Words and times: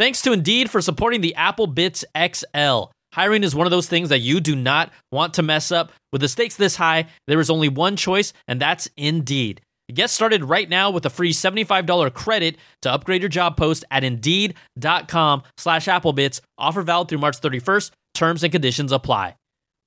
Thanks 0.00 0.22
to 0.22 0.32
Indeed 0.32 0.70
for 0.70 0.80
supporting 0.80 1.20
the 1.20 1.34
Apple 1.34 1.68
Bitz 1.68 2.04
XL. 2.16 2.90
Hiring 3.12 3.44
is 3.44 3.54
one 3.54 3.66
of 3.66 3.70
those 3.70 3.86
things 3.86 4.08
that 4.08 4.20
you 4.20 4.40
do 4.40 4.56
not 4.56 4.90
want 5.12 5.34
to 5.34 5.42
mess 5.42 5.70
up. 5.70 5.92
With 6.10 6.22
the 6.22 6.28
stakes 6.28 6.56
this 6.56 6.76
high, 6.76 7.08
there 7.26 7.38
is 7.38 7.50
only 7.50 7.68
one 7.68 7.96
choice, 7.96 8.32
and 8.48 8.58
that's 8.58 8.88
Indeed. 8.96 9.60
Get 9.92 10.08
started 10.08 10.42
right 10.42 10.70
now 10.70 10.90
with 10.90 11.04
a 11.04 11.10
free 11.10 11.34
$75 11.34 12.14
credit 12.14 12.56
to 12.80 12.90
upgrade 12.90 13.20
your 13.20 13.28
job 13.28 13.58
post 13.58 13.84
at 13.90 14.02
Indeed.com 14.02 15.42
slash 15.58 15.84
Applebitz. 15.84 16.40
Offer 16.56 16.80
valid 16.80 17.08
through 17.08 17.18
March 17.18 17.38
31st. 17.38 17.90
Terms 18.14 18.42
and 18.42 18.50
conditions 18.50 18.92
apply. 18.92 19.36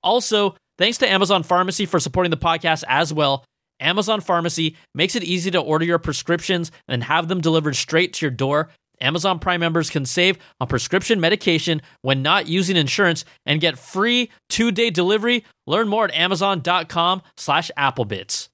Also, 0.04 0.54
thanks 0.78 0.98
to 0.98 1.10
Amazon 1.10 1.42
Pharmacy 1.42 1.86
for 1.86 1.98
supporting 1.98 2.30
the 2.30 2.36
podcast 2.36 2.84
as 2.86 3.12
well. 3.12 3.44
Amazon 3.80 4.20
Pharmacy 4.20 4.76
makes 4.94 5.16
it 5.16 5.24
easy 5.24 5.50
to 5.50 5.60
order 5.60 5.84
your 5.84 5.98
prescriptions 5.98 6.70
and 6.86 7.02
have 7.02 7.26
them 7.26 7.40
delivered 7.40 7.74
straight 7.74 8.12
to 8.12 8.26
your 8.26 8.30
door. 8.30 8.70
Amazon 9.00 9.38
Prime 9.38 9.60
members 9.60 9.90
can 9.90 10.04
save 10.06 10.38
on 10.60 10.68
prescription 10.68 11.20
medication 11.20 11.82
when 12.02 12.22
not 12.22 12.46
using 12.48 12.76
insurance 12.76 13.24
and 13.44 13.60
get 13.60 13.78
free 13.78 14.30
two-day 14.48 14.90
delivery. 14.90 15.44
Learn 15.66 15.88
more 15.88 16.04
at 16.04 16.14
amazon.com 16.14 17.22
slash 17.36 17.70
applebitz. 17.78 18.48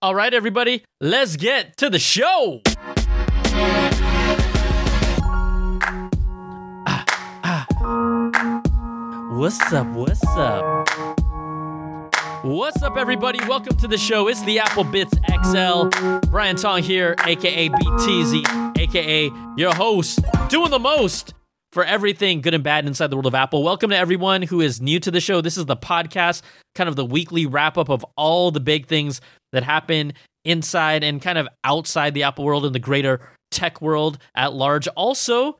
All 0.00 0.14
right, 0.14 0.34
everybody, 0.34 0.84
let's 1.00 1.36
get 1.36 1.76
to 1.76 1.88
the 1.88 2.00
show. 2.00 2.60
Ah, 6.86 7.04
ah. 7.44 7.66
What's 9.32 9.72
up? 9.72 9.86
What's 9.88 10.26
up? 10.26 11.21
What's 12.42 12.82
up, 12.82 12.96
everybody? 12.96 13.38
Welcome 13.46 13.76
to 13.76 13.86
the 13.86 13.96
show. 13.96 14.26
It's 14.26 14.42
the 14.42 14.58
Apple 14.58 14.84
Bitz 14.84 15.12
XL. 15.30 16.26
Brian 16.28 16.56
Tong 16.56 16.82
here, 16.82 17.14
aka 17.24 17.68
BTZ, 17.68 18.78
aka 18.78 19.30
your 19.56 19.72
host, 19.72 20.18
doing 20.48 20.72
the 20.72 20.80
most 20.80 21.34
for 21.70 21.84
everything 21.84 22.40
good 22.40 22.52
and 22.52 22.64
bad 22.64 22.84
inside 22.84 23.10
the 23.10 23.16
world 23.16 23.28
of 23.28 23.36
Apple. 23.36 23.62
Welcome 23.62 23.90
to 23.90 23.96
everyone 23.96 24.42
who 24.42 24.60
is 24.60 24.80
new 24.80 24.98
to 24.98 25.12
the 25.12 25.20
show. 25.20 25.40
This 25.40 25.56
is 25.56 25.66
the 25.66 25.76
podcast, 25.76 26.42
kind 26.74 26.88
of 26.88 26.96
the 26.96 27.04
weekly 27.04 27.46
wrap 27.46 27.78
up 27.78 27.88
of 27.88 28.04
all 28.16 28.50
the 28.50 28.58
big 28.58 28.86
things 28.86 29.20
that 29.52 29.62
happen 29.62 30.12
inside 30.44 31.04
and 31.04 31.22
kind 31.22 31.38
of 31.38 31.46
outside 31.62 32.12
the 32.12 32.24
Apple 32.24 32.44
world 32.44 32.64
and 32.64 32.74
the 32.74 32.80
greater 32.80 33.20
tech 33.52 33.80
world 33.80 34.18
at 34.34 34.52
large. 34.52 34.88
Also, 34.88 35.58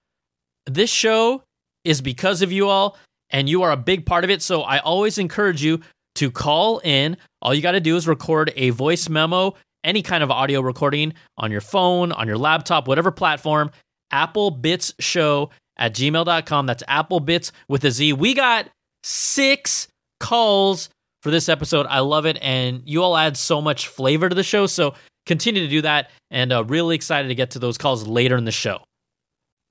this 0.66 0.90
show 0.90 1.44
is 1.84 2.00
because 2.00 2.42
of 2.42 2.50
you 2.50 2.68
all, 2.68 2.98
and 3.30 3.48
you 3.48 3.62
are 3.62 3.70
a 3.70 3.76
big 3.76 4.04
part 4.04 4.24
of 4.24 4.30
it. 4.30 4.42
So 4.42 4.62
I 4.62 4.78
always 4.78 5.16
encourage 5.16 5.62
you 5.62 5.80
to 6.16 6.30
call 6.30 6.78
in. 6.80 7.16
All 7.40 7.54
you 7.54 7.62
got 7.62 7.72
to 7.72 7.80
do 7.80 7.96
is 7.96 8.06
record 8.06 8.52
a 8.56 8.70
voice 8.70 9.08
memo, 9.08 9.54
any 9.84 10.02
kind 10.02 10.22
of 10.22 10.30
audio 10.30 10.60
recording 10.60 11.14
on 11.38 11.50
your 11.50 11.60
phone, 11.60 12.12
on 12.12 12.26
your 12.26 12.38
laptop, 12.38 12.88
whatever 12.88 13.10
platform. 13.10 13.70
Apple 14.10 14.52
Bitz 14.52 14.94
Show 15.00 15.50
at 15.76 15.94
gmail.com. 15.94 16.66
That's 16.66 16.82
Apple 16.86 17.20
Bitz 17.20 17.50
with 17.68 17.84
a 17.84 17.90
Z. 17.90 18.12
We 18.12 18.34
got 18.34 18.68
six 19.02 19.88
calls 20.20 20.90
for 21.22 21.30
this 21.30 21.48
episode. 21.48 21.86
I 21.88 22.00
love 22.00 22.26
it. 22.26 22.38
And 22.42 22.82
you 22.84 23.02
all 23.02 23.16
add 23.16 23.36
so 23.36 23.60
much 23.60 23.88
flavor 23.88 24.28
to 24.28 24.34
the 24.34 24.42
show. 24.42 24.66
So 24.66 24.94
continue 25.26 25.62
to 25.62 25.68
do 25.68 25.82
that. 25.82 26.10
And 26.30 26.52
uh, 26.52 26.64
really 26.64 26.94
excited 26.94 27.28
to 27.28 27.34
get 27.34 27.50
to 27.52 27.58
those 27.58 27.78
calls 27.78 28.06
later 28.06 28.36
in 28.36 28.44
the 28.44 28.52
show. 28.52 28.82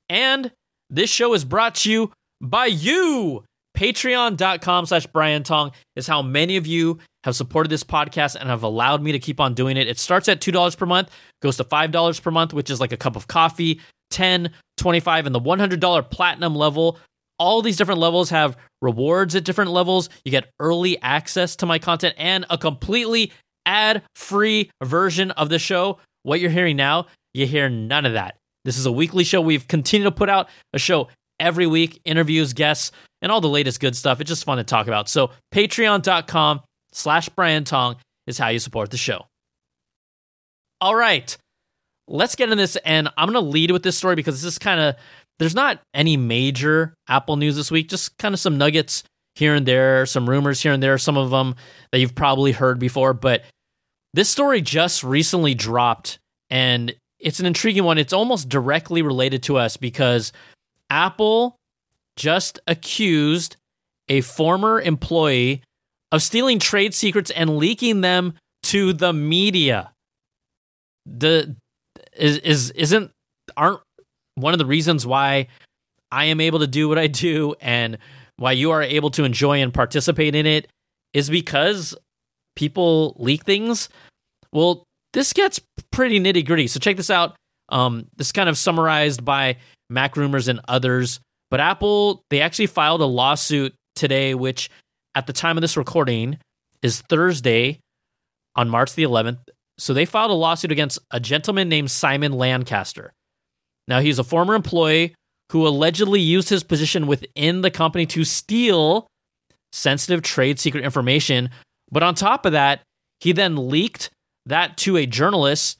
And 0.09 0.51
this 0.89 1.09
show 1.09 1.33
is 1.33 1.45
brought 1.45 1.75
to 1.75 1.91
you 1.91 2.11
by 2.41 2.65
you. 2.65 3.43
Patreon.com 3.77 4.85
slash 4.85 5.07
Brian 5.07 5.43
Tong 5.43 5.71
is 5.95 6.07
how 6.07 6.21
many 6.21 6.57
of 6.57 6.67
you 6.67 6.99
have 7.23 7.35
supported 7.35 7.69
this 7.69 7.83
podcast 7.83 8.35
and 8.35 8.49
have 8.49 8.63
allowed 8.63 9.01
me 9.01 9.11
to 9.11 9.19
keep 9.19 9.39
on 9.39 9.53
doing 9.53 9.77
it. 9.77 9.87
It 9.87 9.99
starts 9.99 10.27
at 10.27 10.41
$2 10.41 10.77
per 10.77 10.85
month, 10.85 11.09
goes 11.41 11.57
to 11.57 11.63
$5 11.63 12.21
per 12.21 12.31
month, 12.31 12.53
which 12.53 12.69
is 12.69 12.79
like 12.79 12.91
a 12.91 12.97
cup 12.97 13.15
of 13.15 13.27
coffee, 13.27 13.79
10, 14.11 14.51
25, 14.77 15.25
and 15.25 15.35
the 15.35 15.39
$100 15.39 16.09
platinum 16.09 16.55
level. 16.55 16.99
All 17.39 17.61
these 17.61 17.77
different 17.77 17.99
levels 17.99 18.29
have 18.29 18.55
rewards 18.81 19.35
at 19.35 19.43
different 19.43 19.71
levels. 19.71 20.09
You 20.25 20.31
get 20.31 20.51
early 20.59 21.01
access 21.01 21.55
to 21.57 21.65
my 21.65 21.79
content 21.79 22.15
and 22.17 22.45
a 22.49 22.57
completely 22.57 23.31
ad 23.65 24.03
free 24.15 24.69
version 24.83 25.31
of 25.31 25.49
the 25.49 25.59
show. 25.59 25.99
What 26.23 26.39
you're 26.39 26.51
hearing 26.51 26.77
now, 26.77 27.07
you 27.33 27.47
hear 27.47 27.69
none 27.69 28.05
of 28.05 28.13
that. 28.13 28.35
This 28.63 28.77
is 28.77 28.85
a 28.85 28.91
weekly 28.91 29.23
show. 29.23 29.41
We've 29.41 29.67
continued 29.67 30.05
to 30.05 30.11
put 30.11 30.29
out 30.29 30.49
a 30.73 30.79
show 30.79 31.07
every 31.39 31.65
week, 31.65 31.99
interviews, 32.05 32.53
guests, 32.53 32.91
and 33.21 33.31
all 33.31 33.41
the 33.41 33.49
latest 33.49 33.79
good 33.79 33.95
stuff. 33.95 34.19
It's 34.21 34.27
just 34.27 34.45
fun 34.45 34.57
to 34.57 34.63
talk 34.63 34.87
about. 34.87 35.09
So 35.09 35.31
patreon.com 35.53 36.61
slash 36.91 37.29
Brian 37.29 37.63
Tong 37.63 37.97
is 38.27 38.37
how 38.37 38.49
you 38.49 38.59
support 38.59 38.91
the 38.91 38.97
show. 38.97 39.25
All 40.79 40.95
right, 40.95 41.35
let's 42.07 42.35
get 42.35 42.51
in 42.51 42.57
this. 42.57 42.75
And 42.77 43.09
I'm 43.17 43.31
to 43.33 43.39
lead 43.39 43.71
with 43.71 43.83
this 43.83 43.97
story 43.97 44.15
because 44.15 44.41
this 44.41 44.53
is 44.53 44.59
kind 44.59 44.79
of, 44.79 44.95
there's 45.39 45.55
not 45.55 45.79
any 45.93 46.17
major 46.17 46.93
Apple 47.07 47.35
news 47.35 47.55
this 47.55 47.71
week, 47.71 47.89
just 47.89 48.17
kind 48.17 48.33
of 48.33 48.39
some 48.39 48.57
nuggets 48.57 49.03
here 49.35 49.55
and 49.55 49.65
there, 49.65 50.05
some 50.05 50.29
rumors 50.29 50.61
here 50.61 50.73
and 50.73 50.81
there, 50.81 50.97
some 50.97 51.17
of 51.17 51.29
them 51.29 51.55
that 51.91 51.99
you've 51.99 52.15
probably 52.15 52.51
heard 52.51 52.79
before. 52.79 53.13
But 53.13 53.43
this 54.13 54.29
story 54.29 54.61
just 54.61 55.03
recently 55.03 55.53
dropped 55.53 56.19
and 56.49 56.93
it's 57.19 57.39
an 57.39 57.45
intriguing 57.45 57.83
one. 57.83 57.97
It's 57.97 58.13
almost 58.13 58.49
directly 58.49 59.01
related 59.01 59.43
to 59.43 59.57
us 59.57 59.77
because 59.77 60.33
Apple 60.89 61.55
just 62.21 62.59
accused 62.67 63.55
a 64.07 64.21
former 64.21 64.79
employee 64.79 65.63
of 66.11 66.21
stealing 66.21 66.59
trade 66.59 66.93
secrets 66.93 67.31
and 67.31 67.57
leaking 67.57 68.01
them 68.01 68.35
to 68.61 68.93
the 68.93 69.11
media. 69.11 69.91
The 71.07 71.55
is 72.15 72.37
is 72.37 72.69
isn't 72.71 73.09
aren't 73.57 73.79
one 74.35 74.53
of 74.53 74.59
the 74.59 74.67
reasons 74.67 75.07
why 75.07 75.47
I 76.11 76.25
am 76.25 76.39
able 76.39 76.59
to 76.59 76.67
do 76.67 76.87
what 76.87 76.99
I 76.99 77.07
do 77.07 77.55
and 77.59 77.97
why 78.37 78.51
you 78.51 78.69
are 78.69 78.83
able 78.83 79.09
to 79.11 79.23
enjoy 79.23 79.61
and 79.61 79.73
participate 79.73 80.35
in 80.35 80.45
it 80.45 80.67
is 81.13 81.27
because 81.27 81.95
people 82.55 83.15
leak 83.17 83.45
things. 83.45 83.89
Well, 84.53 84.83
this 85.13 85.33
gets 85.33 85.59
pretty 85.91 86.19
nitty 86.19 86.45
gritty. 86.45 86.67
So 86.67 86.79
check 86.79 86.97
this 86.97 87.09
out. 87.09 87.35
Um, 87.69 88.05
this 88.15 88.27
is 88.27 88.31
kind 88.31 88.47
of 88.49 88.59
summarized 88.59 89.25
by 89.25 89.57
Mac 89.89 90.15
Rumors 90.17 90.47
and 90.47 90.59
others. 90.67 91.19
But 91.51 91.59
Apple, 91.59 92.23
they 92.31 92.41
actually 92.41 92.67
filed 92.67 93.01
a 93.01 93.05
lawsuit 93.05 93.75
today, 93.95 94.33
which 94.33 94.69
at 95.13 95.27
the 95.27 95.33
time 95.33 95.57
of 95.57 95.61
this 95.61 95.77
recording 95.77 96.39
is 96.81 97.01
Thursday 97.01 97.79
on 98.55 98.69
March 98.69 98.95
the 98.95 99.03
11th. 99.03 99.39
So 99.77 99.93
they 99.93 100.05
filed 100.05 100.31
a 100.31 100.35
lawsuit 100.35 100.71
against 100.71 100.97
a 101.11 101.19
gentleman 101.19 101.69
named 101.69 101.91
Simon 101.91 102.31
Lancaster. 102.31 103.11
Now, 103.87 103.99
he's 103.99 104.19
a 104.19 104.23
former 104.23 104.55
employee 104.55 105.13
who 105.51 105.67
allegedly 105.67 106.21
used 106.21 106.49
his 106.49 106.63
position 106.63 107.07
within 107.07 107.61
the 107.61 107.71
company 107.71 108.05
to 108.07 108.23
steal 108.23 109.07
sensitive 109.73 110.21
trade 110.21 110.59
secret 110.59 110.83
information. 110.85 111.49
But 111.91 112.03
on 112.03 112.15
top 112.15 112.45
of 112.45 112.53
that, 112.53 112.81
he 113.19 113.33
then 113.33 113.69
leaked 113.69 114.09
that 114.45 114.77
to 114.77 114.95
a 114.95 115.05
journalist 115.05 115.77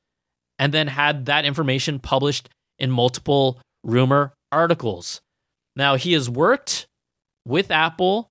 and 0.60 0.74
then 0.74 0.88
had 0.88 1.28
that 1.28 1.46
information 1.46 2.00
published 2.00 2.50
in 2.78 2.92
multiple 2.92 3.62
rumor 3.84 4.34
articles. 4.52 5.22
Now, 5.76 5.96
he 5.96 6.14
has 6.14 6.30
worked 6.30 6.88
with 7.46 7.72
Apple 7.72 8.30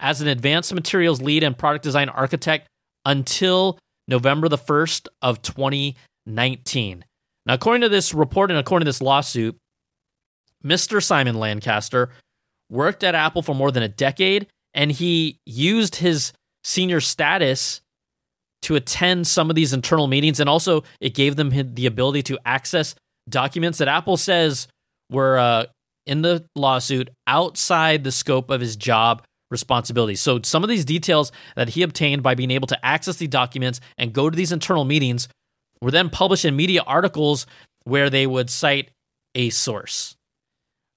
as 0.00 0.20
an 0.20 0.28
advanced 0.28 0.74
materials 0.74 1.22
lead 1.22 1.42
and 1.42 1.56
product 1.56 1.84
design 1.84 2.08
architect 2.08 2.68
until 3.04 3.78
November 4.08 4.48
the 4.48 4.58
1st 4.58 5.08
of 5.22 5.40
2019. 5.42 7.04
Now, 7.46 7.54
according 7.54 7.82
to 7.82 7.88
this 7.88 8.14
report 8.14 8.50
and 8.50 8.58
according 8.58 8.84
to 8.84 8.88
this 8.88 9.02
lawsuit, 9.02 9.56
Mr. 10.64 11.02
Simon 11.02 11.36
Lancaster 11.36 12.10
worked 12.70 13.04
at 13.04 13.14
Apple 13.14 13.42
for 13.42 13.54
more 13.54 13.70
than 13.70 13.82
a 13.82 13.88
decade 13.88 14.46
and 14.72 14.90
he 14.90 15.38
used 15.46 15.96
his 15.96 16.32
senior 16.64 17.00
status 17.00 17.82
to 18.62 18.74
attend 18.74 19.26
some 19.26 19.50
of 19.50 19.56
these 19.56 19.74
internal 19.74 20.06
meetings 20.06 20.40
and 20.40 20.48
also 20.48 20.82
it 21.00 21.14
gave 21.14 21.36
them 21.36 21.50
the 21.74 21.84
ability 21.84 22.22
to 22.22 22.38
access 22.46 22.94
documents 23.28 23.78
that 23.78 23.88
Apple 23.88 24.16
says 24.16 24.66
were 25.10 25.38
uh, 25.38 25.66
in 26.06 26.22
the 26.22 26.44
lawsuit 26.54 27.10
outside 27.26 28.04
the 28.04 28.12
scope 28.12 28.50
of 28.50 28.60
his 28.60 28.76
job 28.76 29.24
responsibilities. 29.50 30.20
So 30.20 30.40
some 30.42 30.62
of 30.62 30.68
these 30.68 30.84
details 30.84 31.32
that 31.56 31.70
he 31.70 31.82
obtained 31.82 32.22
by 32.22 32.34
being 32.34 32.50
able 32.50 32.66
to 32.68 32.84
access 32.84 33.16
the 33.16 33.26
documents 33.26 33.80
and 33.96 34.12
go 34.12 34.28
to 34.28 34.36
these 34.36 34.52
internal 34.52 34.84
meetings 34.84 35.28
were 35.80 35.90
then 35.90 36.10
published 36.10 36.44
in 36.44 36.56
media 36.56 36.82
articles 36.82 37.46
where 37.84 38.10
they 38.10 38.26
would 38.26 38.50
cite 38.50 38.90
a 39.34 39.50
source. 39.50 40.16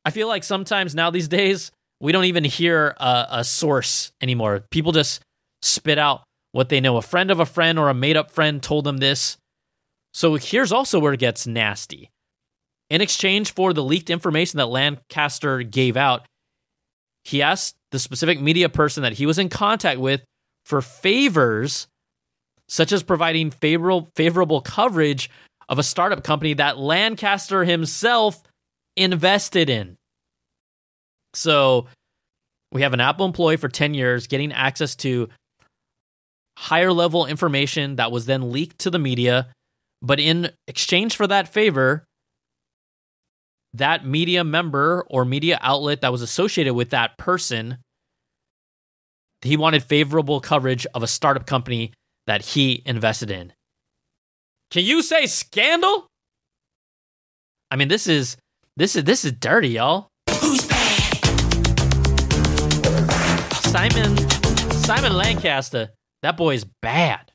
I 0.06 0.12
feel 0.12 0.28
like 0.28 0.44
sometimes 0.44 0.96
now 0.96 1.10
these 1.10 1.28
days 1.28 1.72
we 2.00 2.12
don't 2.12 2.26
even 2.26 2.44
hear 2.44 2.96
a, 2.98 3.28
a 3.30 3.44
source 3.44 4.12
anymore. 4.22 4.64
People 4.72 4.92
just 4.92 5.22
spit 5.62 5.98
out 5.98 6.24
what 6.52 6.70
they 6.70 6.80
know. 6.80 6.98
A 6.98 7.02
friend 7.02 7.30
of 7.30 7.40
a 7.40 7.46
friend 7.46 7.78
or 7.78 7.90
a 7.90 7.94
made 7.94 8.18
up 8.18 8.32
friend 8.32 8.62
told 8.62 8.86
them 8.86 8.98
this. 8.98 9.38
So 10.14 10.36
here's 10.36 10.72
also 10.72 11.00
where 11.00 11.14
it 11.14 11.20
gets 11.20 11.46
nasty. 11.46 12.10
In 12.90 13.02
exchange 13.02 13.54
for 13.54 13.74
the 13.74 13.84
leaked 13.84 14.10
information 14.10 14.58
that 14.58 14.68
Lancaster 14.68 15.62
gave 15.64 15.98
out, 15.98 16.26
he 17.24 17.42
asked 17.42 17.76
the 17.92 18.00
specific 18.00 18.40
media 18.40 18.70
person 18.70 19.04
that 19.04 19.14
he 19.14 19.26
was 19.26 19.38
in 19.38 19.50
contact 19.50 20.00
with 20.00 20.24
for 20.66 20.82
favors, 20.82 21.88
such 22.70 22.92
as 22.92 23.04
providing 23.04 23.52
favorable, 23.52 24.10
favorable 24.16 24.62
coverage 24.62 25.30
of 25.70 25.80
a 25.80 25.84
startup 25.84 26.24
company 26.24 26.54
that 26.54 26.78
Lancaster 26.78 27.66
himself 27.66 28.42
invested 28.96 29.70
in. 29.70 29.98
So 31.34 31.88
we 32.72 32.82
have 32.82 32.94
an 32.94 33.02
Apple 33.02 33.26
employee 33.26 33.58
for 33.58 33.70
10 33.70 33.94
years 33.94 34.28
getting 34.28 34.52
access 34.52 34.96
to 34.98 35.30
higher 36.58 36.92
level 36.92 37.26
information 37.26 37.98
that 37.98 38.12
was 38.12 38.26
then 38.26 38.52
leaked 38.52 38.80
to 38.80 38.90
the 38.90 39.00
media. 39.00 39.48
But 40.02 40.20
in 40.20 40.52
exchange 40.68 41.16
for 41.16 41.28
that 41.28 41.48
favor, 41.48 42.04
that 43.78 44.06
media 44.06 44.44
member 44.44 45.06
or 45.10 45.26
media 45.26 45.58
outlet 45.62 46.02
that 46.02 46.12
was 46.12 46.22
associated 46.22 46.74
with 46.74 46.90
that 46.92 47.18
person, 47.18 47.78
he 49.42 49.58
wanted 49.58 49.84
favorable 49.84 50.40
coverage 50.40 50.86
of 50.94 51.04
a 51.04 51.08
startup 51.08 51.46
company 51.46 51.94
that 52.26 52.42
he 52.42 52.82
invested 52.86 53.32
in. 53.32 53.54
Can 54.72 54.84
you 54.84 55.02
say 55.02 55.26
scandal? 55.26 56.08
I 57.72 57.76
mean, 57.76 57.88
this 57.88 58.08
is 58.08 58.38
this 58.76 58.96
is 58.96 59.04
this 59.04 59.26
is 59.26 59.32
dirty, 59.34 59.70
y'all. 59.70 60.10
Who's 60.42 60.66
bad? 60.68 61.18
Simon 63.64 64.18
Simon 64.72 65.14
Lancaster 65.14 65.90
that 66.24 66.38
boy 66.38 66.56
is 66.56 66.66
bad. 66.82 67.32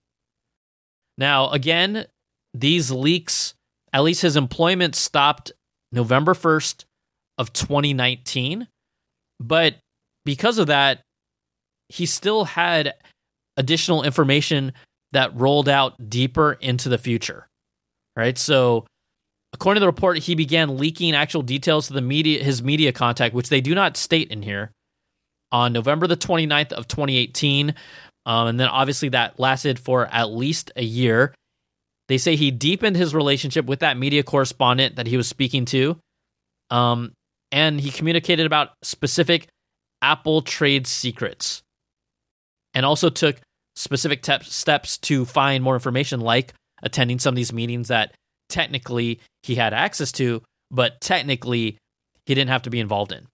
Now, 1.16 1.50
again, 1.50 2.06
these 2.54 2.90
leaks, 2.90 3.54
at 3.92 4.02
least 4.02 4.22
his 4.22 4.36
employment 4.36 4.94
stopped 4.94 5.52
November 5.92 6.34
1st 6.34 6.84
of 7.38 7.52
2019. 7.52 8.66
But 9.40 9.76
because 10.24 10.58
of 10.58 10.68
that, 10.68 11.00
he 11.88 12.06
still 12.06 12.44
had 12.44 12.94
additional 13.56 14.02
information 14.02 14.72
that 15.12 15.38
rolled 15.38 15.68
out 15.68 16.08
deeper 16.08 16.54
into 16.54 16.88
the 16.88 16.98
future. 16.98 17.46
Right? 18.16 18.38
So, 18.38 18.86
according 19.52 19.76
to 19.76 19.80
the 19.80 19.86
report, 19.86 20.18
he 20.18 20.34
began 20.34 20.78
leaking 20.78 21.14
actual 21.14 21.42
details 21.42 21.88
to 21.88 21.92
the 21.92 22.00
media 22.00 22.42
his 22.42 22.62
media 22.62 22.92
contact, 22.92 23.34
which 23.34 23.48
they 23.48 23.60
do 23.60 23.74
not 23.74 23.96
state 23.96 24.30
in 24.30 24.42
here, 24.42 24.70
on 25.50 25.72
November 25.72 26.06
the 26.06 26.16
29th 26.16 26.72
of 26.72 26.88
2018 26.88 27.74
um, 28.26 28.48
and 28.48 28.60
then 28.60 28.68
obviously 28.68 29.08
that 29.10 29.38
lasted 29.38 29.78
for 29.78 30.06
at 30.06 30.30
least 30.30 30.70
a 30.76 30.82
year. 30.82 31.34
They 32.12 32.18
say 32.18 32.36
he 32.36 32.50
deepened 32.50 32.94
his 32.94 33.14
relationship 33.14 33.64
with 33.64 33.80
that 33.80 33.96
media 33.96 34.22
correspondent 34.22 34.96
that 34.96 35.06
he 35.06 35.16
was 35.16 35.26
speaking 35.26 35.64
to. 35.64 35.98
Um, 36.68 37.14
and 37.50 37.80
he 37.80 37.90
communicated 37.90 38.44
about 38.44 38.72
specific 38.82 39.48
Apple 40.02 40.42
trade 40.42 40.86
secrets 40.86 41.62
and 42.74 42.84
also 42.84 43.08
took 43.08 43.40
specific 43.76 44.20
te- 44.20 44.42
steps 44.42 44.98
to 44.98 45.24
find 45.24 45.64
more 45.64 45.72
information, 45.72 46.20
like 46.20 46.52
attending 46.82 47.18
some 47.18 47.32
of 47.32 47.36
these 47.36 47.50
meetings 47.50 47.88
that 47.88 48.12
technically 48.50 49.18
he 49.42 49.54
had 49.54 49.72
access 49.72 50.12
to, 50.12 50.42
but 50.70 51.00
technically 51.00 51.78
he 52.26 52.34
didn't 52.34 52.50
have 52.50 52.60
to 52.60 52.70
be 52.70 52.78
involved 52.78 53.12
in. 53.12 53.26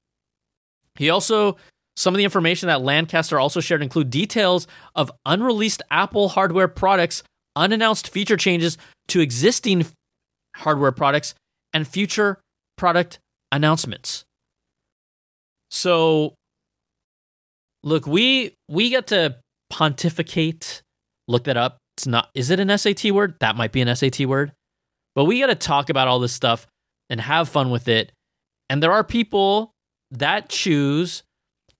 He 0.94 1.10
also 1.10 1.56
some 1.96 2.14
of 2.14 2.18
the 2.18 2.22
information 2.22 2.68
that 2.68 2.80
Lancaster 2.80 3.40
also 3.40 3.58
shared 3.58 3.82
include 3.82 4.10
details 4.10 4.68
of 4.94 5.10
unreleased 5.26 5.82
Apple 5.90 6.28
hardware 6.28 6.68
products, 6.68 7.24
unannounced 7.58 8.08
feature 8.08 8.36
changes 8.36 8.78
to 9.08 9.20
existing 9.20 9.84
hardware 10.58 10.92
products, 10.92 11.34
and 11.72 11.86
future 11.86 12.40
product 12.76 13.18
announcements. 13.52 14.24
So 15.70 16.34
look, 17.82 18.06
we 18.06 18.54
we 18.68 18.90
get 18.90 19.08
to 19.08 19.36
pontificate, 19.70 20.82
look 21.26 21.44
that 21.44 21.56
up. 21.56 21.78
It's 21.96 22.06
not 22.06 22.30
is 22.34 22.50
it 22.50 22.60
an 22.60 22.76
SAT 22.76 23.10
word? 23.12 23.36
That 23.40 23.56
might 23.56 23.72
be 23.72 23.80
an 23.80 23.94
SAT 23.94 24.26
word. 24.26 24.52
But 25.14 25.24
we 25.24 25.40
got 25.40 25.46
to 25.46 25.54
talk 25.54 25.90
about 25.90 26.08
all 26.08 26.20
this 26.20 26.32
stuff 26.32 26.66
and 27.10 27.20
have 27.20 27.48
fun 27.48 27.70
with 27.70 27.88
it. 27.88 28.12
And 28.70 28.82
there 28.82 28.92
are 28.92 29.02
people 29.02 29.72
that 30.10 30.48
choose 30.48 31.22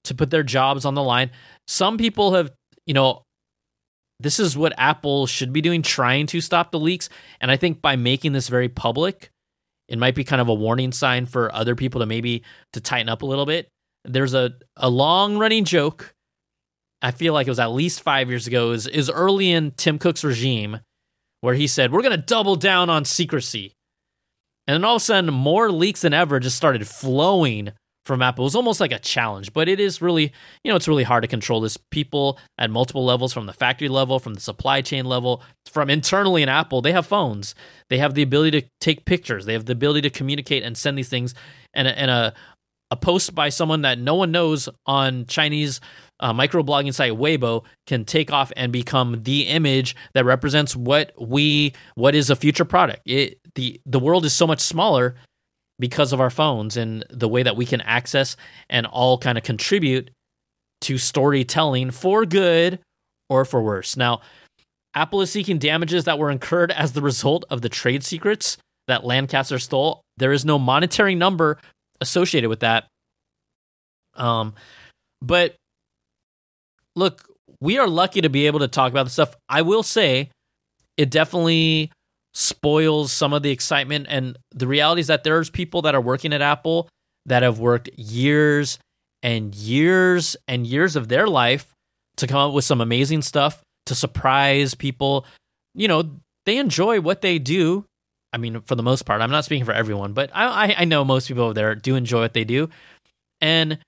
to 0.04 0.14
put 0.14 0.30
their 0.30 0.42
jobs 0.42 0.84
on 0.84 0.94
the 0.94 1.02
line. 1.02 1.30
Some 1.66 1.98
people 1.98 2.34
have, 2.34 2.50
you 2.86 2.94
know, 2.94 3.22
this 4.20 4.40
is 4.40 4.56
what 4.56 4.72
Apple 4.76 5.26
should 5.26 5.52
be 5.52 5.60
doing, 5.60 5.82
trying 5.82 6.26
to 6.28 6.40
stop 6.40 6.70
the 6.70 6.80
leaks. 6.80 7.08
And 7.40 7.50
I 7.50 7.56
think 7.56 7.80
by 7.80 7.96
making 7.96 8.32
this 8.32 8.48
very 8.48 8.68
public, 8.68 9.30
it 9.88 9.98
might 9.98 10.14
be 10.14 10.24
kind 10.24 10.40
of 10.40 10.48
a 10.48 10.54
warning 10.54 10.92
sign 10.92 11.26
for 11.26 11.54
other 11.54 11.74
people 11.74 12.00
to 12.00 12.06
maybe 12.06 12.42
to 12.72 12.80
tighten 12.80 13.08
up 13.08 13.22
a 13.22 13.26
little 13.26 13.46
bit. 13.46 13.68
There's 14.04 14.34
a, 14.34 14.52
a 14.76 14.90
long 14.90 15.38
running 15.38 15.64
joke. 15.64 16.14
I 17.00 17.12
feel 17.12 17.32
like 17.32 17.46
it 17.46 17.50
was 17.50 17.60
at 17.60 17.70
least 17.70 18.02
five 18.02 18.28
years 18.28 18.46
ago, 18.46 18.72
is, 18.72 18.86
is 18.86 19.08
early 19.08 19.50
in 19.50 19.70
Tim 19.72 19.98
Cook's 19.98 20.24
regime, 20.24 20.80
where 21.40 21.54
he 21.54 21.68
said, 21.68 21.92
We're 21.92 22.02
going 22.02 22.16
to 22.16 22.22
double 22.22 22.56
down 22.56 22.90
on 22.90 23.04
secrecy. 23.04 23.72
And 24.66 24.74
then 24.74 24.84
all 24.84 24.96
of 24.96 25.02
a 25.02 25.04
sudden, 25.04 25.32
more 25.32 25.70
leaks 25.70 26.02
than 26.02 26.12
ever 26.12 26.40
just 26.40 26.56
started 26.56 26.86
flowing 26.86 27.72
from 28.08 28.22
Apple. 28.22 28.44
It 28.44 28.46
was 28.46 28.56
almost 28.56 28.80
like 28.80 28.90
a 28.90 28.98
challenge, 28.98 29.52
but 29.52 29.68
it 29.68 29.78
is 29.78 30.02
really, 30.02 30.32
you 30.64 30.70
know, 30.70 30.76
it's 30.76 30.88
really 30.88 31.04
hard 31.04 31.22
to 31.22 31.28
control 31.28 31.60
this. 31.60 31.76
People 31.76 32.38
at 32.56 32.70
multiple 32.70 33.04
levels, 33.04 33.34
from 33.34 33.46
the 33.46 33.52
factory 33.52 33.88
level, 33.88 34.18
from 34.18 34.34
the 34.34 34.40
supply 34.40 34.80
chain 34.80 35.04
level, 35.04 35.42
from 35.66 35.90
internally 35.90 36.42
in 36.42 36.48
Apple, 36.48 36.80
they 36.80 36.92
have 36.92 37.06
phones. 37.06 37.54
They 37.90 37.98
have 37.98 38.14
the 38.14 38.22
ability 38.22 38.62
to 38.62 38.68
take 38.80 39.04
pictures. 39.04 39.44
They 39.44 39.52
have 39.52 39.66
the 39.66 39.74
ability 39.74 40.08
to 40.08 40.10
communicate 40.10 40.64
and 40.64 40.76
send 40.76 40.96
these 40.96 41.10
things. 41.10 41.34
And, 41.74 41.86
and 41.86 42.10
a, 42.10 42.34
a 42.90 42.96
post 42.96 43.34
by 43.34 43.50
someone 43.50 43.82
that 43.82 43.98
no 43.98 44.14
one 44.14 44.32
knows 44.32 44.68
on 44.86 45.26
Chinese 45.26 45.80
uh, 46.20 46.32
microblogging 46.32 46.94
site 46.94 47.12
Weibo 47.12 47.64
can 47.86 48.04
take 48.04 48.32
off 48.32 48.50
and 48.56 48.72
become 48.72 49.22
the 49.22 49.42
image 49.42 49.94
that 50.14 50.24
represents 50.24 50.74
what 50.74 51.12
we 51.20 51.74
what 51.94 52.14
is 52.14 52.30
a 52.30 52.34
future 52.34 52.64
product. 52.64 53.02
It, 53.04 53.38
the 53.54 53.80
the 53.86 54.00
world 54.00 54.24
is 54.24 54.32
so 54.32 54.46
much 54.46 54.60
smaller 54.60 55.14
because 55.78 56.12
of 56.12 56.20
our 56.20 56.30
phones 56.30 56.76
and 56.76 57.04
the 57.10 57.28
way 57.28 57.42
that 57.42 57.56
we 57.56 57.64
can 57.64 57.80
access 57.82 58.36
and 58.68 58.86
all 58.86 59.18
kind 59.18 59.38
of 59.38 59.44
contribute 59.44 60.10
to 60.80 60.98
storytelling 60.98 61.90
for 61.90 62.24
good 62.24 62.78
or 63.28 63.44
for 63.44 63.62
worse. 63.62 63.96
Now, 63.96 64.20
Apple 64.94 65.20
is 65.20 65.30
seeking 65.30 65.58
damages 65.58 66.04
that 66.04 66.18
were 66.18 66.30
incurred 66.30 66.72
as 66.72 66.92
the 66.92 67.02
result 67.02 67.44
of 67.50 67.62
the 67.62 67.68
trade 67.68 68.02
secrets 68.02 68.56
that 68.86 69.04
Lancaster 69.04 69.58
stole. 69.58 70.02
There 70.16 70.32
is 70.32 70.44
no 70.44 70.58
monetary 70.58 71.14
number 71.14 71.58
associated 72.00 72.48
with 72.48 72.60
that. 72.60 72.86
Um, 74.14 74.54
but 75.22 75.54
look, 76.96 77.24
we 77.60 77.78
are 77.78 77.86
lucky 77.86 78.20
to 78.22 78.28
be 78.28 78.46
able 78.46 78.60
to 78.60 78.68
talk 78.68 78.90
about 78.90 79.04
this 79.04 79.12
stuff. 79.12 79.36
I 79.48 79.62
will 79.62 79.82
say 79.82 80.30
it 80.96 81.10
definitely 81.10 81.92
spoils 82.38 83.10
some 83.12 83.32
of 83.32 83.42
the 83.42 83.50
excitement. 83.50 84.06
And 84.08 84.38
the 84.52 84.68
reality 84.68 85.00
is 85.00 85.08
that 85.08 85.24
there's 85.24 85.50
people 85.50 85.82
that 85.82 85.96
are 85.96 86.00
working 86.00 86.32
at 86.32 86.40
Apple 86.40 86.88
that 87.26 87.42
have 87.42 87.58
worked 87.58 87.88
years 87.98 88.78
and 89.24 89.52
years 89.56 90.36
and 90.46 90.64
years 90.64 90.94
of 90.94 91.08
their 91.08 91.26
life 91.26 91.74
to 92.18 92.28
come 92.28 92.38
up 92.38 92.54
with 92.54 92.64
some 92.64 92.80
amazing 92.80 93.22
stuff 93.22 93.60
to 93.86 93.94
surprise 93.96 94.76
people. 94.76 95.26
You 95.74 95.88
know, 95.88 96.20
they 96.46 96.58
enjoy 96.58 97.00
what 97.00 97.22
they 97.22 97.40
do. 97.40 97.84
I 98.32 98.38
mean, 98.38 98.60
for 98.60 98.76
the 98.76 98.84
most 98.84 99.04
part, 99.04 99.20
I'm 99.20 99.32
not 99.32 99.44
speaking 99.44 99.64
for 99.64 99.72
everyone, 99.72 100.12
but 100.12 100.30
I, 100.32 100.76
I 100.78 100.84
know 100.84 101.04
most 101.04 101.26
people 101.26 101.42
over 101.42 101.54
there 101.54 101.74
do 101.74 101.96
enjoy 101.96 102.20
what 102.20 102.34
they 102.34 102.44
do. 102.44 102.68
And 103.40 103.80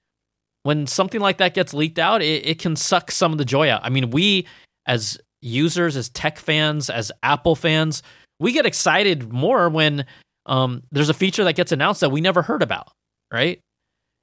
when 0.65 0.89
something 0.89 1.21
like 1.21 1.39
that 1.39 1.55
gets 1.55 1.73
leaked 1.73 2.01
out, 2.01 2.21
it, 2.21 2.47
it 2.47 2.59
can 2.59 2.75
suck 2.75 3.13
some 3.13 3.31
of 3.31 3.39
the 3.39 3.45
joy 3.45 3.71
out. 3.71 3.83
I 3.85 3.91
mean, 3.91 4.11
we 4.11 4.49
as 4.87 5.19
users, 5.41 5.97
as 5.97 6.09
tech 6.09 6.39
fans, 6.39 6.91
as 6.91 7.13
Apple 7.23 7.55
fans, 7.55 8.03
we 8.41 8.53
get 8.53 8.67
excited 8.67 9.33
more 9.33 9.69
when 9.69 10.07
um, 10.47 10.83
there's 10.91 11.11
a 11.11 11.15
feature 11.15 11.45
that 11.45 11.55
gets 11.55 11.71
announced 11.71 12.01
that 12.01 12.11
we 12.11 12.21
never 12.21 12.43
heard 12.43 12.63
about, 12.63 12.89
right? 13.33 13.61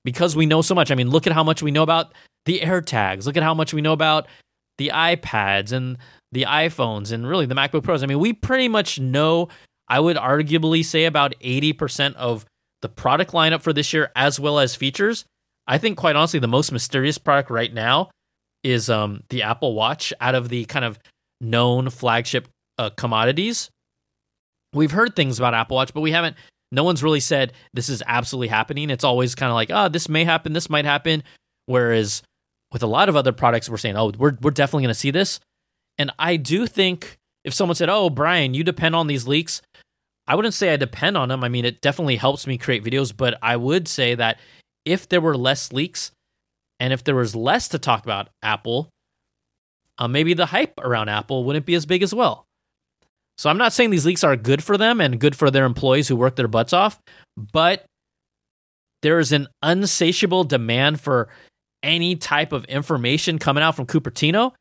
Because 0.04 0.36
we 0.36 0.46
know 0.46 0.62
so 0.62 0.76
much. 0.76 0.92
I 0.92 0.96
mean, 0.96 1.10
look 1.10 1.28
at 1.28 1.34
how 1.34 1.44
much 1.44 1.62
we 1.62 1.72
know 1.72 1.84
about 1.84 2.14
the 2.46 2.60
AirTags. 2.60 3.26
Look 3.26 3.38
at 3.38 3.44
how 3.44 3.54
much 3.54 3.74
we 3.74 3.82
know 3.82 3.94
about 3.94 4.28
the 4.80 4.92
iPads 4.94 5.72
and 5.72 5.98
the 6.32 6.44
iPhones 6.44 7.12
and 7.12 7.28
really 7.28 7.46
the 7.46 7.56
MacBook 7.56 7.84
Pros. 7.84 8.04
I 8.04 8.08
mean, 8.08 8.20
we 8.20 8.34
pretty 8.34 8.68
much 8.68 9.00
know, 9.00 9.50
I 9.88 10.00
would 10.00 10.18
arguably 10.18 10.84
say 10.84 11.06
about 11.06 11.36
80% 11.40 12.16
of 12.16 12.46
the 12.82 12.90
product 12.90 13.32
lineup 13.32 13.62
for 13.62 13.74
this 13.74 13.94
year 13.94 14.12
as 14.16 14.40
well 14.40 14.60
as 14.60 14.76
features. 14.76 15.26
I 15.68 15.78
think 15.78 15.98
quite 15.98 16.16
honestly 16.16 16.40
the 16.40 16.48
most 16.48 16.72
mysterious 16.72 17.18
product 17.18 17.50
right 17.50 17.74
now 17.74 18.10
is 18.64 18.90
um, 18.90 19.22
the 19.30 19.44
Apple 19.44 19.76
Watch 19.76 20.14
out 20.20 20.36
of 20.36 20.50
the 20.50 20.66
kind 20.66 20.86
of 20.86 21.00
known 21.40 21.90
flagship 21.90 22.48
uh, 22.78 22.90
commodities 22.92 23.70
we've 24.74 24.92
heard 24.92 25.16
things 25.16 25.40
about 25.40 25.54
Apple 25.54 25.76
Watch, 25.76 25.94
but 25.94 26.02
we 26.02 26.12
haven't. 26.12 26.36
No 26.72 26.84
one's 26.84 27.04
really 27.04 27.22
said 27.22 27.54
this 27.74 27.88
is 27.88 28.04
absolutely 28.06 28.50
happening. 28.50 28.90
It's 28.90 29.04
always 29.06 29.36
kind 29.36 29.50
of 29.50 29.56
like, 29.56 29.72
oh, 29.72 29.88
this 29.88 30.10
may 30.10 30.26
happen, 30.26 30.54
this 30.54 30.70
might 30.70 30.86
happen. 30.86 31.24
Whereas 31.66 32.22
with 32.72 32.84
a 32.84 32.88
lot 32.88 33.10
of 33.10 33.16
other 33.16 33.32
products, 33.32 33.70
we're 33.70 33.78
saying, 33.78 33.96
oh, 33.96 34.12
we're 34.18 34.38
we're 34.42 34.52
definitely 34.52 34.84
going 34.84 34.94
to 34.94 35.00
see 35.00 35.12
this. 35.12 35.40
And 35.98 36.12
I 36.20 36.36
do 36.36 36.68
think 36.68 37.18
if 37.44 37.54
someone 37.54 37.76
said, 37.76 37.90
oh, 37.90 38.10
Brian, 38.10 38.54
you 38.54 38.64
depend 38.64 38.96
on 38.96 39.08
these 39.08 39.28
leaks, 39.28 39.62
I 40.28 40.36
wouldn't 40.36 40.54
say 40.54 40.74
I 40.74 40.78
depend 40.78 41.18
on 41.18 41.30
them. 41.30 41.44
I 41.44 41.50
mean, 41.50 41.66
it 41.66 41.82
definitely 41.82 42.18
helps 42.18 42.46
me 42.46 42.58
create 42.58 42.84
videos, 42.84 43.16
but 43.16 43.38
I 43.42 43.56
would 43.56 43.88
say 43.88 44.16
that 44.16 44.40
if 44.84 45.08
there 45.08 45.22
were 45.22 45.38
less 45.38 45.72
leaks 45.72 46.12
and 46.80 46.92
if 46.92 47.04
there 47.04 47.16
was 47.16 47.36
less 47.36 47.70
to 47.70 47.80
talk 47.80 48.04
about 48.04 48.30
Apple, 48.44 48.90
uh, 49.98 50.08
maybe 50.08 50.34
the 50.34 50.46
hype 50.48 50.74
around 50.80 51.10
Apple 51.10 51.44
wouldn't 51.46 51.66
be 51.66 51.76
as 51.76 51.86
big 51.86 52.04
as 52.04 52.14
well. 52.14 52.47
So 53.38 53.50
I'm 53.50 53.58
not 53.58 53.74
saying 53.74 53.92
these 53.92 54.06
leaks 54.06 54.24
are 54.24 54.36
good 54.36 54.64
for 54.64 54.78
them 54.78 55.00
and 55.00 55.20
good 55.20 55.36
for 55.36 55.52
their 55.52 55.66
employees 55.66 56.08
who 56.08 56.16
work 56.16 56.36
their 56.36 56.48
butts 56.48 56.74
off, 56.74 57.00
but 57.36 57.86
there 59.04 59.20
is 59.20 59.32
an 59.32 59.48
unsatiable 59.62 60.44
demand 60.44 61.00
for 61.00 61.30
any 61.84 62.16
type 62.16 62.52
of 62.52 62.66
information 62.66 63.38
coming 63.38 63.64
out 63.64 63.76
from 63.76 63.86
Cupertino. 63.86 64.54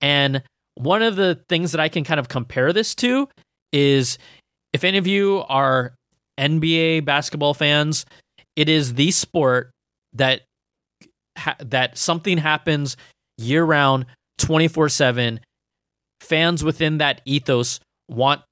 And 0.00 0.42
one 0.76 1.02
of 1.02 1.16
the 1.16 1.40
things 1.48 1.72
that 1.72 1.80
I 1.80 1.88
can 1.88 2.04
kind 2.04 2.20
of 2.20 2.28
compare 2.28 2.72
this 2.72 2.94
to 2.96 3.28
is 3.72 4.18
if 4.72 4.84
any 4.84 4.98
of 4.98 5.06
you 5.06 5.44
are 5.48 5.94
NBA 6.38 7.04
basketball 7.04 7.54
fans, 7.54 8.06
it 8.54 8.68
is 8.68 8.94
the 8.94 9.10
sport 9.10 9.70
that 10.12 10.42
ha- 11.36 11.56
that 11.60 11.98
something 11.98 12.38
happens 12.38 12.96
year 13.38 13.64
round, 13.64 14.06
24/7. 14.38 15.40
Fans 16.20 16.64
within 16.64 16.98
that 16.98 17.20
ethos 17.24 17.80
want 18.08 18.42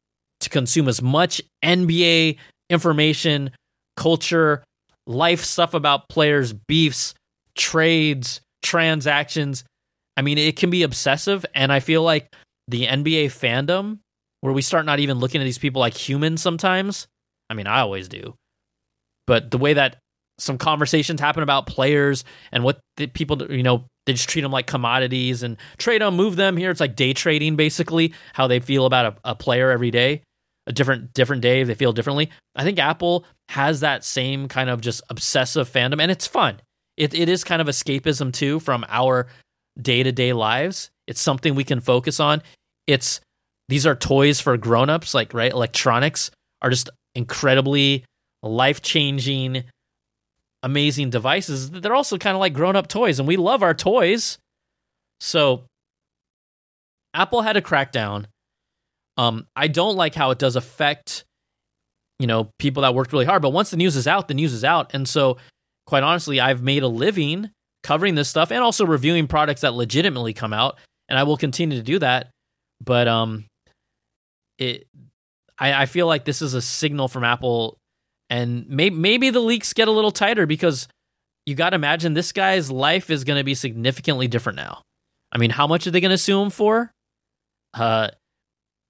to 0.40 0.50
consume 0.50 0.88
as 0.88 1.00
much 1.00 1.40
NBA 1.64 2.38
information, 2.70 3.50
culture, 3.96 4.64
life 5.06 5.44
stuff 5.44 5.74
about 5.74 6.08
players, 6.08 6.52
beefs, 6.52 7.14
trades, 7.54 8.40
transactions. 8.62 9.64
I 10.16 10.22
mean, 10.22 10.38
it 10.38 10.56
can 10.56 10.70
be 10.70 10.82
obsessive. 10.82 11.44
And 11.54 11.72
I 11.72 11.80
feel 11.80 12.02
like 12.02 12.34
the 12.68 12.86
NBA 12.86 13.26
fandom, 13.26 13.98
where 14.40 14.52
we 14.52 14.62
start 14.62 14.86
not 14.86 15.00
even 15.00 15.18
looking 15.18 15.40
at 15.40 15.44
these 15.44 15.58
people 15.58 15.80
like 15.80 15.94
humans 15.94 16.42
sometimes. 16.42 17.06
I 17.50 17.54
mean, 17.54 17.66
I 17.66 17.80
always 17.80 18.08
do. 18.08 18.34
But 19.26 19.50
the 19.50 19.58
way 19.58 19.74
that 19.74 19.98
some 20.42 20.58
conversations 20.58 21.20
happen 21.20 21.42
about 21.42 21.66
players 21.66 22.24
and 22.50 22.64
what 22.64 22.80
people, 23.14 23.40
you 23.50 23.62
know, 23.62 23.84
they 24.06 24.12
just 24.12 24.28
treat 24.28 24.42
them 24.42 24.52
like 24.52 24.66
commodities 24.66 25.42
and 25.42 25.56
trade 25.78 26.02
them, 26.02 26.16
move 26.16 26.36
them. 26.36 26.56
Here. 26.56 26.70
It's 26.70 26.80
like 26.80 26.96
day 26.96 27.12
trading, 27.12 27.56
basically, 27.56 28.12
how 28.32 28.46
they 28.46 28.60
feel 28.60 28.86
about 28.86 29.06
a, 29.06 29.30
a 29.30 29.34
player 29.34 29.70
every 29.70 29.90
day 29.90 30.22
a 30.66 30.72
different 30.72 31.12
different 31.12 31.42
day 31.42 31.64
they 31.64 31.74
feel 31.74 31.92
differently. 31.92 32.30
I 32.54 32.64
think 32.64 32.78
apple 32.78 33.24
has 33.48 33.80
that 33.80 34.04
same 34.04 34.48
kind 34.48 34.70
of 34.70 34.80
just 34.80 35.02
obsessive 35.10 35.68
fandom 35.68 36.00
and 36.00 36.10
it's 36.10 36.26
fun. 36.26 36.60
It, 36.96 37.14
it 37.14 37.28
is 37.28 37.42
kind 37.42 37.62
of 37.62 37.68
escapism 37.68 38.32
too 38.32 38.60
from 38.60 38.84
our 38.88 39.26
day-to-day 39.80 40.34
lives. 40.34 40.90
It's 41.06 41.20
something 41.20 41.54
we 41.54 41.64
can 41.64 41.80
focus 41.80 42.20
on. 42.20 42.42
It's 42.86 43.20
these 43.68 43.86
are 43.86 43.94
toys 43.94 44.40
for 44.40 44.56
grown-ups 44.56 45.14
like 45.14 45.34
right? 45.34 45.52
Electronics 45.52 46.30
are 46.60 46.70
just 46.70 46.90
incredibly 47.14 48.04
life-changing 48.42 49.64
amazing 50.62 51.10
devices 51.10 51.70
they're 51.70 51.94
also 51.94 52.16
kind 52.18 52.36
of 52.36 52.40
like 52.40 52.54
grown-up 52.54 52.86
toys 52.86 53.18
and 53.18 53.26
we 53.26 53.36
love 53.36 53.62
our 53.62 53.74
toys 53.74 54.38
so 55.20 55.64
apple 57.14 57.42
had 57.42 57.56
a 57.56 57.62
crackdown 57.62 58.26
um, 59.16 59.46
I 59.54 59.68
don't 59.68 59.96
like 59.96 60.14
how 60.14 60.30
it 60.30 60.38
does 60.38 60.56
affect, 60.56 61.24
you 62.18 62.26
know, 62.26 62.50
people 62.58 62.82
that 62.82 62.94
worked 62.94 63.12
really 63.12 63.24
hard. 63.24 63.42
But 63.42 63.50
once 63.50 63.70
the 63.70 63.76
news 63.76 63.96
is 63.96 64.06
out, 64.06 64.28
the 64.28 64.34
news 64.34 64.52
is 64.52 64.64
out. 64.64 64.94
And 64.94 65.08
so, 65.08 65.38
quite 65.86 66.02
honestly, 66.02 66.40
I've 66.40 66.62
made 66.62 66.82
a 66.82 66.88
living 66.88 67.50
covering 67.82 68.14
this 68.14 68.28
stuff 68.28 68.50
and 68.50 68.62
also 68.62 68.86
reviewing 68.86 69.26
products 69.26 69.62
that 69.62 69.74
legitimately 69.74 70.32
come 70.32 70.52
out, 70.52 70.78
and 71.08 71.18
I 71.18 71.24
will 71.24 71.36
continue 71.36 71.76
to 71.76 71.82
do 71.82 71.98
that. 71.98 72.30
But 72.80 73.06
um, 73.06 73.44
it, 74.58 74.86
I, 75.58 75.82
I 75.82 75.86
feel 75.86 76.06
like 76.06 76.24
this 76.24 76.42
is 76.42 76.54
a 76.54 76.62
signal 76.62 77.08
from 77.08 77.24
Apple, 77.24 77.76
and 78.32 78.66
maybe 78.66 78.96
maybe 78.96 79.28
the 79.28 79.40
leaks 79.40 79.74
get 79.74 79.88
a 79.88 79.90
little 79.90 80.10
tighter 80.10 80.46
because 80.46 80.88
you 81.44 81.54
got 81.54 81.70
to 81.70 81.74
imagine 81.74 82.14
this 82.14 82.32
guy's 82.32 82.70
life 82.70 83.10
is 83.10 83.24
going 83.24 83.36
to 83.36 83.44
be 83.44 83.54
significantly 83.54 84.26
different 84.26 84.56
now. 84.56 84.80
I 85.30 85.36
mean, 85.36 85.50
how 85.50 85.66
much 85.66 85.86
are 85.86 85.90
they 85.90 86.00
going 86.00 86.12
to 86.12 86.18
sue 86.18 86.40
him 86.40 86.48
for? 86.48 86.90
Uh, 87.74 88.08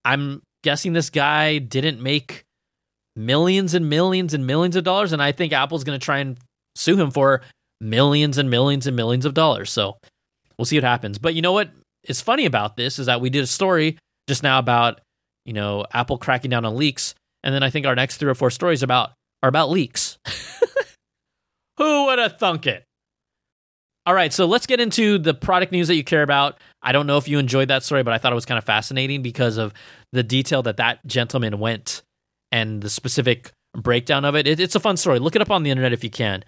I'm 0.05 0.43
guessing 0.63 0.93
this 0.93 1.11
guy 1.11 1.59
didn't 1.59 2.01
make 2.01 2.45
millions 3.17 3.75
and 3.75 3.91
millions 3.91 4.33
and 4.33 4.47
millions 4.47 4.77
of 4.77 4.85
dollars, 4.85 5.13
and 5.13 5.21
I 5.21 5.33
think 5.33 5.53
Apple's 5.53 5.83
going 5.83 5.99
to 5.99 6.05
try 6.05 6.19
and 6.19 6.39
sue 6.77 6.97
him 6.97 7.11
for 7.11 7.43
millions 7.81 8.39
and 8.39 8.49
millions 8.49 8.87
and 8.87 8.95
millions 8.95 9.25
of 9.25 9.35
dollars. 9.35 9.73
So 9.73 9.97
we'll 10.57 10.67
see 10.67 10.77
what 10.77 10.85
happens. 10.85 11.19
But 11.19 11.35
you 11.35 11.43
know 11.43 11.53
what 11.53 11.71
is 12.05 12.21
funny 12.21 12.47
about 12.47 12.77
this 12.77 13.01
is 13.01 13.07
that 13.07 13.21
we 13.21 13.29
did 13.29 13.43
a 13.43 13.49
story 13.49 13.99
just 14.29 14.45
now 14.45 14.61
about 14.61 15.01
you 15.45 15.53
know 15.53 15.85
Apple 15.93 16.17
cracking 16.17 16.51
down 16.51 16.65
on 16.65 16.77
leaks, 16.77 17.17
and 17.43 17.53
then 17.53 17.65
I 17.65 17.71
think 17.71 17.87
our 17.87 17.97
next 17.97 18.19
three 18.19 18.31
or 18.31 18.37
four 18.37 18.51
stories 18.51 18.85
about 18.85 19.15
are 19.43 19.49
about 19.49 19.71
leaks. 19.71 20.19
Who 21.79 22.07
would 22.07 22.19
have 22.19 22.39
thunk 22.39 22.67
it? 22.67 22.85
All 24.05 24.15
right, 24.15 24.33
so 24.33 24.47
let's 24.47 24.67
get 24.67 24.81
into 24.81 25.19
the 25.19 25.33
product 25.33 25.71
news 25.71 25.89
that 25.89 25.95
you 25.95 26.03
care 26.03 26.23
about. 26.23 26.59
I 26.83 26.91
don't 26.91 27.07
know 27.07 27.19
if 27.19 27.29
you 27.29 27.39
enjoyed 27.39 27.69
that 27.69 27.85
story, 27.85 28.03
but 28.03 28.13
I 28.13 28.19
thought 28.19 28.33
it 28.33 28.37
was 28.37 28.47
kind 28.47 28.59
of 28.59 28.65
fascinating 28.65 29.23
because 29.23 29.59
of 29.59 29.73
the 30.13 30.25
detail 30.25 30.63
that 30.63 30.79
that 30.79 31.07
gentleman 31.07 31.61
went 31.61 32.03
and 32.51 32.83
the 32.83 32.91
specific 32.91 33.53
breakdown 33.75 34.25
of 34.25 34.35
it. 34.35 34.47
it. 34.47 34.59
It's 34.59 34.75
a 34.75 34.81
fun 34.81 34.97
story. 34.97 35.21
Look 35.21 35.37
it 35.37 35.43
up 35.43 35.51
on 35.51 35.63
the 35.63 35.71
internet 35.71 35.93
if 35.93 36.03
you 36.03 36.11
can. 36.11 36.45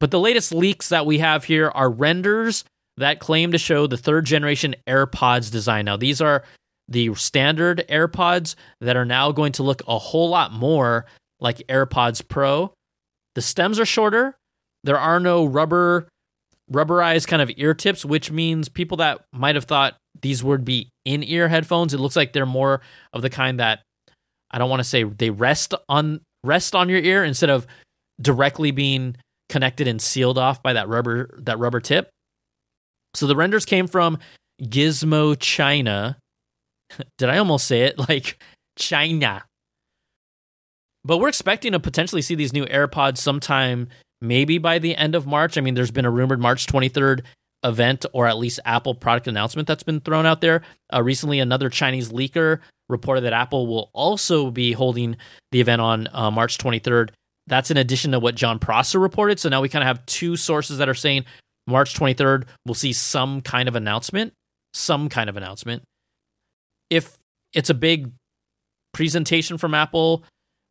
But 0.00 0.10
the 0.10 0.18
latest 0.18 0.52
leaks 0.52 0.88
that 0.88 1.06
we 1.06 1.18
have 1.18 1.44
here 1.44 1.68
are 1.68 1.90
renders 1.90 2.64
that 2.96 3.20
claim 3.20 3.52
to 3.52 3.58
show 3.58 3.86
the 3.86 3.96
third 3.96 4.24
generation 4.24 4.74
AirPods 4.88 5.52
design. 5.52 5.84
Now, 5.84 5.96
these 5.96 6.20
are 6.20 6.42
the 6.88 7.14
standard 7.14 7.84
AirPods 7.88 8.56
that 8.80 8.96
are 8.96 9.04
now 9.04 9.30
going 9.30 9.52
to 9.52 9.62
look 9.62 9.82
a 9.86 9.98
whole 9.98 10.28
lot 10.28 10.52
more 10.52 11.06
like 11.40 11.58
AirPods 11.68 12.26
Pro. 12.26 12.72
The 13.34 13.42
stems 13.42 13.78
are 13.78 13.86
shorter. 13.86 14.36
There 14.84 14.98
are 14.98 15.20
no 15.20 15.44
rubber 15.44 16.08
rubberized 16.72 17.26
kind 17.26 17.42
of 17.42 17.50
ear 17.56 17.74
tips, 17.74 18.04
which 18.04 18.30
means 18.30 18.68
people 18.68 18.98
that 18.98 19.20
might 19.32 19.56
have 19.56 19.64
thought 19.64 19.96
these 20.22 20.42
would 20.44 20.64
be 20.64 20.88
in 21.04 21.22
ear 21.24 21.48
headphones, 21.48 21.94
it 21.94 22.00
looks 22.00 22.16
like 22.16 22.32
they're 22.32 22.46
more 22.46 22.80
of 23.12 23.22
the 23.22 23.30
kind 23.30 23.60
that 23.60 23.80
I 24.50 24.58
don't 24.58 24.70
want 24.70 24.80
to 24.80 24.88
say 24.88 25.04
they 25.04 25.30
rest 25.30 25.74
on 25.88 26.20
rest 26.44 26.74
on 26.74 26.88
your 26.88 27.00
ear 27.00 27.24
instead 27.24 27.50
of 27.50 27.66
directly 28.20 28.70
being 28.70 29.16
connected 29.48 29.88
and 29.88 30.00
sealed 30.00 30.38
off 30.38 30.62
by 30.62 30.72
that 30.72 30.88
rubber 30.88 31.38
that 31.42 31.58
rubber 31.58 31.80
tip. 31.80 32.10
So 33.14 33.26
the 33.26 33.36
renders 33.36 33.64
came 33.64 33.86
from 33.86 34.18
Gizmo 34.62 35.36
China. 35.38 36.18
Did 37.18 37.28
I 37.28 37.38
almost 37.38 37.66
say 37.66 37.82
it 37.82 37.98
like 38.08 38.42
China? 38.76 39.44
But 41.04 41.18
we're 41.18 41.28
expecting 41.28 41.72
to 41.72 41.80
potentially 41.80 42.22
see 42.22 42.34
these 42.34 42.52
new 42.52 42.66
AirPods 42.66 43.18
sometime 43.18 43.88
maybe 44.20 44.58
by 44.58 44.78
the 44.78 44.94
end 44.96 45.14
of 45.14 45.26
March. 45.26 45.56
I 45.56 45.60
mean, 45.60 45.74
there's 45.74 45.90
been 45.90 46.04
a 46.04 46.10
rumored 46.10 46.40
March 46.40 46.66
23rd 46.66 47.22
event 47.62 48.06
or 48.12 48.26
at 48.26 48.38
least 48.38 48.60
Apple 48.64 48.94
product 48.94 49.26
announcement 49.26 49.68
that's 49.68 49.82
been 49.82 50.00
thrown 50.00 50.26
out 50.26 50.40
there. 50.40 50.62
Uh, 50.92 51.02
recently, 51.02 51.40
another 51.40 51.70
Chinese 51.70 52.10
leaker 52.10 52.60
reported 52.88 53.22
that 53.22 53.32
Apple 53.32 53.66
will 53.66 53.90
also 53.92 54.50
be 54.50 54.72
holding 54.72 55.16
the 55.52 55.60
event 55.60 55.80
on 55.80 56.08
uh, 56.12 56.30
March 56.30 56.58
23rd. 56.58 57.10
That's 57.46 57.70
in 57.70 57.76
addition 57.76 58.12
to 58.12 58.20
what 58.20 58.34
Jon 58.34 58.58
Prosser 58.58 58.98
reported. 58.98 59.40
So 59.40 59.48
now 59.48 59.60
we 59.60 59.68
kind 59.68 59.82
of 59.82 59.86
have 59.86 60.04
two 60.06 60.36
sources 60.36 60.78
that 60.78 60.88
are 60.88 60.94
saying 60.94 61.24
March 61.66 61.94
23rd, 61.94 62.44
we'll 62.66 62.74
see 62.74 62.92
some 62.92 63.40
kind 63.40 63.68
of 63.68 63.76
announcement. 63.76 64.32
Some 64.74 65.08
kind 65.08 65.28
of 65.28 65.36
announcement. 65.36 65.82
If 66.90 67.16
it's 67.52 67.70
a 67.70 67.74
big 67.74 68.12
presentation 68.92 69.58
from 69.58 69.74
Apple, 69.74 70.24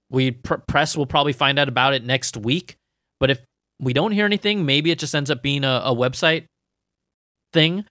we 0.10 0.32
pr- 0.32 0.56
press 0.56 0.98
will 0.98 1.06
probably 1.06 1.34
find 1.34 1.60
out 1.60 1.68
about 1.68 1.94
it 1.94 2.04
next 2.04 2.38
week. 2.38 2.75
But 3.20 3.30
if 3.30 3.39
we 3.80 3.94
don't 3.94 4.12
hear 4.12 4.25
anything, 4.25 4.66
maybe 4.66 4.92
it 4.92 5.00
just 5.00 5.16
ends 5.16 5.32
up 5.32 5.42
being 5.42 5.63
a, 5.63 5.82
a 5.86 5.96
website 5.96 6.46
thing. 7.54 7.86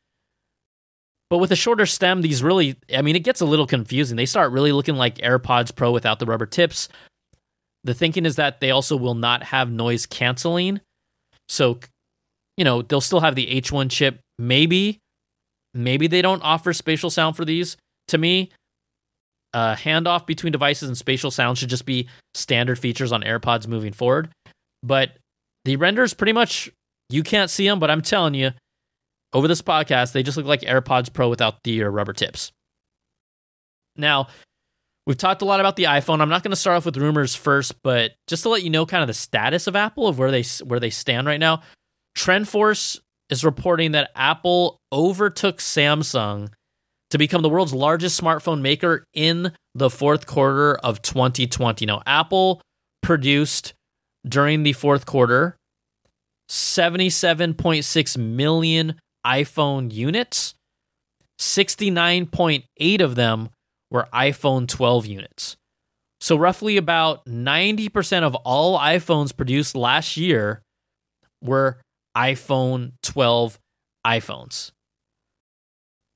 But 1.30 1.38
with 1.38 1.52
a 1.52 1.56
shorter 1.56 1.86
stem, 1.86 2.22
these 2.22 2.42
really, 2.42 2.76
I 2.94 3.02
mean, 3.02 3.16
it 3.16 3.24
gets 3.24 3.40
a 3.40 3.46
little 3.46 3.66
confusing. 3.66 4.16
They 4.16 4.26
start 4.26 4.52
really 4.52 4.72
looking 4.72 4.96
like 4.96 5.16
AirPods 5.18 5.74
Pro 5.74 5.92
without 5.92 6.18
the 6.18 6.26
rubber 6.26 6.46
tips. 6.46 6.88
The 7.84 7.94
thinking 7.94 8.24
is 8.26 8.36
that 8.36 8.60
they 8.60 8.70
also 8.70 8.96
will 8.96 9.14
not 9.14 9.42
have 9.44 9.70
noise 9.70 10.06
canceling. 10.06 10.80
So, 11.48 11.80
you 12.56 12.64
know, 12.64 12.82
they'll 12.82 13.00
still 13.00 13.20
have 13.20 13.34
the 13.34 13.46
H1 13.60 13.90
chip. 13.90 14.20
Maybe, 14.38 14.98
maybe 15.74 16.06
they 16.06 16.22
don't 16.22 16.42
offer 16.42 16.72
spatial 16.72 17.10
sound 17.10 17.36
for 17.36 17.44
these. 17.44 17.76
To 18.08 18.18
me, 18.18 18.50
uh, 19.58 19.74
handoff 19.74 20.24
between 20.24 20.52
devices 20.52 20.88
and 20.88 20.96
spatial 20.96 21.32
sound 21.32 21.58
should 21.58 21.68
just 21.68 21.84
be 21.84 22.08
standard 22.32 22.78
features 22.78 23.10
on 23.10 23.22
AirPods 23.22 23.66
moving 23.66 23.92
forward. 23.92 24.28
But 24.84 25.16
the 25.64 25.74
renders 25.74 26.14
pretty 26.14 26.32
much 26.32 26.70
you 27.10 27.24
can't 27.24 27.50
see 27.50 27.66
them, 27.66 27.80
but 27.80 27.90
I'm 27.90 28.02
telling 28.02 28.34
you, 28.34 28.52
over 29.32 29.48
this 29.48 29.60
podcast, 29.60 30.12
they 30.12 30.22
just 30.22 30.36
look 30.36 30.46
like 30.46 30.60
AirPods 30.60 31.12
Pro 31.12 31.28
without 31.28 31.64
the 31.64 31.82
uh, 31.82 31.88
rubber 31.88 32.12
tips. 32.12 32.52
Now, 33.96 34.28
we've 35.08 35.18
talked 35.18 35.42
a 35.42 35.44
lot 35.44 35.58
about 35.58 35.74
the 35.74 35.84
iPhone. 35.84 36.20
I'm 36.20 36.28
not 36.28 36.44
going 36.44 36.52
to 36.52 36.56
start 36.56 36.76
off 36.76 36.86
with 36.86 36.96
rumors 36.96 37.34
first, 37.34 37.74
but 37.82 38.12
just 38.28 38.44
to 38.44 38.50
let 38.50 38.62
you 38.62 38.70
know 38.70 38.86
kind 38.86 39.02
of 39.02 39.08
the 39.08 39.14
status 39.14 39.66
of 39.66 39.74
Apple 39.74 40.06
of 40.06 40.20
where 40.20 40.30
they 40.30 40.44
where 40.64 40.78
they 40.78 40.90
stand 40.90 41.26
right 41.26 41.40
now. 41.40 41.62
TrendForce 42.16 43.00
is 43.28 43.44
reporting 43.44 43.92
that 43.92 44.12
Apple 44.14 44.78
overtook 44.92 45.58
Samsung 45.58 46.50
to 47.10 47.18
become 47.18 47.42
the 47.42 47.48
world's 47.48 47.74
largest 47.74 48.20
smartphone 48.20 48.60
maker 48.60 49.04
in 49.14 49.52
the 49.74 49.90
fourth 49.90 50.26
quarter 50.26 50.74
of 50.76 51.02
2020. 51.02 51.86
Now, 51.86 52.02
Apple 52.06 52.60
produced 53.02 53.74
during 54.26 54.62
the 54.62 54.72
fourth 54.72 55.06
quarter 55.06 55.56
77.6 56.50 58.16
million 58.18 58.94
iPhone 59.26 59.92
units. 59.92 60.54
69.8 61.38 63.00
of 63.00 63.14
them 63.14 63.50
were 63.90 64.08
iPhone 64.12 64.66
12 64.66 65.06
units. 65.06 65.56
So, 66.20 66.36
roughly 66.36 66.76
about 66.76 67.24
90% 67.26 68.22
of 68.22 68.34
all 68.34 68.78
iPhones 68.78 69.36
produced 69.36 69.76
last 69.76 70.16
year 70.16 70.62
were 71.42 71.78
iPhone 72.16 72.92
12 73.02 73.58
iPhones. 74.04 74.72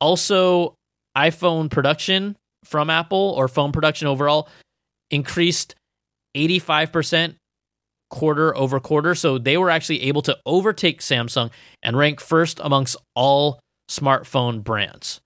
Also, 0.00 0.74
iPhone 1.16 1.70
production 1.70 2.36
from 2.64 2.90
Apple 2.90 3.34
or 3.36 3.48
phone 3.48 3.72
production 3.72 4.06
overall 4.06 4.48
increased 5.10 5.74
85% 6.36 7.36
quarter 8.10 8.56
over 8.56 8.78
quarter. 8.78 9.14
So 9.14 9.38
they 9.38 9.56
were 9.56 9.70
actually 9.70 10.02
able 10.02 10.22
to 10.22 10.38
overtake 10.46 11.00
Samsung 11.00 11.50
and 11.82 11.96
rank 11.96 12.20
first 12.20 12.60
amongst 12.62 12.96
all 13.14 13.60
smartphone 13.90 14.62
brands. 14.62 15.20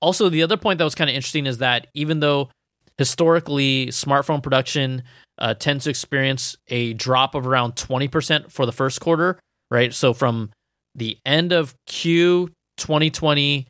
Also, 0.00 0.28
the 0.28 0.42
other 0.42 0.56
point 0.56 0.78
that 0.78 0.84
was 0.84 0.94
kind 0.94 1.10
of 1.10 1.16
interesting 1.16 1.46
is 1.46 1.58
that 1.58 1.88
even 1.94 2.20
though 2.20 2.50
historically 2.98 3.88
smartphone 3.88 4.42
production 4.42 5.02
uh, 5.38 5.54
tends 5.54 5.84
to 5.84 5.90
experience 5.90 6.56
a 6.68 6.94
drop 6.94 7.34
of 7.34 7.46
around 7.46 7.74
20% 7.74 8.50
for 8.50 8.64
the 8.64 8.72
first 8.72 9.00
quarter, 9.00 9.38
right? 9.70 9.92
So 9.92 10.14
from 10.14 10.50
the 10.94 11.18
end 11.26 11.52
of 11.52 11.74
Q 11.86 12.50
2020 12.78 13.66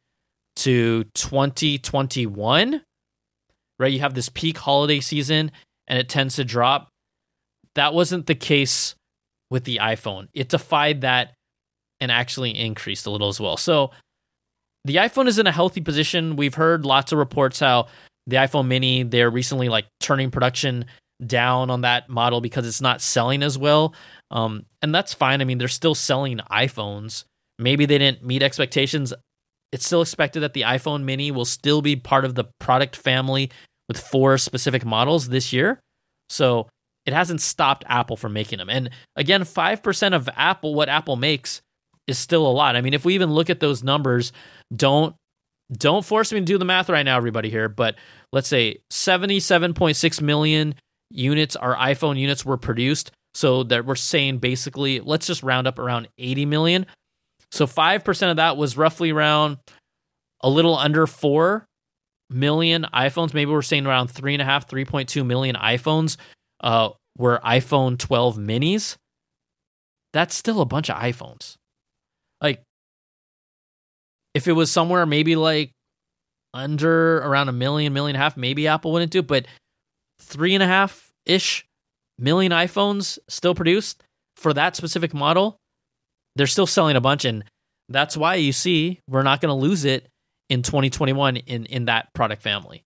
to 0.56 1.04
2021, 1.14 2.82
right? 3.78 3.92
You 3.92 4.00
have 4.00 4.14
this 4.14 4.28
peak 4.28 4.58
holiday 4.58 5.00
season 5.00 5.52
and 5.86 5.98
it 5.98 6.08
tends 6.08 6.36
to 6.36 6.44
drop. 6.44 6.88
That 7.74 7.94
wasn't 7.94 8.26
the 8.26 8.34
case 8.34 8.94
with 9.50 9.64
the 9.64 9.78
iPhone. 9.82 10.28
It 10.34 10.48
defied 10.48 11.02
that 11.02 11.34
and 12.00 12.10
actually 12.10 12.58
increased 12.58 13.06
a 13.06 13.10
little 13.10 13.28
as 13.28 13.40
well. 13.40 13.56
So 13.56 13.90
the 14.84 14.96
iPhone 14.96 15.26
is 15.26 15.38
in 15.38 15.46
a 15.46 15.52
healthy 15.52 15.80
position. 15.80 16.36
We've 16.36 16.54
heard 16.54 16.84
lots 16.84 17.12
of 17.12 17.18
reports 17.18 17.60
how 17.60 17.88
the 18.26 18.36
iPhone 18.36 18.66
mini, 18.66 19.02
they're 19.02 19.30
recently 19.30 19.68
like 19.68 19.86
turning 20.00 20.30
production 20.30 20.86
down 21.24 21.70
on 21.70 21.82
that 21.82 22.08
model 22.08 22.40
because 22.40 22.66
it's 22.66 22.80
not 22.80 23.00
selling 23.00 23.42
as 23.42 23.56
well. 23.56 23.94
Um, 24.30 24.66
and 24.82 24.94
that's 24.94 25.14
fine. 25.14 25.40
I 25.40 25.44
mean, 25.44 25.58
they're 25.58 25.68
still 25.68 25.94
selling 25.94 26.40
iPhones. 26.50 27.24
Maybe 27.58 27.86
they 27.86 27.98
didn't 27.98 28.24
meet 28.24 28.42
expectations. 28.42 29.14
It's 29.72 29.86
still 29.86 30.02
expected 30.02 30.40
that 30.40 30.54
the 30.54 30.62
iPhone 30.62 31.04
mini 31.04 31.30
will 31.30 31.44
still 31.44 31.82
be 31.82 31.96
part 31.96 32.24
of 32.24 32.34
the 32.34 32.44
product 32.60 32.96
family 32.96 33.50
with 33.88 33.98
four 33.98 34.38
specific 34.38 34.84
models 34.84 35.28
this 35.28 35.52
year. 35.52 35.80
So 36.28 36.68
it 37.04 37.12
hasn't 37.12 37.40
stopped 37.40 37.84
Apple 37.86 38.16
from 38.16 38.32
making 38.32 38.58
them. 38.58 38.68
And 38.68 38.90
again, 39.14 39.42
5% 39.42 40.14
of 40.14 40.28
Apple, 40.36 40.74
what 40.74 40.88
Apple 40.88 41.16
makes, 41.16 41.62
is 42.06 42.18
still 42.18 42.46
a 42.46 42.50
lot. 42.50 42.76
I 42.76 42.80
mean, 42.80 42.94
if 42.94 43.04
we 43.04 43.14
even 43.14 43.32
look 43.32 43.50
at 43.50 43.60
those 43.60 43.82
numbers, 43.82 44.32
don't 44.74 45.14
don't 45.72 46.04
force 46.04 46.32
me 46.32 46.38
to 46.38 46.44
do 46.44 46.58
the 46.58 46.64
math 46.64 46.88
right 46.88 47.02
now, 47.02 47.16
everybody 47.16 47.50
here, 47.50 47.68
but 47.68 47.96
let's 48.32 48.46
say 48.46 48.78
77.6 48.92 50.22
million 50.22 50.76
units 51.10 51.56
our 51.56 51.74
iPhone 51.74 52.18
units 52.18 52.44
were 52.44 52.56
produced. 52.56 53.10
So 53.34 53.64
that 53.64 53.84
we're 53.84 53.96
saying 53.96 54.38
basically, 54.38 55.00
let's 55.00 55.26
just 55.26 55.42
round 55.42 55.66
up 55.66 55.78
around 55.78 56.08
80 56.16 56.46
million. 56.46 56.86
So 57.52 57.66
5% 57.66 58.30
of 58.30 58.36
that 58.36 58.56
was 58.56 58.76
roughly 58.76 59.10
around 59.10 59.58
a 60.40 60.50
little 60.50 60.76
under 60.76 61.06
4 61.06 61.64
million 62.30 62.86
iPhones. 62.92 63.34
Maybe 63.34 63.50
we're 63.50 63.62
saying 63.62 63.86
around 63.86 64.08
3.5, 64.08 64.68
3.2 64.68 65.24
million 65.24 65.56
iPhones 65.56 66.16
uh, 66.60 66.90
were 67.16 67.40
iPhone 67.44 67.98
12 67.98 68.36
minis. 68.36 68.96
That's 70.12 70.34
still 70.34 70.60
a 70.60 70.66
bunch 70.66 70.90
of 70.90 70.96
iPhones. 70.96 71.56
Like, 72.40 72.62
if 74.34 74.46
it 74.48 74.52
was 74.52 74.70
somewhere 74.70 75.06
maybe 75.06 75.36
like 75.36 75.72
under 76.52 77.18
around 77.18 77.48
a 77.48 77.52
million, 77.52 77.92
million 77.92 78.16
and 78.16 78.20
a 78.20 78.24
half, 78.24 78.36
maybe 78.36 78.68
Apple 78.68 78.92
wouldn't 78.92 79.12
do, 79.12 79.20
it, 79.20 79.26
but 79.26 79.46
three 80.20 80.54
and 80.54 80.62
a 80.62 80.66
half 80.66 81.10
ish 81.24 81.66
million 82.18 82.52
iPhones 82.52 83.18
still 83.28 83.54
produced 83.54 84.02
for 84.36 84.52
that 84.54 84.76
specific 84.76 85.14
model. 85.14 85.58
They're 86.36 86.46
still 86.46 86.66
selling 86.66 86.96
a 86.96 87.00
bunch, 87.00 87.24
and 87.24 87.44
that's 87.88 88.16
why 88.16 88.36
you 88.36 88.52
see 88.52 89.00
we're 89.08 89.22
not 89.22 89.40
going 89.40 89.50
to 89.50 89.60
lose 89.60 89.84
it 89.84 90.06
in 90.48 90.62
2021 90.62 91.36
in, 91.38 91.66
in 91.66 91.86
that 91.86 92.12
product 92.14 92.42
family. 92.42 92.84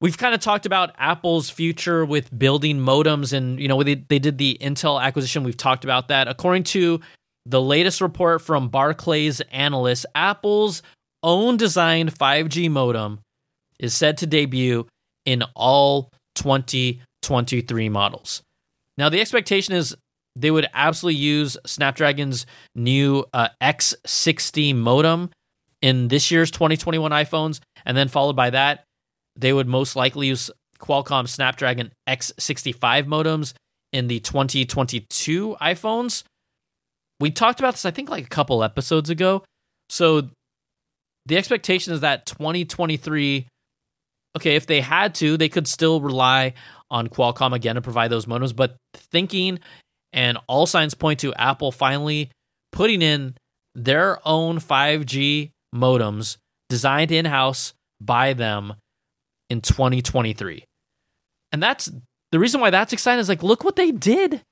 We've 0.00 0.18
kind 0.18 0.34
of 0.34 0.40
talked 0.40 0.66
about 0.66 0.94
Apple's 0.98 1.48
future 1.48 2.04
with 2.04 2.36
building 2.36 2.78
modems, 2.78 3.32
and 3.32 3.60
you 3.60 3.68
know 3.68 3.82
they, 3.82 3.94
they 3.94 4.18
did 4.18 4.38
the 4.38 4.58
Intel 4.60 5.00
acquisition. 5.00 5.44
We've 5.44 5.56
talked 5.56 5.84
about 5.84 6.08
that. 6.08 6.26
According 6.26 6.64
to 6.64 7.00
the 7.46 7.60
latest 7.60 8.00
report 8.00 8.42
from 8.42 8.68
Barclays 8.68 9.40
analysts, 9.52 10.06
Apple's 10.14 10.82
own 11.22 11.56
designed 11.56 12.14
5G 12.14 12.70
modem 12.70 13.20
is 13.78 13.94
said 13.94 14.18
to 14.18 14.26
debut 14.26 14.86
in 15.24 15.44
all 15.54 16.10
2023 16.34 17.88
models. 17.88 18.42
Now, 18.98 19.08
the 19.08 19.20
expectation 19.20 19.74
is 19.74 19.96
they 20.36 20.50
would 20.50 20.66
absolutely 20.72 21.20
use 21.20 21.56
Snapdragon's 21.66 22.46
new 22.74 23.24
uh, 23.32 23.48
X60 23.62 24.74
modem 24.74 25.30
in 25.80 26.08
this 26.08 26.30
year's 26.30 26.50
2021 26.50 27.10
iPhones, 27.10 27.60
and 27.84 27.96
then 27.96 28.08
followed 28.08 28.36
by 28.36 28.50
that, 28.50 28.84
they 29.36 29.52
would 29.52 29.66
most 29.66 29.96
likely 29.96 30.28
use 30.28 30.50
Qualcomm 30.78 31.28
Snapdragon 31.28 31.92
X65 32.08 33.04
modems 33.04 33.54
in 33.92 34.08
the 34.08 34.20
2022 34.20 35.56
iPhones. 35.60 36.24
We 37.20 37.30
talked 37.30 37.60
about 37.60 37.74
this, 37.74 37.84
I 37.84 37.90
think, 37.90 38.10
like 38.10 38.24
a 38.24 38.28
couple 38.28 38.64
episodes 38.64 39.10
ago. 39.10 39.44
So 39.90 40.28
the 41.26 41.36
expectation 41.36 41.92
is 41.92 42.00
that 42.00 42.26
2023 42.26 43.46
okay, 44.36 44.56
if 44.56 44.66
they 44.66 44.80
had 44.80 45.14
to, 45.16 45.36
they 45.36 45.48
could 45.48 45.68
still 45.68 46.00
rely 46.00 46.54
on 46.90 47.08
Qualcomm 47.08 47.52
again 47.52 47.74
to 47.74 47.82
provide 47.82 48.10
those 48.10 48.26
modems. 48.26 48.54
But 48.54 48.76
thinking 48.94 49.58
and 50.12 50.38
all 50.46 50.66
signs 50.66 50.94
point 50.94 51.20
to 51.20 51.34
Apple 51.34 51.72
finally 51.72 52.30
putting 52.70 53.02
in 53.02 53.34
their 53.74 54.18
own 54.26 54.58
5G 54.58 55.50
modems 55.74 56.36
designed 56.68 57.12
in 57.12 57.24
house 57.24 57.74
by 58.00 58.32
them 58.32 58.74
in 59.48 59.60
2023. 59.60 60.64
And 61.52 61.62
that's 61.62 61.90
the 62.30 62.38
reason 62.38 62.60
why 62.60 62.70
that's 62.70 62.92
exciting 62.92 63.20
is 63.20 63.28
like, 63.28 63.42
look 63.42 63.64
what 63.64 63.76
they 63.76 63.90
did 63.90 64.42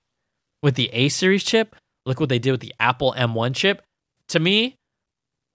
with 0.63 0.75
the 0.75 0.91
A 0.93 1.09
series 1.09 1.45
chip. 1.45 1.75
Look 2.07 2.21
what 2.21 2.29
they 2.29 2.39
did 2.39 2.53
with 2.53 2.61
the 2.61 2.75
Apple 2.79 3.15
M1 3.17 3.55
chip. 3.55 3.83
To 4.29 4.41
me, 4.41 4.77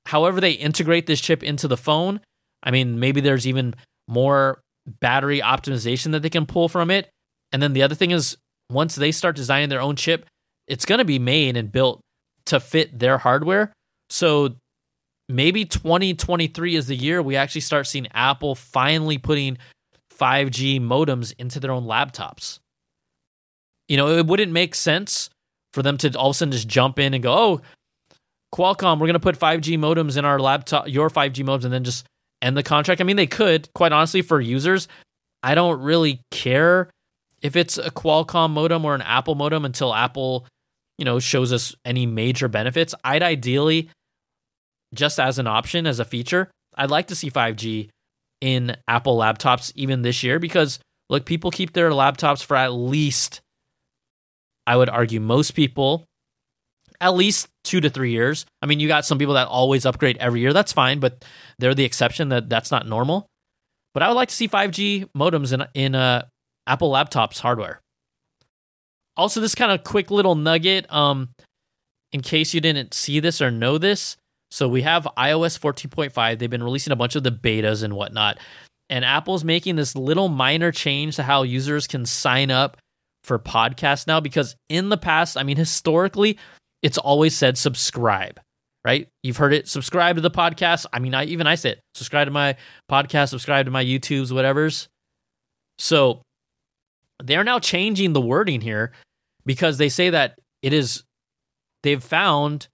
however 0.08 0.42
they 0.42 0.52
integrate 0.52 1.08
this 1.08 1.22
chip 1.22 1.44
into 1.44 1.68
the 1.68 1.78
phone, 1.78 2.20
I 2.64 2.72
mean, 2.72 3.00
maybe 3.00 3.22
there's 3.22 3.48
even 3.48 3.76
more 4.08 4.62
battery 5.00 5.40
optimization 5.40 6.12
that 6.12 6.22
they 6.22 6.30
can 6.30 6.46
pull 6.46 6.70
from 6.70 6.92
it. 6.92 7.10
And 7.52 7.62
then 7.62 7.74
the 7.74 7.84
other 7.84 7.96
thing 7.96 8.12
is, 8.12 8.38
once 8.70 8.96
they 8.96 9.12
start 9.12 9.36
designing 9.36 9.70
their 9.70 9.82
own 9.82 9.96
chip, 9.96 10.26
it's 10.68 10.86
going 10.86 11.00
to 11.00 11.06
be 11.06 11.20
made 11.20 11.58
and 11.58 11.72
built 11.72 12.02
to 12.48 12.60
fit 12.60 12.98
their 12.98 13.18
hardware. 13.18 13.72
So 14.10 14.56
maybe 15.30 15.66
2023 15.66 16.76
is 16.76 16.88
the 16.88 16.96
year 16.96 17.22
we 17.22 17.36
actually 17.36 17.62
start 17.62 17.88
seeing 17.88 18.08
Apple 18.14 18.56
finally 18.56 19.18
putting 19.18 19.58
5G 20.18 20.80
modems 20.82 21.34
into 21.38 21.60
their 21.60 21.72
own 21.72 21.86
laptops. 21.86 22.60
You 23.88 23.98
know, 23.98 24.10
it 24.10 24.26
wouldn't 24.26 24.52
make 24.52 24.74
sense 24.74 25.30
for 25.74 25.84
them 25.84 25.98
to 25.98 26.18
all 26.18 26.30
of 26.30 26.36
a 26.36 26.38
sudden 26.38 26.52
just 26.52 26.68
jump 26.68 27.00
in 27.00 27.14
and 27.14 27.22
go, 27.22 27.34
oh, 27.34 27.62
Qualcomm, 28.54 29.00
we're 29.00 29.08
going 29.08 29.14
to 29.14 29.20
put 29.20 29.38
5G 29.38 29.78
modems 29.78 30.18
in 30.18 30.24
our 30.24 30.40
laptop, 30.40 30.88
your 30.88 31.10
5G 31.10 31.44
modems, 31.44 31.66
and 31.66 31.74
then 31.74 31.84
just 31.84 32.06
end 32.42 32.56
the 32.56 32.64
contract. 32.64 33.02
I 33.02 33.04
mean, 33.04 33.18
they 33.18 33.28
could, 33.28 33.72
quite 33.74 33.92
honestly, 33.92 34.22
for 34.22 34.40
users. 34.40 34.88
I 35.44 35.56
don't 35.56 35.82
really 35.82 36.22
care 36.32 36.90
if 37.46 37.56
it's 37.56 37.78
a 37.78 37.92
Qualcomm 37.92 38.50
modem 38.50 38.84
or 38.86 38.96
an 38.96 39.04
Apple 39.04 39.36
modem 39.36 39.66
until 39.66 39.94
Apple, 39.94 40.48
you 40.98 41.06
know, 41.06 41.20
shows 41.20 41.54
us 41.54 41.76
any 41.86 42.08
major 42.08 42.48
benefits. 42.48 42.96
I'd 43.04 43.22
ideally, 43.22 43.92
just 44.96 45.20
as 45.20 45.38
an 45.38 45.46
option, 45.46 45.86
as 45.86 46.00
a 46.00 46.06
feature, 46.06 46.50
I'd 46.76 46.90
like 46.90 47.06
to 47.08 47.16
see 47.16 47.30
5G 47.30 47.90
in 48.42 48.76
Apple 48.88 49.16
laptops 49.16 49.72
even 49.76 50.02
this 50.02 50.24
year 50.24 50.40
because, 50.40 50.80
look, 51.08 51.28
people 51.28 51.52
keep 51.52 51.74
their 51.74 51.92
laptops 51.92 52.44
for 52.44 52.58
at 52.58 52.70
least, 52.70 53.42
I 54.66 54.76
would 54.76 54.90
argue, 54.90 55.20
most 55.20 55.52
people 55.52 56.08
at 57.00 57.14
least 57.14 57.48
two 57.64 57.80
to 57.82 57.92
three 57.92 58.12
years. 58.12 58.48
I 58.64 58.66
mean, 58.66 58.80
you 58.80 58.88
got 58.88 59.06
some 59.06 59.20
people 59.20 59.36
that 59.36 59.48
always 59.48 59.86
upgrade 59.86 60.18
every 60.18 60.40
year. 60.40 60.52
That's 60.52 60.74
fine, 60.74 61.00
but 61.00 61.24
they're 61.60 61.76
the 61.76 61.84
exception. 61.84 62.30
That 62.30 62.50
that's 62.50 62.72
not 62.72 62.88
normal. 62.88 63.28
But 63.94 64.02
I 64.02 64.08
would 64.08 64.16
like 64.16 64.30
to 64.30 64.36
see 64.36 64.48
5G 64.48 65.10
modems 65.16 65.54
in 65.54 65.68
in 65.76 65.94
uh, 65.94 66.26
Apple 66.68 66.92
laptops 66.92 67.40
hardware. 67.40 67.82
Also, 69.18 69.40
this 69.40 69.56
kind 69.56 69.72
of 69.72 69.84
quick 69.84 70.12
little 70.12 70.36
nugget, 70.36 70.92
um, 70.92 71.30
in 72.12 72.22
case 72.22 72.54
you 72.54 72.62
didn't 72.62 72.94
see 72.94 73.20
this 73.20 73.42
or 73.42 73.52
know 73.52 73.78
this. 73.78 74.18
So 74.52 74.68
we 74.70 74.84
have 74.84 75.08
iOS 75.18 75.60
14.5. 75.60 76.40
They've 76.40 76.50
been 76.50 76.64
releasing 76.64 76.94
a 76.94 76.96
bunch 76.96 77.16
of 77.16 77.24
the 77.24 77.32
betas 77.32 77.84
and 77.84 77.94
whatnot. 77.94 78.38
And 78.90 79.04
Apple's 79.04 79.44
making 79.44 79.76
this 79.76 79.96
little 79.96 80.30
minor 80.30 80.72
change 80.72 81.16
to 81.16 81.24
how 81.24 81.44
users 81.44 81.88
can 81.88 82.06
sign 82.06 82.52
up 82.52 82.78
for 83.24 83.40
podcasts 83.40 84.08
now 84.08 84.20
because 84.20 84.56
in 84.70 84.90
the 84.90 84.98
past, 84.98 85.38
I 85.38 85.44
mean, 85.44 85.58
historically, 85.58 86.38
it's 86.84 86.98
always 86.98 87.36
said 87.36 87.58
subscribe, 87.58 88.40
right? 88.86 89.08
You've 89.24 89.38
heard 89.38 89.54
it. 89.54 89.68
Subscribe 89.68 90.16
to 90.18 90.22
the 90.22 90.32
podcast. 90.32 90.86
I 90.94 91.00
mean, 91.00 91.16
I 91.16 91.26
even 91.26 91.48
I 91.48 91.56
said 91.56 91.80
subscribe 91.96 92.28
to 92.28 92.32
my 92.32 92.56
podcast, 92.90 93.30
subscribe 93.30 93.66
to 93.66 93.72
my 93.72 93.84
YouTubes, 93.84 94.32
whatever's. 94.32 94.88
So 95.80 96.22
they're 97.24 97.44
now 97.44 97.60
changing 97.60 98.14
the 98.14 98.22
wording 98.22 98.62
here 98.62 98.92
because 99.46 99.78
they 99.78 99.90
say 99.90 100.10
that 100.10 100.40
it 100.62 100.74
is 100.74 101.04
they've 101.84 102.04
found 102.04 102.68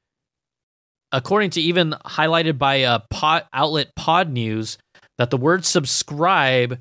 according 1.12 1.50
to 1.52 1.62
even 1.62 1.92
highlighted 2.06 2.58
by 2.58 2.76
a 2.76 3.00
pod 3.10 3.46
outlet 3.54 3.92
Podnews 3.98 4.78
that 5.18 5.30
the 5.30 5.38
word 5.38 5.66
subscribe 5.66 6.80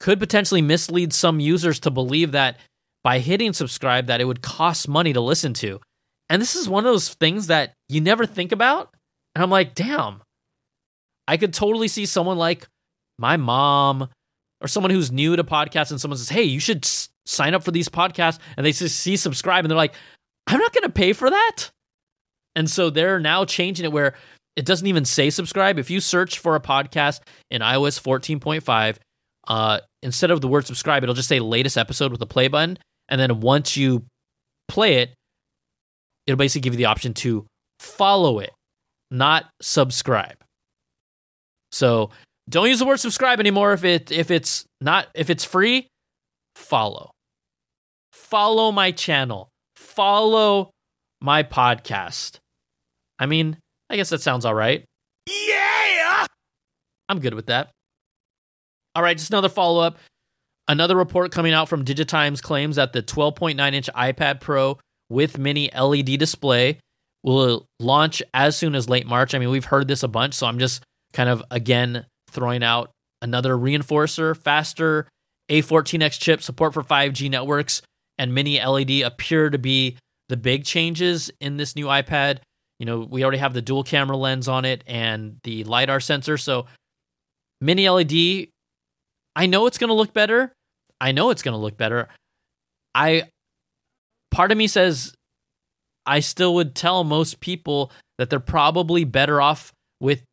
could 0.00 0.18
potentially 0.18 0.62
mislead 0.62 1.12
some 1.12 1.40
users 1.40 1.80
to 1.80 1.90
believe 1.90 2.32
that 2.32 2.58
by 3.04 3.18
hitting 3.18 3.52
subscribe 3.52 4.06
that 4.06 4.20
it 4.20 4.24
would 4.24 4.42
cost 4.42 4.88
money 4.88 5.12
to 5.12 5.20
listen 5.20 5.54
to. 5.54 5.80
And 6.28 6.40
this 6.40 6.56
is 6.56 6.68
one 6.68 6.84
of 6.86 6.92
those 6.92 7.14
things 7.14 7.48
that 7.48 7.74
you 7.88 8.00
never 8.00 8.26
think 8.26 8.52
about. 8.52 8.94
And 9.34 9.42
I'm 9.42 9.50
like, 9.50 9.74
damn. 9.74 10.22
I 11.28 11.36
could 11.36 11.52
totally 11.52 11.88
see 11.88 12.06
someone 12.06 12.36
like 12.36 12.66
my 13.18 13.36
mom 13.36 14.08
or 14.62 14.68
someone 14.68 14.90
who's 14.90 15.10
new 15.10 15.36
to 15.36 15.44
podcasts 15.44 15.90
and 15.90 16.00
someone 16.00 16.18
says, 16.18 16.28
"Hey, 16.28 16.44
you 16.44 16.60
should 16.60 16.84
s- 16.84 17.08
sign 17.26 17.54
up 17.54 17.64
for 17.64 17.70
these 17.70 17.88
podcasts." 17.88 18.38
And 18.56 18.64
they 18.64 18.72
see 18.72 19.16
subscribe 19.16 19.64
and 19.64 19.70
they're 19.70 19.76
like, 19.76 19.94
"I'm 20.46 20.60
not 20.60 20.72
going 20.72 20.84
to 20.84 20.90
pay 20.90 21.12
for 21.12 21.30
that." 21.30 21.70
And 22.54 22.70
so 22.70 22.90
they're 22.90 23.20
now 23.20 23.44
changing 23.44 23.84
it 23.84 23.92
where 23.92 24.14
it 24.56 24.64
doesn't 24.66 24.86
even 24.86 25.04
say 25.04 25.30
subscribe. 25.30 25.78
If 25.78 25.90
you 25.90 26.00
search 26.00 26.38
for 26.38 26.54
a 26.54 26.60
podcast 26.60 27.20
in 27.50 27.62
iOS 27.62 27.98
14.5, 28.00 28.98
uh, 29.48 29.80
instead 30.02 30.30
of 30.30 30.40
the 30.40 30.48
word 30.48 30.66
subscribe, 30.66 31.02
it'll 31.02 31.14
just 31.14 31.28
say 31.28 31.40
latest 31.40 31.78
episode 31.78 32.12
with 32.12 32.20
a 32.22 32.26
play 32.26 32.48
button. 32.48 32.78
And 33.08 33.20
then 33.20 33.40
once 33.40 33.76
you 33.76 34.04
play 34.68 34.96
it, 34.96 35.14
it'll 36.26 36.38
basically 36.38 36.60
give 36.60 36.74
you 36.74 36.78
the 36.78 36.84
option 36.86 37.14
to 37.14 37.46
follow 37.80 38.38
it, 38.38 38.52
not 39.10 39.48
subscribe. 39.60 40.36
So 41.72 42.10
don't 42.52 42.68
use 42.68 42.78
the 42.78 42.84
word 42.84 43.00
subscribe 43.00 43.40
anymore 43.40 43.72
if 43.72 43.82
it 43.82 44.12
if 44.12 44.30
it's 44.30 44.64
not 44.80 45.08
if 45.14 45.30
it's 45.30 45.42
free, 45.44 45.88
follow. 46.54 47.10
Follow 48.12 48.70
my 48.70 48.92
channel. 48.92 49.48
Follow 49.74 50.70
my 51.20 51.42
podcast. 51.42 52.38
I 53.18 53.26
mean, 53.26 53.56
I 53.88 53.96
guess 53.96 54.10
that 54.10 54.20
sounds 54.20 54.44
all 54.44 54.54
right. 54.54 54.84
Yeah! 55.26 56.26
I'm 57.08 57.20
good 57.20 57.34
with 57.34 57.46
that. 57.46 57.70
All 58.94 59.02
right, 59.02 59.16
just 59.16 59.30
another 59.30 59.48
follow 59.48 59.80
up. 59.80 59.98
Another 60.68 60.96
report 60.96 61.32
coming 61.32 61.54
out 61.54 61.68
from 61.68 61.84
Digitimes 61.84 62.42
claims 62.42 62.76
that 62.76 62.92
the 62.92 63.02
12.9 63.02 63.74
inch 63.74 63.90
iPad 63.94 64.40
Pro 64.40 64.78
with 65.08 65.38
mini 65.38 65.70
LED 65.74 66.18
display 66.18 66.78
will 67.22 67.66
launch 67.80 68.22
as 68.34 68.56
soon 68.56 68.74
as 68.74 68.88
late 68.88 69.06
March. 69.06 69.34
I 69.34 69.38
mean, 69.38 69.50
we've 69.50 69.64
heard 69.64 69.88
this 69.88 70.02
a 70.02 70.08
bunch, 70.08 70.34
so 70.34 70.46
I'm 70.46 70.58
just 70.58 70.84
kind 71.12 71.28
of 71.28 71.42
again 71.50 72.06
throwing 72.32 72.62
out 72.62 72.90
another 73.20 73.56
reinforcer, 73.56 74.36
faster 74.36 75.06
A14X 75.50 76.18
chip, 76.18 76.42
support 76.42 76.74
for 76.74 76.82
5G 76.82 77.30
networks, 77.30 77.82
and 78.18 78.34
mini 78.34 78.62
LED 78.62 79.02
appear 79.02 79.50
to 79.50 79.58
be 79.58 79.96
the 80.28 80.36
big 80.36 80.64
changes 80.64 81.30
in 81.40 81.56
this 81.56 81.76
new 81.76 81.86
iPad. 81.86 82.38
You 82.78 82.86
know, 82.86 83.00
we 83.00 83.22
already 83.22 83.38
have 83.38 83.54
the 83.54 83.62
dual 83.62 83.84
camera 83.84 84.16
lens 84.16 84.48
on 84.48 84.64
it 84.64 84.82
and 84.86 85.36
the 85.44 85.64
LiDAR 85.64 86.00
sensor. 86.00 86.36
So, 86.36 86.66
mini 87.60 87.88
LED, 87.88 88.48
I 89.36 89.46
know 89.46 89.66
it's 89.66 89.78
going 89.78 89.88
to 89.88 89.94
look 89.94 90.12
better. 90.12 90.52
I 91.00 91.12
know 91.12 91.30
it's 91.30 91.42
going 91.42 91.52
to 91.52 91.58
look 91.58 91.76
better. 91.76 92.08
I, 92.94 93.24
part 94.30 94.52
of 94.52 94.58
me 94.58 94.66
says, 94.66 95.14
I 96.06 96.20
still 96.20 96.54
would 96.54 96.74
tell 96.74 97.04
most 97.04 97.40
people 97.40 97.92
that 98.18 98.30
they're 98.30 98.40
probably 98.40 99.04
better 99.04 99.40
off 99.40 99.72
with 100.00 100.24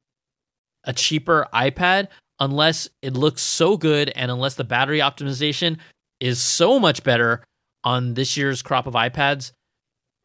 a 0.84 0.94
cheaper 0.94 1.48
iPad 1.54 2.08
unless 2.40 2.90
it 3.02 3.14
looks 3.14 3.42
so 3.42 3.78
good 3.78 4.12
and 4.16 4.32
unless 4.32 4.56
the 4.56 4.64
battery 4.64 5.00
optimization 5.00 5.78
is 6.20 6.40
so 6.40 6.80
much 6.80 7.04
better 7.04 7.44
on 7.84 8.14
this 8.14 8.38
year's 8.38 8.62
crop 8.62 8.88
of 8.88 8.94
iPads. 8.94 9.52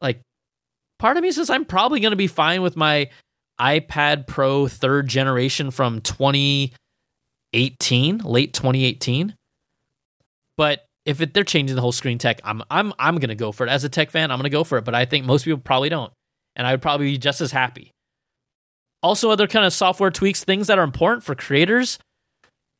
Like, 0.01 0.21
part 0.99 1.17
of 1.17 1.23
me 1.23 1.33
says 1.33 1.51
I'm 1.51 1.65
probably 1.65 2.01
going 2.01 2.13
to 2.13 2.17
be 2.17 2.27
fine 2.27 2.63
with 2.63 2.77
my 2.77 3.11
iPad 3.61 4.27
Pro 4.27 4.67
third 4.67 5.09
generation 5.09 5.71
from 5.71 6.01
2018, 6.01 8.19
late 8.19 8.53
2018. 8.53 9.35
But 10.57 10.85
if 11.05 11.21
it, 11.21 11.35
they're 11.35 11.45
changing 11.45 11.77
the 11.77 11.83
whole 11.83 11.93
screen 11.93 12.19
tech, 12.19 12.41
I'm 12.45 12.63
I'm 12.71 12.93
I'm 12.99 13.17
going 13.17 13.29
to 13.29 13.35
go 13.35 13.53
for 13.53 13.67
it. 13.67 13.71
As 13.71 13.85
a 13.85 13.89
tech 13.89 14.11
fan, 14.11 14.31
I'm 14.31 14.39
going 14.39 14.45
to 14.45 14.51
go 14.51 14.65
for 14.65 14.79
it. 14.79 14.85
But 14.85 14.95
I 14.95 15.05
think 15.05 15.27
most 15.27 15.45
people 15.45 15.61
probably 15.61 15.89
don't, 15.89 16.13
and 16.57 16.67
I 16.67 16.73
would 16.73 16.83
probably 16.83 17.13
be 17.13 17.19
just 17.19 17.41
as 17.41 17.53
happy. 17.53 17.93
Also, 19.05 19.29
other 19.31 19.47
kind 19.47 19.67
of 19.67 19.73
software 19.75 20.11
tweaks, 20.11 20.45
things 20.45 20.67
that 20.69 20.79
are 20.79 20.83
important 20.83 21.23
for 21.23 21.35
creators. 21.35 21.99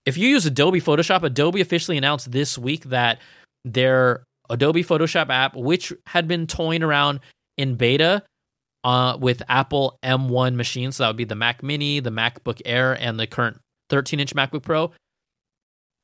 If 0.07 0.17
you 0.17 0.27
use 0.27 0.47
Adobe 0.47 0.81
Photoshop, 0.81 1.23
Adobe 1.23 1.61
officially 1.61 1.99
announced 1.99 2.33
this 2.33 2.57
week 2.57 2.85
that 2.85 3.21
their 3.67 4.25
Adobe 4.49 4.83
Photoshop 4.83 5.29
app, 5.29 5.55
which 5.55 5.93
had 6.07 6.27
been 6.27 6.47
toying 6.47 6.83
around 6.83 7.21
in 7.59 7.75
beta 7.75 8.23
uh, 8.85 9.19
with 9.21 9.43
Apple 9.51 9.99
M1 10.03 10.55
machines, 10.55 10.97
so 10.97 11.03
that 11.03 11.09
would 11.11 11.19
be 11.19 11.25
the 11.25 11.35
Mac 11.35 11.63
Mini, 11.63 12.01
the 12.01 12.09
MacBook 12.09 12.63
Air, 12.65 12.95
and 12.99 13.21
the 13.21 13.27
current 13.27 13.61
13 13.91 14.19
inch 14.19 14.35
MacBook 14.35 14.63
Pro. 14.63 14.93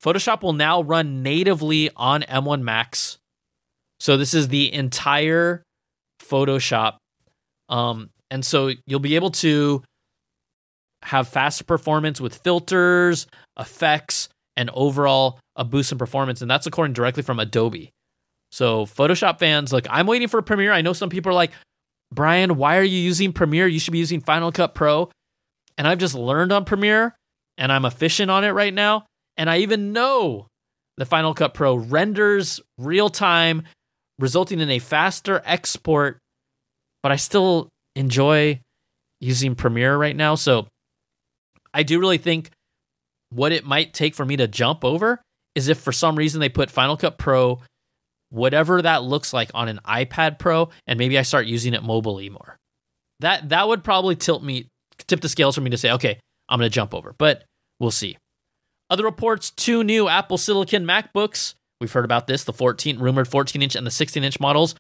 Photoshop 0.04 0.42
will 0.42 0.52
now 0.52 0.82
run 0.82 1.22
natively 1.22 1.88
on 1.96 2.24
M1 2.24 2.60
Macs. 2.60 3.16
So 4.00 4.18
this 4.18 4.34
is 4.34 4.48
the 4.48 4.70
entire 4.70 5.62
Photoshop. 6.22 6.96
Um, 7.70 8.10
and 8.30 8.44
so 8.44 8.70
you'll 8.86 9.00
be 9.00 9.16
able 9.16 9.30
to 9.30 9.82
have 11.02 11.28
faster 11.28 11.64
performance 11.64 12.20
with 12.20 12.36
filters, 12.36 13.26
effects, 13.58 14.28
and 14.56 14.70
overall 14.70 15.38
a 15.56 15.64
boost 15.64 15.92
in 15.92 15.98
performance. 15.98 16.42
And 16.42 16.50
that's 16.50 16.66
according 16.66 16.92
directly 16.92 17.22
from 17.22 17.40
Adobe. 17.40 17.90
So 18.52 18.84
Photoshop 18.84 19.38
fans, 19.38 19.72
look, 19.72 19.86
I'm 19.88 20.06
waiting 20.06 20.28
for 20.28 20.42
Premiere. 20.42 20.72
I 20.72 20.82
know 20.82 20.92
some 20.92 21.08
people 21.08 21.30
are 21.30 21.34
like, 21.34 21.52
Brian, 22.12 22.56
why 22.56 22.76
are 22.76 22.82
you 22.82 22.98
using 22.98 23.32
Premiere? 23.32 23.68
You 23.68 23.78
should 23.78 23.92
be 23.92 23.98
using 23.98 24.20
Final 24.20 24.50
Cut 24.50 24.74
Pro. 24.74 25.10
And 25.78 25.86
I've 25.86 25.98
just 25.98 26.14
learned 26.14 26.52
on 26.52 26.64
Premiere 26.64 27.14
and 27.56 27.72
I'm 27.72 27.84
efficient 27.84 28.30
on 28.30 28.44
it 28.44 28.50
right 28.50 28.74
now. 28.74 29.06
And 29.36 29.48
I 29.48 29.58
even 29.58 29.92
know 29.92 30.48
the 30.96 31.06
Final 31.06 31.32
Cut 31.32 31.54
Pro 31.54 31.76
renders 31.76 32.60
real 32.76 33.08
time, 33.08 33.62
resulting 34.18 34.60
in 34.60 34.70
a 34.70 34.80
faster 34.80 35.40
export. 35.44 36.18
But 37.02 37.12
I 37.12 37.16
still 37.16 37.68
enjoy 37.94 38.60
using 39.20 39.54
Premiere 39.54 39.96
right 39.96 40.16
now. 40.16 40.34
So 40.34 40.66
I 41.72 41.82
do 41.82 42.00
really 42.00 42.18
think 42.18 42.50
what 43.30 43.52
it 43.52 43.64
might 43.64 43.94
take 43.94 44.14
for 44.14 44.24
me 44.24 44.36
to 44.36 44.48
jump 44.48 44.84
over 44.84 45.20
is 45.54 45.68
if 45.68 45.78
for 45.78 45.92
some 45.92 46.16
reason 46.16 46.40
they 46.40 46.48
put 46.48 46.70
Final 46.70 46.96
Cut 46.96 47.18
Pro, 47.18 47.60
whatever 48.30 48.82
that 48.82 49.02
looks 49.02 49.32
like 49.32 49.50
on 49.54 49.68
an 49.68 49.80
iPad 49.84 50.38
Pro, 50.38 50.70
and 50.86 50.98
maybe 50.98 51.18
I 51.18 51.22
start 51.22 51.46
using 51.46 51.74
it 51.74 51.82
mobilely 51.82 52.28
more. 52.28 52.56
That 53.20 53.50
that 53.50 53.68
would 53.68 53.84
probably 53.84 54.16
tilt 54.16 54.42
me, 54.42 54.68
tip 55.06 55.20
the 55.20 55.28
scales 55.28 55.54
for 55.54 55.60
me 55.60 55.70
to 55.70 55.78
say, 55.78 55.92
okay, 55.92 56.18
I'm 56.48 56.58
going 56.58 56.70
to 56.70 56.74
jump 56.74 56.94
over, 56.94 57.14
but 57.18 57.44
we'll 57.78 57.90
see. 57.90 58.16
Other 58.88 59.04
reports: 59.04 59.50
two 59.50 59.84
new 59.84 60.08
Apple 60.08 60.38
Silicon 60.38 60.84
MacBooks. 60.84 61.54
We've 61.80 61.92
heard 61.92 62.04
about 62.04 62.26
this. 62.26 62.44
The 62.44 62.52
14 62.52 62.98
rumored 62.98 63.28
14 63.28 63.62
inch 63.62 63.74
and 63.74 63.86
the 63.86 63.90
16 63.90 64.24
inch 64.24 64.40
models 64.40 64.74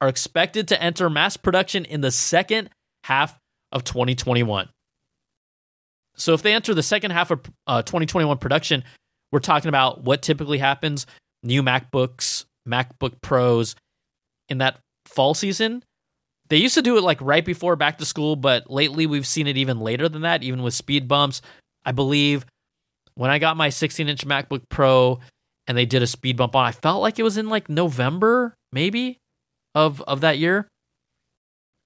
are 0.00 0.08
expected 0.08 0.68
to 0.68 0.80
enter 0.82 1.10
mass 1.10 1.36
production 1.36 1.84
in 1.84 2.00
the 2.00 2.10
second 2.10 2.70
half 3.04 3.38
of 3.72 3.84
2021. 3.84 4.68
So 6.18 6.34
if 6.34 6.42
they 6.42 6.52
enter 6.52 6.74
the 6.74 6.82
second 6.82 7.12
half 7.12 7.30
of 7.30 7.40
uh, 7.66 7.82
2021 7.82 8.38
production, 8.38 8.84
we're 9.32 9.38
talking 9.40 9.68
about 9.68 10.04
what 10.04 10.22
typically 10.22 10.58
happens: 10.58 11.06
new 11.42 11.62
MacBooks, 11.62 12.44
MacBook 12.68 13.20
Pros 13.22 13.74
in 14.48 14.58
that 14.58 14.78
fall 15.06 15.34
season. 15.34 15.82
They 16.48 16.56
used 16.56 16.74
to 16.74 16.82
do 16.82 16.96
it 16.96 17.02
like 17.02 17.20
right 17.20 17.44
before 17.44 17.76
back 17.76 17.98
to 17.98 18.06
school, 18.06 18.34
but 18.36 18.70
lately 18.70 19.06
we've 19.06 19.26
seen 19.26 19.46
it 19.46 19.56
even 19.56 19.80
later 19.80 20.08
than 20.08 20.22
that, 20.22 20.42
even 20.42 20.62
with 20.62 20.74
speed 20.74 21.06
bumps. 21.06 21.42
I 21.84 21.92
believe 21.92 22.46
when 23.14 23.30
I 23.30 23.38
got 23.38 23.56
my 23.56 23.68
16 23.68 24.08
inch 24.08 24.26
MacBook 24.26 24.62
Pro 24.70 25.20
and 25.66 25.76
they 25.76 25.84
did 25.84 26.02
a 26.02 26.06
speed 26.06 26.36
bump 26.36 26.56
on, 26.56 26.64
I 26.64 26.72
felt 26.72 27.02
like 27.02 27.18
it 27.18 27.22
was 27.22 27.36
in 27.36 27.48
like 27.48 27.68
November, 27.68 28.54
maybe, 28.72 29.18
of 29.74 30.00
of 30.02 30.22
that 30.22 30.38
year. 30.38 30.68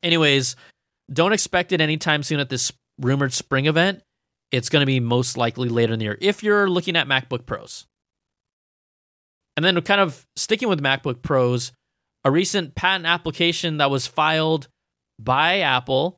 Anyways, 0.03 0.57
don't 1.12 1.33
expect 1.33 1.73
it 1.73 1.81
anytime 1.81 2.23
soon 2.23 2.40
at 2.40 2.49
this 2.49 2.73
rumored 3.01 3.33
spring 3.33 3.66
event. 3.66 4.03
It's 4.52 4.68
going 4.68 4.82
to 4.82 4.86
be 4.86 5.00
most 5.00 5.36
likely 5.36 5.68
later 5.68 5.94
in 5.94 5.98
the 5.98 6.04
year 6.04 6.18
if 6.20 6.42
you're 6.42 6.68
looking 6.68 6.94
at 6.94 7.08
MacBook 7.08 7.46
Pros. 7.46 7.86
And 9.56 9.64
then, 9.64 9.80
kind 9.82 10.00
of 10.00 10.26
sticking 10.36 10.68
with 10.68 10.82
MacBook 10.82 11.22
Pros, 11.22 11.72
a 12.24 12.30
recent 12.30 12.74
patent 12.74 13.06
application 13.06 13.78
that 13.78 13.90
was 13.90 14.06
filed 14.06 14.68
by 15.18 15.60
Apple, 15.60 16.16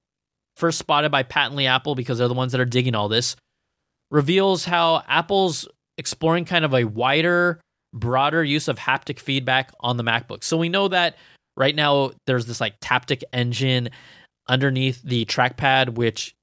first 0.57 0.79
spotted 0.79 1.11
by 1.11 1.23
Patently 1.23 1.67
Apple 1.67 1.95
because 1.95 2.19
they're 2.19 2.29
the 2.29 2.35
ones 2.35 2.53
that 2.53 2.61
are 2.61 2.67
digging 2.67 2.95
all 2.95 3.09
this, 3.09 3.37
reveals 4.11 4.65
how 4.65 5.03
Apple's 5.09 5.67
exploring 5.99 6.45
kind 6.45 6.65
of 6.65 6.75
a 6.75 6.85
wider, 6.85 7.61
broader 7.93 8.43
use 8.45 8.69
of 8.69 8.79
haptic 8.79 9.19
feedback 9.19 9.73
on 9.81 9.97
the 9.97 10.05
MacBook. 10.05 10.45
So 10.45 10.57
we 10.57 10.69
know 10.69 10.89
that 10.89 11.17
right 11.57 11.75
now 11.75 12.13
there's 12.27 12.47
this 12.47 12.61
like 12.61 12.79
Taptic 12.81 13.23
engine 13.33 13.91
underneath 14.49 15.03
the 15.03 15.25
trackpad, 15.25 15.95
which 15.95 16.35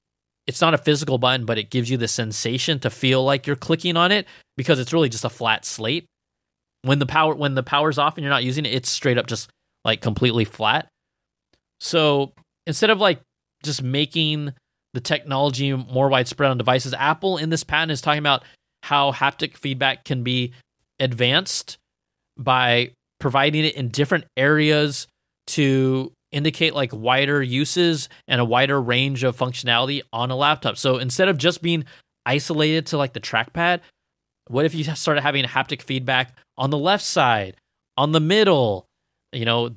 it's 0.46 0.60
not 0.60 0.74
a 0.74 0.78
physical 0.78 1.18
button, 1.18 1.46
but 1.46 1.58
it 1.58 1.70
gives 1.70 1.88
you 1.90 1.96
the 1.96 2.08
sensation 2.08 2.78
to 2.80 2.90
feel 2.90 3.24
like 3.24 3.46
you're 3.46 3.56
clicking 3.56 3.96
on 3.96 4.12
it 4.12 4.26
because 4.56 4.78
it's 4.78 4.92
really 4.92 5.08
just 5.08 5.24
a 5.24 5.30
flat 5.30 5.64
slate. 5.64 6.06
When 6.82 6.98
the 6.98 7.06
power 7.06 7.34
when 7.34 7.54
the 7.54 7.62
power's 7.62 7.98
off 7.98 8.16
and 8.16 8.24
you're 8.24 8.32
not 8.32 8.44
using 8.44 8.66
it, 8.66 8.74
it's 8.74 8.90
straight 8.90 9.18
up 9.18 9.26
just 9.26 9.50
like 9.84 10.00
completely 10.00 10.44
flat. 10.44 10.88
So 11.80 12.32
instead 12.66 12.90
of 12.90 12.98
like 12.98 13.20
just 13.62 13.82
making 13.82 14.52
the 14.94 15.00
technology 15.00 15.72
more 15.72 16.08
widespread 16.08 16.50
on 16.50 16.58
devices, 16.58 16.92
Apple 16.94 17.38
in 17.38 17.50
this 17.50 17.64
patent 17.64 17.92
is 17.92 18.00
talking 18.00 18.18
about 18.18 18.42
how 18.82 19.12
haptic 19.12 19.56
feedback 19.56 20.04
can 20.04 20.24
be 20.24 20.52
advanced 20.98 21.78
by 22.36 22.90
providing 23.20 23.64
it 23.64 23.76
in 23.76 23.88
different 23.88 24.24
areas 24.36 25.06
to 25.46 26.12
indicate 26.32 26.74
like 26.74 26.90
wider 26.92 27.42
uses 27.42 28.08
and 28.26 28.40
a 28.40 28.44
wider 28.44 28.80
range 28.80 29.22
of 29.22 29.36
functionality 29.36 30.02
on 30.12 30.30
a 30.30 30.36
laptop. 30.36 30.76
So 30.76 30.98
instead 30.98 31.28
of 31.28 31.38
just 31.38 31.62
being 31.62 31.84
isolated 32.26 32.86
to 32.86 32.96
like 32.96 33.12
the 33.12 33.20
trackpad, 33.20 33.80
what 34.48 34.64
if 34.64 34.74
you 34.74 34.82
started 34.82 35.20
having 35.20 35.44
haptic 35.44 35.82
feedback 35.82 36.36
on 36.58 36.70
the 36.70 36.78
left 36.78 37.04
side, 37.04 37.56
on 37.96 38.12
the 38.12 38.20
middle, 38.20 38.86
you 39.32 39.44
know, 39.44 39.70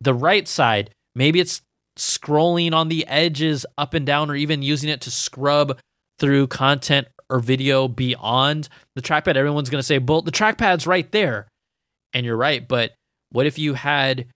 the 0.00 0.14
right 0.14 0.48
side? 0.48 0.90
Maybe 1.14 1.40
it's 1.40 1.60
scrolling 1.98 2.72
on 2.72 2.88
the 2.88 3.06
edges 3.06 3.66
up 3.76 3.94
and 3.94 4.06
down, 4.06 4.30
or 4.30 4.36
even 4.36 4.62
using 4.62 4.88
it 4.90 5.00
to 5.02 5.10
scrub 5.10 5.78
through 6.18 6.46
content 6.46 7.08
or 7.28 7.40
video 7.40 7.88
beyond 7.88 8.68
the 8.94 9.02
trackpad. 9.02 9.36
Everyone's 9.36 9.70
going 9.70 9.80
to 9.80 9.86
say, 9.86 9.98
well, 9.98 10.22
the 10.22 10.30
trackpad's 10.30 10.86
right 10.86 11.10
there. 11.12 11.48
And 12.12 12.24
you're 12.24 12.36
right. 12.36 12.66
But 12.66 12.92
what 13.30 13.46
if 13.46 13.58
you 13.58 13.74
had 13.74 14.26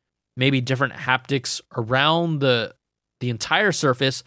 maybe 0.40 0.60
different 0.62 0.94
haptics 0.94 1.60
around 1.76 2.40
the 2.40 2.74
the 3.20 3.28
entire 3.28 3.70
surface 3.70 4.24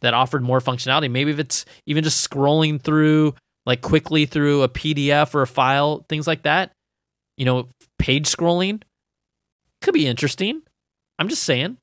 that 0.00 0.14
offered 0.14 0.42
more 0.42 0.60
functionality. 0.60 1.10
Maybe 1.10 1.32
if 1.32 1.40
it's 1.40 1.64
even 1.86 2.04
just 2.04 2.28
scrolling 2.28 2.80
through 2.80 3.34
like 3.66 3.82
quickly 3.82 4.24
through 4.24 4.62
a 4.62 4.68
PDF 4.68 5.34
or 5.34 5.42
a 5.42 5.46
file, 5.46 6.06
things 6.08 6.26
like 6.26 6.44
that. 6.44 6.70
You 7.36 7.44
know, 7.44 7.68
page 7.98 8.30
scrolling 8.30 8.82
could 9.82 9.92
be 9.92 10.06
interesting. 10.06 10.62
I'm 11.18 11.28
just 11.28 11.42
saying. 11.42 11.76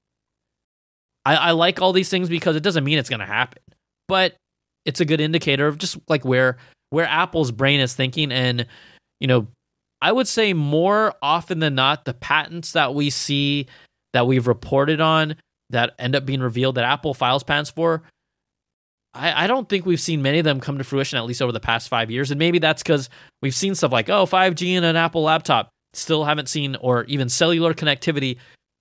I, 1.26 1.36
I 1.36 1.52
like 1.52 1.82
all 1.82 1.94
these 1.94 2.10
things 2.10 2.30
because 2.30 2.56
it 2.56 2.64
doesn't 2.64 2.84
mean 2.84 2.98
it's 2.98 3.10
going 3.10 3.20
to 3.20 3.26
happen, 3.26 3.62
but 4.08 4.36
it's 4.86 5.02
a 5.02 5.06
good 5.06 5.22
indicator 5.22 5.68
of 5.68 5.78
just 5.78 5.98
like 6.08 6.26
where 6.26 6.58
where 6.90 7.06
Apple's 7.06 7.52
brain 7.52 7.82
is 7.82 7.94
thinking. 7.94 8.32
And 8.32 8.66
you 9.20 9.28
know, 9.28 9.48
I 10.04 10.12
would 10.12 10.28
say 10.28 10.52
more 10.52 11.14
often 11.22 11.60
than 11.60 11.76
not, 11.76 12.04
the 12.04 12.14
patents 12.14 12.74
that 12.74 12.94
we 12.94 13.10
see 13.10 13.68
that 14.12 14.28
we've 14.28 14.48
reported 14.48 15.00
on 15.00 15.38
that 15.70 15.96
end 15.98 16.14
up 16.14 16.26
being 16.26 16.42
revealed 16.42 16.76
that 16.76 16.84
Apple 16.84 17.14
files 17.14 17.42
patents 17.42 17.70
for, 17.70 18.04
I, 19.14 19.46
I 19.46 19.48
don't 19.48 19.70
think 19.70 19.86
we've 19.86 20.02
seen 20.02 20.22
many 20.22 20.40
of 20.40 20.44
them 20.44 20.60
come 20.60 20.78
to 20.78 20.84
fruition, 20.84 21.18
at 21.18 21.26
least 21.26 21.42
over 21.42 21.54
the 21.54 21.62
past 21.62 21.88
five 21.88 22.12
years. 22.12 22.32
And 22.32 22.38
maybe 22.38 22.60
that's 22.60 22.84
because 22.84 23.10
we've 23.42 23.56
seen 23.56 23.76
stuff 23.76 23.94
like, 23.94 24.10
oh, 24.10 24.26
5G 24.26 24.76
in 24.76 24.84
an 24.84 24.98
Apple 24.98 25.24
laptop. 25.24 25.70
Still 25.94 26.26
haven't 26.26 26.50
seen, 26.50 26.76
or 26.76 27.06
even 27.06 27.30
cellular 27.30 27.74
connectivity 27.74 28.40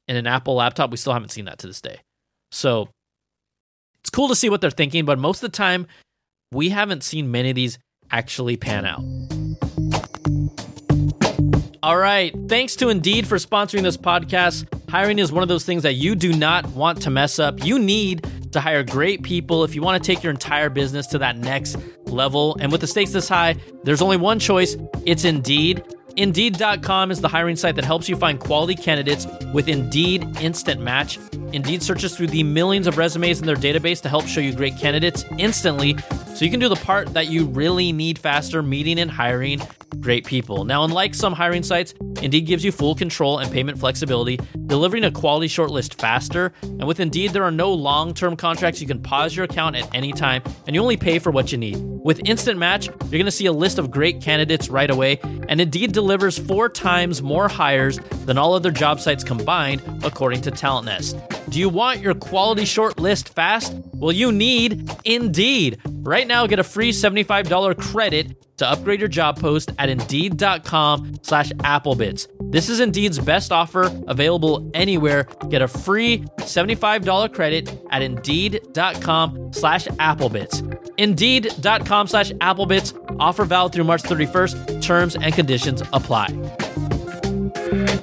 in 0.09 0.17
an 0.17 0.27
Apple 0.27 0.57
laptop. 0.57 0.91
We 0.91 0.97
still 0.97 1.13
haven't 1.13 1.31
seen 1.31 1.45
that 1.45 1.59
to 1.59 1.69
this 1.69 1.81
day. 1.81 2.01
So 2.51 2.89
it's 4.01 4.11
cool 4.11 4.27
to 4.27 4.35
see 4.35 4.51
what 4.51 4.61
they're 4.61 4.71
thinking, 4.71 5.05
but 5.05 5.21
most 5.21 5.41
of 5.45 5.53
the 5.53 5.57
time, 5.57 5.87
we 6.51 6.71
haven't 6.71 7.05
seen 7.05 7.31
many 7.31 7.51
of 7.51 7.55
these 7.55 7.79
actually 8.11 8.57
pan 8.57 8.87
out. 8.87 9.05
All 11.83 11.97
right. 11.97 12.33
Thanks 12.49 12.77
to 12.77 12.91
Indeed 12.91 13.27
for 13.27 13.39
sponsoring 13.39 13.83
this 13.83 13.97
podcast. 13.97 14.69
Hiring 14.89 15.19
is 15.19 15.33
one 15.33 15.43
of 15.43 15.49
those 15.49 15.65
things 15.65 15.83
that 15.83 15.95
you 15.95 16.15
do 16.15 16.33
not 16.33 16.65
want 16.69 17.03
to 17.03 17.11
mess 17.11 17.41
up. 17.41 17.65
You 17.65 17.77
need 17.77 18.25
to 18.53 18.61
hire 18.61 18.85
great 18.85 19.25
people 19.25 19.65
if 19.65 19.75
you 19.75 19.83
want 19.83 20.01
to 20.01 20.07
take 20.07 20.23
your 20.23 20.31
entire 20.31 20.69
business 20.69 21.09
to 21.09 21.19
that 21.19 21.39
next 21.39 21.77
level. 22.07 22.57
And 22.61 22.71
with 22.71 22.83
the 22.83 22.87
stakes 22.87 23.11
this 23.11 23.29
high, 23.29 23.57
there's 23.83 24.01
only 24.01 24.17
one 24.17 24.39
choice 24.39 24.77
it's 25.05 25.25
Indeed. 25.25 25.83
Indeed.com 26.17 27.11
is 27.11 27.21
the 27.21 27.27
hiring 27.27 27.57
site 27.57 27.75
that 27.75 27.85
helps 27.85 28.09
you 28.09 28.15
find 28.15 28.39
quality 28.39 28.77
candidates 28.77 29.27
with 29.53 29.67
Indeed 29.67 30.41
Instant 30.41 30.81
Match. 30.81 31.19
Indeed 31.53 31.83
searches 31.83 32.17
through 32.17 32.29
the 32.29 32.45
millions 32.45 32.87
of 32.87 32.97
resumes 32.97 33.41
in 33.41 33.47
their 33.47 33.57
database 33.57 34.01
to 34.03 34.09
help 34.09 34.27
show 34.27 34.41
you 34.41 34.55
great 34.55 34.77
candidates 34.77 35.25
instantly 35.39 35.97
so 36.35 36.45
you 36.45 36.51
can 36.51 36.61
do 36.61 36.69
the 36.69 36.77
part 36.77 37.13
that 37.15 37.29
you 37.29 37.47
really 37.47 37.93
need 37.93 38.19
faster 38.19 38.63
meeting 38.63 38.99
and 38.99 39.11
hiring 39.11 39.61
great 40.01 40.27
people. 40.27 40.65
Now, 40.65 40.85
unlike 40.85 41.15
some 41.15 41.33
hiring 41.33 41.63
sites, 41.63 41.95
Indeed 42.21 42.47
gives 42.47 42.65
you 42.65 42.73
full 42.73 42.95
control 42.95 43.39
and 43.39 43.51
payment 43.53 43.79
flexibility, 43.79 44.39
delivering 44.67 45.05
a 45.05 45.11
quality 45.11 45.49
shortlist 45.49 46.01
faster. 46.01 46.53
And 46.63 46.87
with 46.87 47.01
Indeed, 47.01 47.33
there 47.33 47.45
are 47.45 47.51
no 47.51 47.73
long 47.73 48.15
term 48.15 48.37
contracts. 48.37 48.81
You 48.81 48.87
can 48.87 49.03
pause 49.03 49.37
your 49.37 49.45
account 49.45 49.77
at 49.77 49.93
any 49.95 50.13
time, 50.13 50.43
and 50.67 50.75
you 50.75 50.83
only 50.83 50.97
pay 50.97 51.19
for 51.19 51.31
what 51.31 51.53
you 51.53 51.59
need. 51.59 51.77
With 51.77 52.21
Instant 52.29 52.59
Match, 52.59 52.87
you're 52.87 53.11
going 53.11 53.25
to 53.27 53.31
see 53.31 53.47
a 53.47 53.53
list 53.53 53.79
of 53.79 53.91
great 53.91 54.21
candidates 54.21 54.69
right 54.69 54.91
away, 54.91 55.21
and 55.49 55.61
Indeed 55.61 55.93
delivers 55.93 56.39
four 56.39 56.69
times 56.69 57.23
more 57.23 57.49
hires 57.49 57.99
than 58.25 58.39
all 58.39 58.55
other 58.55 58.71
job 58.71 59.01
sites 59.01 59.23
combined, 59.23 59.83
according 60.03 60.41
to 60.43 60.51
Talent 60.51 60.87
Nest. 60.87 61.17
Do 61.51 61.59
you 61.59 61.69
want 61.69 62.01
your 62.01 62.15
quality 62.15 62.63
shortlist 62.63 63.29
fast? 63.29 63.75
Well, 63.95 64.13
you 64.13 64.33
need 64.33 64.91
Indeed. 65.05 65.81
Right 66.23 66.29
now, 66.29 66.47
get 66.47 66.61
a 66.61 66.63
free 66.63 66.93
$75 66.93 67.77
credit 67.77 68.57
to 68.59 68.71
upgrade 68.71 69.01
your 69.01 69.09
job 69.09 69.41
post 69.41 69.73
at 69.77 69.89
Indeed.com 69.89 71.15
slash 71.23 71.51
Applebitz. 71.51 72.29
This 72.53 72.69
is 72.69 72.79
Indeed's 72.79 73.19
best 73.19 73.51
offer 73.51 73.91
available 74.07 74.71
anywhere. 74.73 75.27
Get 75.49 75.63
a 75.63 75.67
free 75.67 76.21
$75 76.39 77.33
credit 77.33 77.77
at 77.91 78.03
Indeed.com 78.03 79.53
slash 79.53 79.87
Applebitz. 79.99 80.63
Indeed.com 80.97 82.07
slash 82.07 82.31
Applebitz. 82.35 83.17
Offer 83.19 83.45
valid 83.45 83.73
through 83.73 83.83
March 83.83 84.05
31st. 84.05 84.81
Terms 84.81 85.17
and 85.17 85.35
conditions 85.35 85.83
apply. 85.93 86.29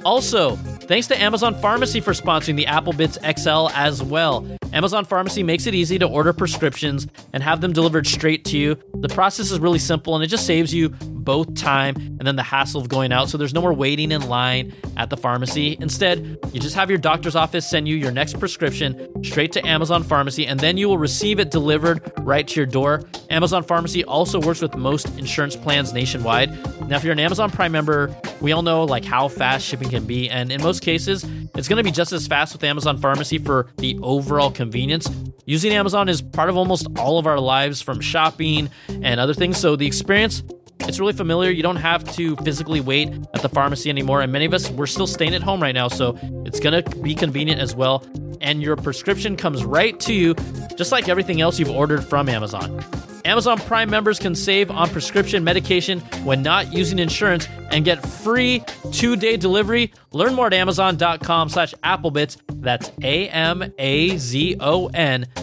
Also, 0.04 0.56
Thanks 0.90 1.06
to 1.06 1.22
Amazon 1.22 1.54
Pharmacy 1.54 2.00
for 2.00 2.10
sponsoring 2.10 2.56
the 2.56 2.66
Apple 2.66 2.92
Bitz 2.92 3.16
XL 3.22 3.72
as 3.78 4.02
well. 4.02 4.44
Amazon 4.72 5.04
Pharmacy 5.04 5.44
makes 5.44 5.68
it 5.68 5.72
easy 5.72 6.00
to 6.00 6.04
order 6.04 6.32
prescriptions 6.32 7.06
and 7.32 7.44
have 7.44 7.60
them 7.60 7.72
delivered 7.72 8.08
straight 8.08 8.44
to 8.46 8.58
you. 8.58 8.76
The 8.96 9.08
process 9.08 9.52
is 9.52 9.60
really 9.60 9.78
simple 9.78 10.16
and 10.16 10.24
it 10.24 10.26
just 10.26 10.46
saves 10.46 10.74
you 10.74 10.88
both 11.30 11.54
time 11.54 11.94
and 11.94 12.22
then 12.26 12.34
the 12.34 12.42
hassle 12.42 12.80
of 12.80 12.88
going 12.88 13.12
out. 13.12 13.28
So 13.28 13.38
there's 13.38 13.54
no 13.54 13.60
more 13.60 13.72
waiting 13.72 14.10
in 14.10 14.28
line 14.28 14.74
at 14.96 15.10
the 15.10 15.16
pharmacy. 15.16 15.76
Instead, 15.78 16.36
you 16.52 16.58
just 16.58 16.74
have 16.74 16.90
your 16.90 16.98
doctor's 16.98 17.36
office 17.36 17.70
send 17.70 17.86
you 17.86 17.94
your 17.94 18.10
next 18.10 18.40
prescription 18.40 19.22
straight 19.22 19.52
to 19.52 19.64
Amazon 19.64 20.02
Pharmacy 20.02 20.44
and 20.44 20.58
then 20.58 20.76
you 20.76 20.88
will 20.88 20.98
receive 20.98 21.38
it 21.38 21.52
delivered 21.52 22.12
right 22.22 22.48
to 22.48 22.56
your 22.56 22.66
door. 22.66 23.04
Amazon 23.30 23.62
Pharmacy 23.62 24.02
also 24.02 24.40
works 24.40 24.60
with 24.60 24.74
most 24.74 25.06
insurance 25.20 25.54
plans 25.54 25.92
nationwide. 25.92 26.50
Now, 26.88 26.96
if 26.96 27.04
you're 27.04 27.12
an 27.12 27.20
Amazon 27.20 27.48
Prime 27.48 27.70
member, 27.70 28.12
we 28.40 28.50
all 28.50 28.62
know 28.62 28.82
like 28.82 29.04
how 29.04 29.28
fast 29.28 29.64
shipping 29.64 29.88
can 29.88 30.04
be, 30.06 30.28
and 30.28 30.50
in 30.50 30.60
most 30.60 30.82
cases, 30.82 31.24
it's 31.54 31.68
going 31.68 31.76
to 31.76 31.84
be 31.84 31.92
just 31.92 32.12
as 32.12 32.26
fast 32.26 32.52
with 32.52 32.64
Amazon 32.64 32.98
Pharmacy 32.98 33.38
for 33.38 33.68
the 33.76 33.96
overall 34.02 34.50
convenience. 34.50 35.08
Using 35.46 35.72
Amazon 35.72 36.08
is 36.08 36.20
part 36.20 36.48
of 36.48 36.56
almost 36.56 36.88
all 36.98 37.20
of 37.20 37.26
our 37.28 37.38
lives 37.38 37.80
from 37.80 38.00
shopping 38.00 38.68
and 38.88 39.20
other 39.20 39.34
things, 39.34 39.58
so 39.58 39.76
the 39.76 39.86
experience 39.86 40.42
it's 40.88 40.98
really 41.00 41.12
familiar. 41.12 41.50
You 41.50 41.62
don't 41.62 41.76
have 41.76 42.04
to 42.16 42.36
physically 42.36 42.80
wait 42.80 43.08
at 43.34 43.42
the 43.42 43.48
pharmacy 43.48 43.90
anymore. 43.90 44.20
And 44.22 44.32
many 44.32 44.44
of 44.44 44.54
us, 44.54 44.70
we're 44.70 44.86
still 44.86 45.06
staying 45.06 45.34
at 45.34 45.42
home 45.42 45.62
right 45.62 45.74
now. 45.74 45.88
So 45.88 46.18
it's 46.46 46.60
going 46.60 46.82
to 46.82 46.90
be 47.00 47.14
convenient 47.14 47.60
as 47.60 47.74
well. 47.74 48.04
And 48.40 48.62
your 48.62 48.76
prescription 48.76 49.36
comes 49.36 49.64
right 49.64 49.98
to 50.00 50.14
you, 50.14 50.34
just 50.76 50.92
like 50.92 51.08
everything 51.08 51.40
else 51.40 51.58
you've 51.58 51.70
ordered 51.70 52.04
from 52.04 52.28
Amazon. 52.28 52.82
Amazon 53.24 53.58
Prime 53.58 53.90
members 53.90 54.18
can 54.18 54.34
save 54.34 54.70
on 54.70 54.88
prescription 54.88 55.44
medication 55.44 56.00
when 56.24 56.42
not 56.42 56.72
using 56.72 56.98
insurance 56.98 57.46
and 57.70 57.84
get 57.84 58.02
free 58.02 58.62
two-day 58.92 59.36
delivery. 59.36 59.92
Learn 60.12 60.34
more 60.34 60.46
at 60.46 60.54
amazon.com 60.54 61.50
slash 61.50 61.74
applebitz. 61.84 62.38
That's 62.48 62.90
A-M-A-Z-O-N 63.02 63.66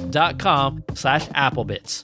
dot 0.09 0.39
com 0.39 0.83
slash 0.95 1.27
applebitz. 1.29 2.03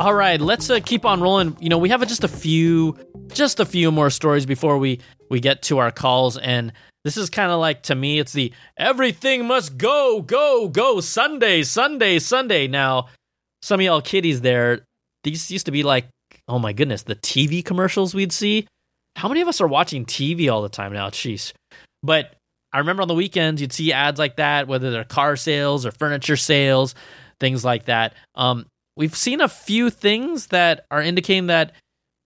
All 0.00 0.14
right, 0.14 0.40
let's 0.40 0.70
uh, 0.70 0.80
keep 0.82 1.04
on 1.04 1.20
rolling. 1.20 1.58
You 1.60 1.68
know, 1.68 1.76
we 1.76 1.90
have 1.90 2.00
just 2.08 2.24
a 2.24 2.28
few, 2.28 2.96
just 3.34 3.60
a 3.60 3.66
few 3.66 3.92
more 3.92 4.08
stories 4.08 4.46
before 4.46 4.78
we 4.78 4.98
we 5.28 5.40
get 5.40 5.60
to 5.64 5.76
our 5.76 5.90
calls, 5.90 6.38
and 6.38 6.72
this 7.04 7.18
is 7.18 7.28
kind 7.28 7.52
of 7.52 7.60
like 7.60 7.82
to 7.82 7.94
me, 7.94 8.18
it's 8.18 8.32
the 8.32 8.50
everything 8.78 9.44
must 9.44 9.76
go, 9.76 10.22
go, 10.22 10.68
go 10.68 11.02
Sunday, 11.02 11.62
Sunday, 11.64 12.18
Sunday. 12.18 12.66
Now, 12.66 13.08
some 13.60 13.78
of 13.78 13.84
y'all 13.84 14.00
kiddies 14.00 14.40
there, 14.40 14.86
these 15.22 15.50
used 15.50 15.66
to 15.66 15.72
be 15.72 15.82
like, 15.82 16.06
oh 16.48 16.58
my 16.58 16.72
goodness, 16.72 17.02
the 17.02 17.16
TV 17.16 17.62
commercials 17.62 18.14
we'd 18.14 18.32
see. 18.32 18.66
How 19.16 19.28
many 19.28 19.42
of 19.42 19.48
us 19.48 19.60
are 19.60 19.68
watching 19.68 20.06
TV 20.06 20.50
all 20.50 20.62
the 20.62 20.70
time 20.70 20.94
now? 20.94 21.10
Jeez. 21.10 21.52
But 22.02 22.36
I 22.72 22.78
remember 22.78 23.02
on 23.02 23.08
the 23.08 23.14
weekends 23.14 23.60
you'd 23.60 23.74
see 23.74 23.92
ads 23.92 24.18
like 24.18 24.36
that, 24.36 24.66
whether 24.66 24.90
they're 24.90 25.04
car 25.04 25.36
sales 25.36 25.84
or 25.84 25.90
furniture 25.90 26.38
sales, 26.38 26.94
things 27.38 27.66
like 27.66 27.84
that. 27.84 28.14
Um, 28.34 28.64
we've 29.00 29.16
seen 29.16 29.40
a 29.40 29.48
few 29.48 29.88
things 29.88 30.48
that 30.48 30.84
are 30.90 31.00
indicating 31.00 31.46
that 31.46 31.72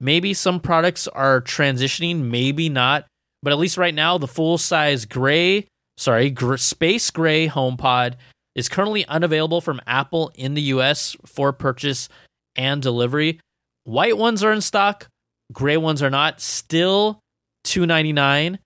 maybe 0.00 0.34
some 0.34 0.58
products 0.58 1.06
are 1.06 1.40
transitioning, 1.40 2.24
maybe 2.24 2.68
not. 2.68 3.06
But 3.44 3.52
at 3.52 3.60
least 3.60 3.78
right 3.78 3.94
now, 3.94 4.18
the 4.18 4.26
full 4.26 4.58
size 4.58 5.04
gray, 5.04 5.68
sorry, 5.96 6.30
gr- 6.30 6.56
space 6.56 7.12
gray 7.12 7.46
HomePod 7.46 8.14
is 8.56 8.68
currently 8.68 9.06
unavailable 9.06 9.60
from 9.60 9.80
Apple 9.86 10.32
in 10.34 10.54
the 10.54 10.62
US 10.62 11.16
for 11.24 11.52
purchase 11.52 12.08
and 12.56 12.82
delivery. 12.82 13.38
White 13.84 14.18
ones 14.18 14.42
are 14.42 14.52
in 14.52 14.60
stock, 14.60 15.06
gray 15.52 15.76
ones 15.76 16.02
are 16.02 16.10
not. 16.10 16.40
Still 16.40 17.20
299. 17.64 18.58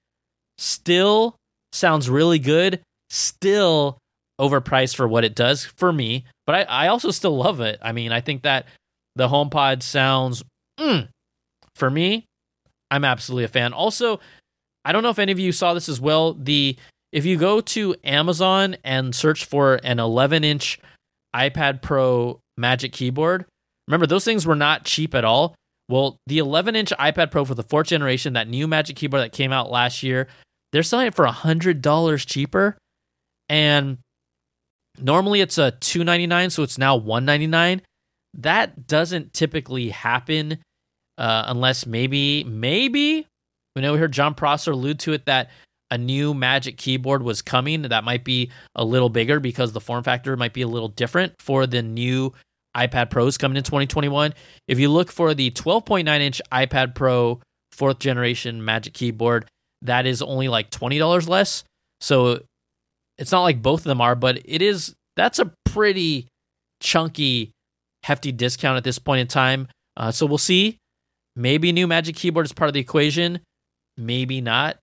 Still 0.57 1.37
sounds 1.73 2.09
really 2.09 2.39
good. 2.39 2.81
Still 3.11 3.99
overpriced 4.41 4.97
for 4.97 5.07
what 5.07 5.25
it 5.25 5.35
does 5.35 5.67
for 5.67 5.93
me, 5.93 6.25
but 6.49 6.67
I, 6.67 6.87
I 6.87 6.89
also 6.89 7.11
still 7.11 7.37
love 7.37 7.61
it. 7.61 7.79
I 7.83 7.93
mean, 7.93 8.11
I 8.11 8.23
think 8.23 8.45
that 8.45 8.65
the 9.17 9.29
HomePod 9.29 9.83
sounds 9.83 10.43
mm, 10.81 11.07
for 11.75 11.91
me. 11.91 12.25
I'm 12.91 13.05
absolutely 13.05 13.45
a 13.45 13.49
fan. 13.49 13.75
Also, 13.75 14.19
I 14.83 14.93
don't 14.93 15.03
know 15.03 15.11
if 15.11 15.19
any 15.19 15.31
of 15.31 15.39
you 15.39 15.53
saw 15.53 15.75
this 15.75 15.91
as 15.91 16.01
well. 16.01 16.33
The 16.33 16.79
if 17.13 17.27
you 17.27 17.37
go 17.37 17.61
to 17.61 17.95
Amazon 18.03 18.79
and 18.83 19.15
search 19.15 19.45
for 19.45 19.75
an 19.85 19.99
11 19.99 20.43
inch 20.43 20.81
iPad 21.37 21.83
Pro 21.83 22.41
Magic 22.57 22.93
Keyboard, 22.93 23.45
remember 23.87 24.07
those 24.07 24.25
things 24.25 24.47
were 24.47 24.57
not 24.57 24.87
cheap 24.87 25.15
at 25.15 25.27
all. 25.27 25.55
Well, 25.91 26.17
the 26.27 26.39
11 26.39 26.77
inch 26.77 26.95
iPad 26.99 27.31
Pro 27.31 27.45
for 27.45 27.57
the 27.57 27.63
fourth 27.63 27.89
generation, 27.89 28.33
that 28.33 28.49
new 28.49 28.67
Magic 28.67 28.97
Keyboard 28.97 29.23
that 29.23 29.33
came 29.33 29.53
out 29.53 29.71
last 29.71 30.03
year, 30.03 30.29
they're 30.73 30.83
selling 30.83 31.09
it 31.09 31.15
for 31.15 31.27
$100 31.27 32.27
cheaper. 32.27 32.79
And 33.51 33.99
normally 35.01 35.41
it's 35.41 35.59
a 35.59 35.73
299 35.73 36.51
so 36.51 36.63
it's 36.63 36.79
now 36.79 36.97
199 36.97 37.83
that 38.35 38.87
doesn't 38.87 39.33
typically 39.33 39.89
happen 39.91 40.59
uh, 41.17 41.45
unless 41.47 41.87
maybe 41.87 42.45
maybe 42.45 43.27
we 43.75 43.83
know 43.83 43.93
we 43.93 43.99
heard 43.99 44.13
Jon 44.13 44.35
Prosser 44.35 44.73
allude 44.73 44.99
to 45.01 45.13
it 45.13 45.27
that 45.27 45.51
a 45.91 45.99
new 45.99 46.35
Magic 46.35 46.77
keyboard 46.77 47.23
was 47.23 47.43
coming 47.43 47.83
that 47.83 48.05
might 48.05 48.25
be 48.25 48.51
a 48.75 48.85
little 48.85 49.09
bigger 49.09 49.41
because 49.41 49.73
the 49.73 49.81
form 49.81 50.05
factor 50.05 50.37
might 50.37 50.53
be 50.53 50.63
a 50.63 50.69
little 50.69 50.89
different 50.89 51.35
for 51.39 51.67
the 51.67 51.83
new 51.83 52.33
iPad 52.77 53.11
Pros 53.11 53.39
coming 53.39 53.57
in 53.57 53.63
2021. 53.63 54.35
If 54.67 54.79
you 54.79 54.91
look 54.91 55.11
for 55.11 55.35
the 55.35 55.51
12.9 55.51 56.21
inch 56.21 56.43
iPad 56.53 56.95
Pro 56.95 57.41
fourth 57.73 57.99
generation 57.99 58.65
Magic 58.65 58.95
keyboard, 58.95 59.47
that 59.83 60.07
is 60.07 60.23
only 60.23 60.49
like 60.49 60.71
$20 60.71 61.29
less. 61.29 61.65
So 62.01 62.43
it's 63.19 63.33
not 63.33 63.43
like 63.43 63.61
both 63.63 63.81
of 63.81 63.85
them 63.85 64.01
are, 64.01 64.15
but 64.15 64.41
it 64.45 64.63
is 64.63 64.95
that's 65.17 65.39
a 65.39 65.53
pretty 65.65 66.29
chunky, 66.81 67.51
hefty 68.05 68.33
discount 68.33 68.77
at 68.77 68.85
this 68.85 68.99
point 68.99 69.21
in 69.21 69.27
time. 69.27 69.69
Uh, 69.97 70.11
so 70.11 70.27
we'll 70.27 70.39
see. 70.39 70.79
Maybe 71.37 71.73
new 71.73 71.87
Magic 71.87 72.17
Keyboard 72.17 72.47
is 72.47 72.53
part 72.53 72.69
of 72.69 72.75
the 72.75 72.81
equation, 72.81 73.41
maybe 73.97 74.41
not. 74.41 74.79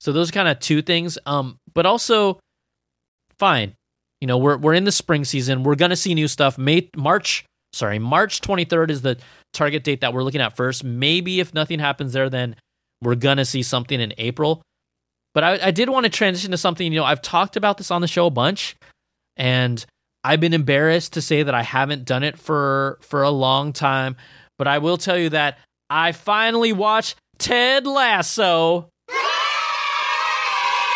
So 0.00 0.12
those 0.12 0.30
are 0.30 0.32
kind 0.32 0.48
of 0.48 0.58
two 0.58 0.82
things. 0.82 1.18
Um, 1.26 1.58
but 1.72 1.86
also, 1.86 2.38
fine. 3.38 3.74
You 4.20 4.26
know, 4.26 4.38
we're 4.38 4.56
we're 4.56 4.74
in 4.74 4.84
the 4.84 4.92
spring 4.92 5.24
season. 5.24 5.62
We're 5.62 5.74
gonna 5.74 5.96
see 5.96 6.14
new 6.14 6.28
stuff. 6.28 6.58
May 6.58 6.88
March, 6.96 7.44
sorry, 7.72 7.98
March 7.98 8.40
23rd 8.40 8.90
is 8.90 9.02
the 9.02 9.18
target 9.52 9.84
date 9.84 10.00
that 10.00 10.12
we're 10.12 10.22
looking 10.22 10.40
at 10.40 10.56
first. 10.56 10.84
Maybe 10.84 11.40
if 11.40 11.54
nothing 11.54 11.78
happens 11.78 12.12
there, 12.12 12.30
then 12.30 12.56
we're 13.02 13.16
gonna 13.16 13.44
see 13.44 13.62
something 13.62 14.00
in 14.00 14.14
April. 14.18 14.62
But 15.34 15.44
I, 15.44 15.66
I 15.66 15.70
did 15.72 15.88
want 15.88 16.04
to 16.04 16.10
transition 16.10 16.52
to 16.52 16.56
something. 16.56 16.92
You 16.92 17.00
know, 17.00 17.04
I've 17.04 17.22
talked 17.22 17.56
about 17.56 17.76
this 17.76 17.90
on 17.90 18.00
the 18.00 18.08
show 18.08 18.26
a 18.26 18.30
bunch, 18.30 18.76
and 19.36 19.84
I've 20.22 20.40
been 20.40 20.54
embarrassed 20.54 21.14
to 21.14 21.22
say 21.22 21.42
that 21.42 21.54
I 21.54 21.62
haven't 21.62 22.04
done 22.04 22.22
it 22.22 22.38
for 22.38 22.98
for 23.02 23.22
a 23.22 23.30
long 23.30 23.72
time. 23.72 24.16
But 24.56 24.68
I 24.68 24.78
will 24.78 24.96
tell 24.96 25.18
you 25.18 25.30
that 25.30 25.58
I 25.90 26.12
finally 26.12 26.72
watched 26.72 27.16
Ted 27.38 27.86
Lasso. 27.86 28.88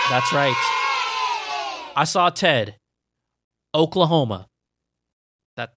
That's 0.09 0.33
right. 0.33 0.55
I 1.97 2.05
saw 2.05 2.31
Ted, 2.31 2.77
Oklahoma. 3.75 4.47
That 5.57 5.75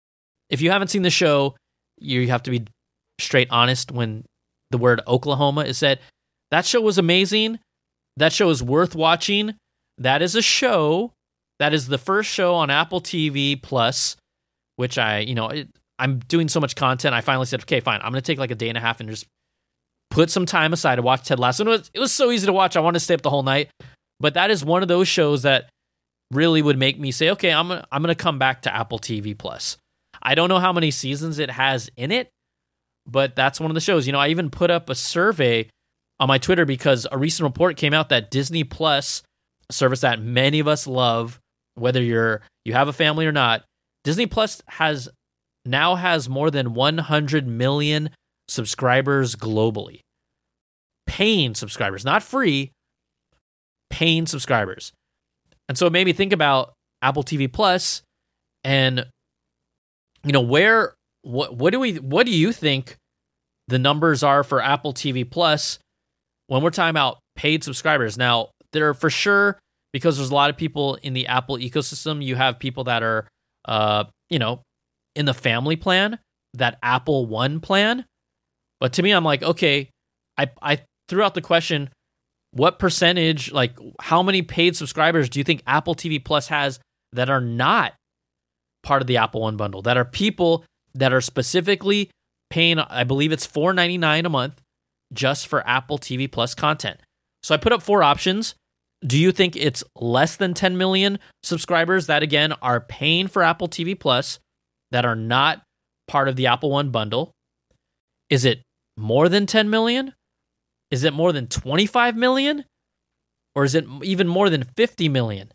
if 0.50 0.62
you 0.62 0.69
haven't 0.69 0.89
seen 0.89 1.02
the 1.02 1.10
show, 1.10 1.56
you 1.97 2.28
have 2.28 2.43
to 2.43 2.52
be 2.52 2.65
straight 3.19 3.47
honest 3.50 3.91
when 3.91 4.24
the 4.69 4.78
word 4.78 5.02
Oklahoma 5.08 5.62
is 5.62 5.78
said. 5.80 6.00
That 6.52 6.65
show 6.65 6.80
was 6.80 6.97
amazing. 6.97 7.60
That 8.17 8.34
show 8.34 8.50
is 8.50 8.62
worth 8.62 8.95
watching. 8.95 9.56
That 9.97 10.21
is 10.21 10.36
a 10.36 10.41
show. 10.41 11.13
That 11.60 11.74
is 11.74 11.88
the 11.88 11.97
first 11.97 12.30
show 12.30 12.56
on 12.56 12.69
Apple 12.69 13.02
TV 13.02 13.62
Plus, 13.62 14.17
which 14.76 14.97
I, 14.97 15.19
you 15.19 15.36
know, 15.36 15.50
it, 15.50 15.69
I'm 16.00 16.19
doing 16.19 16.50
so 16.50 16.60
much 16.60 16.76
content. 16.76 17.13
I 17.13 17.21
finally 17.21 17.45
said, 17.45 17.62
okay, 17.62 17.80
fine. 17.80 18.00
I'm 18.02 18.12
going 18.12 18.21
to 18.21 18.26
take 18.26 18.39
like 18.39 18.52
a 18.52 18.56
day 18.56 18.69
and 18.69 18.78
a 18.78 18.82
half 18.82 19.00
and 19.00 19.10
just 19.10 19.28
put 20.10 20.30
some 20.30 20.45
time 20.45 20.74
aside 20.74 20.95
to 20.95 21.04
watch 21.04 21.28
Ted 21.28 21.39
Lasso. 21.39 21.63
It 21.63 21.69
was, 21.69 21.91
it 21.93 22.00
was 22.00 22.12
so 22.12 22.32
easy 22.32 22.47
to 22.47 22.54
watch. 22.54 22.76
I 22.76 22.80
wanted 22.80 23.00
to 23.00 23.06
stay 23.06 23.13
up 23.13 23.21
the 23.21 23.30
whole 23.30 23.43
night. 23.43 23.69
But 24.19 24.34
that 24.34 24.52
is 24.52 24.65
one 24.65 24.82
of 24.82 24.88
those 24.88 25.08
shows 25.08 25.43
that 25.43 25.69
really 26.32 26.62
would 26.62 26.78
make 26.78 27.00
me 27.00 27.12
say, 27.12 27.30
okay, 27.32 27.52
I'm 27.52 27.67
gonna, 27.67 27.86
I'm 27.91 28.02
going 28.02 28.15
to 28.15 28.24
come 28.24 28.39
back 28.39 28.63
to 28.63 28.76
Apple 28.76 29.00
TV 29.00 29.38
Plus. 29.38 29.78
I 30.21 30.36
don't 30.36 30.50
know 30.50 30.60
how 30.60 30.74
many 30.74 30.91
seasons 30.91 31.39
it 31.39 31.50
has 31.50 31.89
in 31.95 32.12
it, 32.12 32.30
but 33.08 33.36
that's 33.36 33.60
one 33.60 33.71
of 33.71 33.76
the 33.76 33.82
shows. 33.82 34.06
You 34.06 34.13
know, 34.13 34.19
I 34.19 34.30
even 34.30 34.50
put 34.50 34.71
up 34.71 34.89
a 34.89 34.95
survey 34.95 35.69
on 36.21 36.27
my 36.27 36.38
Twitter 36.38 36.65
because 36.65 37.07
a 37.12 37.17
recent 37.17 37.43
report 37.43 37.75
came 37.75 37.93
out 37.93 38.10
that 38.10 38.29
Disney 38.29 38.63
Plus, 38.63 39.23
a 39.69 39.73
service 39.73 40.01
that 40.01 40.21
many 40.21 40.60
of 40.60 40.67
us 40.67 40.86
love, 40.86 41.39
whether 41.73 42.01
you're 42.01 42.41
you 42.63 42.73
have 42.73 42.88
a 42.88 42.93
family 42.93 43.25
or 43.25 43.31
not, 43.31 43.63
Disney 44.03 44.27
Plus 44.27 44.62
has 44.67 45.10
now 45.65 45.95
has 45.95 46.29
more 46.29 46.51
than 46.51 46.75
100 46.75 47.47
million 47.47 48.12
subscribers 48.47 49.36
globally. 49.36 50.01
Paying 51.07 51.55
subscribers, 51.55 52.05
not 52.05 52.21
free, 52.21 52.71
paying 53.89 54.27
subscribers. 54.27 54.93
And 55.67 55.77
so 55.77 55.88
it 55.88 55.93
made 55.93 56.05
me 56.05 56.13
think 56.13 56.34
about 56.34 56.73
Apple 57.01 57.23
TV 57.23 57.51
Plus 57.51 58.03
and 58.63 59.07
you 60.23 60.31
know 60.31 60.41
where 60.41 60.93
what 61.23 61.55
what 61.55 61.71
do 61.71 61.79
we 61.79 61.95
what 61.95 62.27
do 62.27 62.31
you 62.31 62.53
think 62.53 62.97
the 63.67 63.79
numbers 63.79 64.21
are 64.21 64.43
for 64.43 64.62
Apple 64.62 64.93
TV 64.93 65.27
Plus 65.27 65.79
when 66.51 66.61
we're 66.61 66.69
talking 66.69 66.89
about 66.89 67.19
paid 67.37 67.63
subscribers. 67.63 68.17
Now, 68.17 68.49
there 68.73 68.89
are 68.89 68.93
for 68.93 69.09
sure 69.09 69.57
because 69.93 70.17
there's 70.17 70.31
a 70.31 70.35
lot 70.35 70.49
of 70.49 70.57
people 70.57 70.95
in 70.95 71.13
the 71.13 71.27
Apple 71.27 71.55
ecosystem. 71.55 72.21
You 72.21 72.35
have 72.35 72.59
people 72.59 72.83
that 72.83 73.03
are, 73.03 73.25
uh, 73.63 74.03
you 74.29 74.37
know, 74.37 74.61
in 75.15 75.25
the 75.25 75.33
family 75.33 75.77
plan, 75.77 76.19
that 76.55 76.77
Apple 76.83 77.25
One 77.25 77.61
plan. 77.61 78.03
But 78.81 78.91
to 78.93 79.01
me, 79.01 79.11
I'm 79.11 79.23
like, 79.23 79.41
okay, 79.41 79.91
I 80.37 80.51
I 80.61 80.81
threw 81.07 81.23
out 81.23 81.35
the 81.35 81.41
question, 81.41 81.89
what 82.51 82.79
percentage, 82.79 83.53
like, 83.53 83.77
how 84.01 84.21
many 84.21 84.41
paid 84.41 84.75
subscribers 84.75 85.29
do 85.29 85.39
you 85.39 85.45
think 85.45 85.63
Apple 85.65 85.95
TV 85.95 86.21
Plus 86.21 86.49
has 86.49 86.81
that 87.13 87.29
are 87.29 87.39
not 87.39 87.93
part 88.83 89.01
of 89.01 89.07
the 89.07 89.15
Apple 89.15 89.39
One 89.39 89.55
bundle? 89.55 89.83
That 89.83 89.95
are 89.95 90.03
people 90.03 90.65
that 90.95 91.13
are 91.13 91.21
specifically 91.21 92.09
paying, 92.49 92.77
I 92.77 93.05
believe 93.05 93.31
it's 93.31 93.47
$4.99 93.47 94.25
a 94.25 94.29
month 94.29 94.61
just 95.13 95.47
for 95.47 95.67
Apple 95.67 95.97
TV 95.97 96.32
Plus 96.32 96.56
content. 96.56 97.00
So 97.43 97.54
I 97.54 97.58
put 97.58 97.74
up 97.74 97.82
four 97.82 98.04
options. 98.04 98.56
Do 99.06 99.17
you 99.17 99.32
think 99.32 99.56
it's 99.56 99.84
less 99.95 100.36
than 100.36 100.54
10 100.54 100.78
million 100.78 101.19
subscribers 101.43 102.08
that 102.08 102.24
again 102.24 102.54
are 102.62 102.80
paying 102.80 103.28
for 103.28 103.41
Apple 103.41 103.67
TV 103.67 104.00
Plus 104.00 104.39
that 104.91 105.06
are 105.06 105.15
not 105.15 105.63
part 106.08 106.28
of 106.28 106.36
the 106.36 106.47
Apple 106.47 106.69
One 106.69 106.91
bundle? 106.91 107.32
Is 108.30 108.45
it 108.45 108.62
more 108.97 109.28
than 109.28 109.45
10 109.45 109.69
million? 109.69 110.13
Is 110.91 111.04
it 111.04 111.13
more 111.13 111.32
than 111.32 111.47
25 111.47 112.15
million? 112.15 112.65
Or 113.56 113.63
is 113.63 113.76
it 113.76 113.86
even 114.04 114.28
more 114.28 114.50
than 114.50 114.63
50 114.63 115.10
million? 115.10 115.52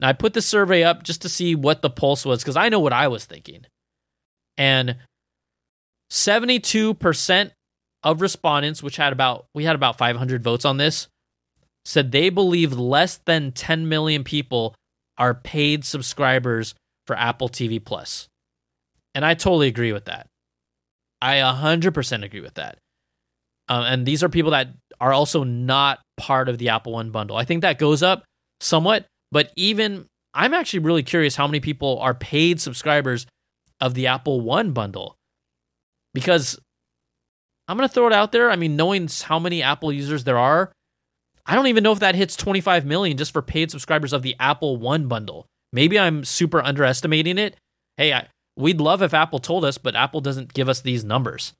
Now 0.00 0.08
I 0.08 0.12
put 0.14 0.32
the 0.32 0.42
survey 0.42 0.82
up 0.82 1.02
just 1.02 1.22
to 1.22 1.28
see 1.28 1.54
what 1.54 1.82
the 1.82 1.90
pulse 1.90 2.24
was 2.24 2.42
because 2.42 2.56
I 2.56 2.70
know 2.70 2.80
what 2.80 2.92
I 2.92 3.08
was 3.08 3.24
thinking. 3.24 3.66
And 4.56 4.96
72% 6.10 7.50
of 8.02 8.20
respondents, 8.20 8.82
which 8.82 8.96
had 8.96 9.12
about 9.12 9.46
we 9.54 9.64
had 9.64 9.76
about 9.76 9.98
500 9.98 10.42
votes 10.42 10.64
on 10.64 10.76
this, 10.76 11.08
said 11.84 12.12
they 12.12 12.30
believe 12.30 12.72
less 12.72 13.20
than 13.24 13.52
10 13.52 13.88
million 13.88 14.24
people 14.24 14.74
are 15.18 15.34
paid 15.34 15.84
subscribers 15.84 16.74
for 17.06 17.16
Apple 17.16 17.48
TV 17.48 17.82
Plus. 17.84 18.28
And 19.14 19.24
I 19.24 19.34
totally 19.34 19.68
agree 19.68 19.92
with 19.92 20.06
that. 20.06 20.26
I 21.20 21.36
100% 21.36 22.24
agree 22.24 22.40
with 22.40 22.54
that. 22.54 22.78
Um, 23.68 23.84
and 23.84 24.06
these 24.06 24.22
are 24.22 24.28
people 24.28 24.52
that 24.52 24.68
are 25.00 25.12
also 25.12 25.44
not 25.44 26.00
part 26.16 26.48
of 26.48 26.58
the 26.58 26.70
Apple 26.70 26.92
One 26.92 27.10
bundle. 27.10 27.36
I 27.36 27.44
think 27.44 27.62
that 27.62 27.78
goes 27.78 28.02
up 28.02 28.24
somewhat, 28.60 29.06
but 29.30 29.50
even 29.56 30.06
I'm 30.34 30.54
actually 30.54 30.80
really 30.80 31.02
curious 31.02 31.36
how 31.36 31.46
many 31.46 31.60
people 31.60 31.98
are 32.00 32.14
paid 32.14 32.60
subscribers 32.60 33.26
of 33.80 33.94
the 33.94 34.06
Apple 34.06 34.40
One 34.40 34.72
bundle. 34.72 35.16
Because 36.14 36.58
I'm 37.70 37.76
going 37.76 37.88
to 37.88 37.94
throw 37.94 38.08
it 38.08 38.12
out 38.12 38.32
there. 38.32 38.50
I 38.50 38.56
mean, 38.56 38.74
knowing 38.74 39.08
how 39.22 39.38
many 39.38 39.62
Apple 39.62 39.92
users 39.92 40.24
there 40.24 40.36
are, 40.36 40.72
I 41.46 41.54
don't 41.54 41.68
even 41.68 41.84
know 41.84 41.92
if 41.92 42.00
that 42.00 42.16
hits 42.16 42.34
25 42.34 42.84
million 42.84 43.16
just 43.16 43.32
for 43.32 43.42
paid 43.42 43.70
subscribers 43.70 44.12
of 44.12 44.22
the 44.22 44.34
Apple 44.40 44.76
One 44.76 45.06
bundle. 45.06 45.46
Maybe 45.72 45.96
I'm 45.96 46.24
super 46.24 46.60
underestimating 46.60 47.38
it. 47.38 47.56
Hey, 47.96 48.12
I, 48.12 48.26
we'd 48.56 48.80
love 48.80 49.02
if 49.02 49.14
Apple 49.14 49.38
told 49.38 49.64
us, 49.64 49.78
but 49.78 49.94
Apple 49.94 50.20
doesn't 50.20 50.52
give 50.52 50.68
us 50.68 50.80
these 50.80 51.04
numbers. 51.04 51.52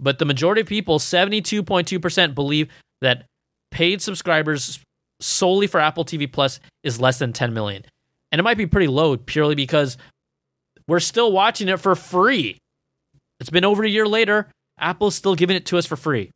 But 0.00 0.18
the 0.18 0.24
majority 0.24 0.62
of 0.62 0.66
people, 0.66 0.98
72.2%, 0.98 2.34
believe 2.34 2.68
that 3.00 3.24
paid 3.70 4.02
subscribers 4.02 4.80
solely 5.20 5.68
for 5.68 5.78
Apple 5.78 6.04
TV 6.04 6.30
Plus 6.30 6.58
is 6.82 7.00
less 7.00 7.20
than 7.20 7.32
10 7.32 7.54
million. 7.54 7.84
And 8.32 8.40
it 8.40 8.42
might 8.42 8.58
be 8.58 8.66
pretty 8.66 8.88
low 8.88 9.16
purely 9.16 9.54
because 9.54 9.96
we're 10.88 10.98
still 10.98 11.30
watching 11.30 11.68
it 11.68 11.78
for 11.78 11.94
free. 11.94 12.58
It's 13.38 13.50
been 13.50 13.64
over 13.64 13.84
a 13.84 13.88
year 13.88 14.06
later. 14.08 14.48
Apple's 14.80 15.14
still 15.14 15.34
giving 15.34 15.56
it 15.56 15.66
to 15.66 15.78
us 15.78 15.86
for 15.86 15.96
free. 15.96 16.30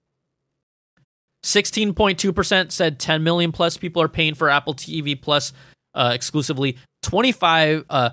16.2% 1.45 2.71
said 2.71 2.99
10 2.99 3.23
million 3.23 3.51
plus 3.51 3.77
people 3.77 4.01
are 4.01 4.09
paying 4.09 4.35
for 4.35 4.49
Apple 4.49 4.75
TV 4.75 5.21
Plus 5.21 5.53
uh, 5.95 6.13
exclusively. 6.15 6.79
25 7.03 7.85
uh 7.91 8.11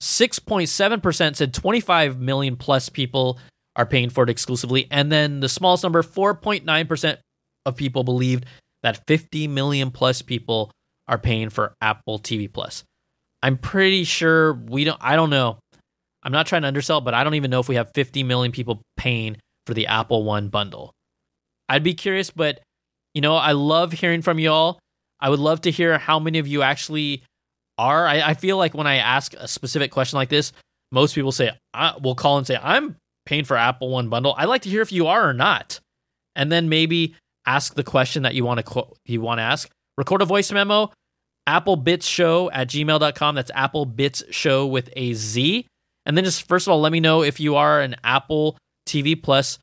6.7% 0.00 1.36
said 1.36 1.54
25 1.54 2.20
million 2.20 2.56
plus 2.56 2.88
people 2.90 3.38
are 3.74 3.86
paying 3.86 4.10
for 4.10 4.24
it 4.24 4.30
exclusively. 4.30 4.86
And 4.90 5.10
then 5.10 5.40
the 5.40 5.48
smallest 5.48 5.82
number, 5.82 6.02
4.9% 6.02 7.16
of 7.64 7.76
people 7.76 8.04
believed 8.04 8.44
that 8.82 9.06
50 9.06 9.48
million 9.48 9.90
plus 9.90 10.20
people 10.20 10.70
are 11.08 11.18
paying 11.18 11.48
for 11.48 11.74
Apple 11.80 12.18
TV 12.18 12.52
Plus. 12.52 12.84
I'm 13.42 13.56
pretty 13.58 14.04
sure 14.04 14.54
we 14.54 14.84
don't 14.84 14.98
I 15.00 15.16
don't 15.16 15.30
know. 15.30 15.58
I'm 16.24 16.32
not 16.32 16.46
trying 16.46 16.62
to 16.62 16.68
undersell, 16.68 17.00
but 17.00 17.14
I 17.14 17.22
don't 17.22 17.34
even 17.34 17.50
know 17.50 17.60
if 17.60 17.68
we 17.68 17.74
have 17.74 17.90
50 17.94 18.22
million 18.22 18.50
people 18.52 18.80
paying 18.96 19.36
for 19.66 19.74
the 19.74 19.86
Apple 19.86 20.24
One 20.24 20.48
bundle. 20.48 20.92
I'd 21.68 21.82
be 21.82 21.94
curious, 21.94 22.30
but 22.30 22.60
you 23.14 23.20
know, 23.20 23.36
I 23.36 23.52
love 23.52 23.92
hearing 23.92 24.22
from 24.22 24.38
y'all. 24.38 24.78
I 25.20 25.30
would 25.30 25.38
love 25.38 25.62
to 25.62 25.70
hear 25.70 25.98
how 25.98 26.18
many 26.18 26.38
of 26.38 26.48
you 26.48 26.62
actually 26.62 27.22
are. 27.78 28.06
I, 28.06 28.20
I 28.20 28.34
feel 28.34 28.56
like 28.56 28.74
when 28.74 28.86
I 28.86 28.96
ask 28.96 29.34
a 29.34 29.48
specific 29.48 29.90
question 29.90 30.16
like 30.16 30.28
this, 30.28 30.52
most 30.90 31.14
people 31.14 31.32
say, 31.32 31.50
I 31.72 31.96
will 32.02 32.14
call 32.14 32.38
and 32.38 32.46
say, 32.46 32.58
I'm 32.60 32.96
paying 33.26 33.44
for 33.44 33.56
Apple 33.56 33.90
One 33.90 34.08
bundle. 34.08 34.34
I'd 34.36 34.48
like 34.48 34.62
to 34.62 34.70
hear 34.70 34.82
if 34.82 34.92
you 34.92 35.06
are 35.06 35.28
or 35.28 35.34
not. 35.34 35.80
And 36.36 36.50
then 36.50 36.68
maybe 36.68 37.14
ask 37.46 37.74
the 37.74 37.84
question 37.84 38.22
that 38.24 38.34
you 38.34 38.44
want 38.44 38.64
to 38.64 38.86
you 39.04 39.20
want 39.20 39.38
to 39.38 39.42
ask. 39.42 39.70
Record 39.96 40.22
a 40.22 40.24
voice 40.24 40.50
memo, 40.50 40.92
applebitzshow 41.48 42.50
at 42.52 42.68
gmail.com. 42.68 43.34
That's 43.34 43.52
applebitzshow 43.52 44.68
with 44.68 44.90
a 44.96 45.14
Z. 45.14 45.66
And 46.06 46.16
then 46.16 46.24
just 46.24 46.46
first 46.46 46.66
of 46.66 46.72
all, 46.72 46.80
let 46.80 46.92
me 46.92 47.00
know 47.00 47.22
if 47.22 47.40
you 47.40 47.56
are 47.56 47.80
an 47.80 47.96
Apple 48.04 48.58
TV 48.86 49.20
Plus 49.20 49.58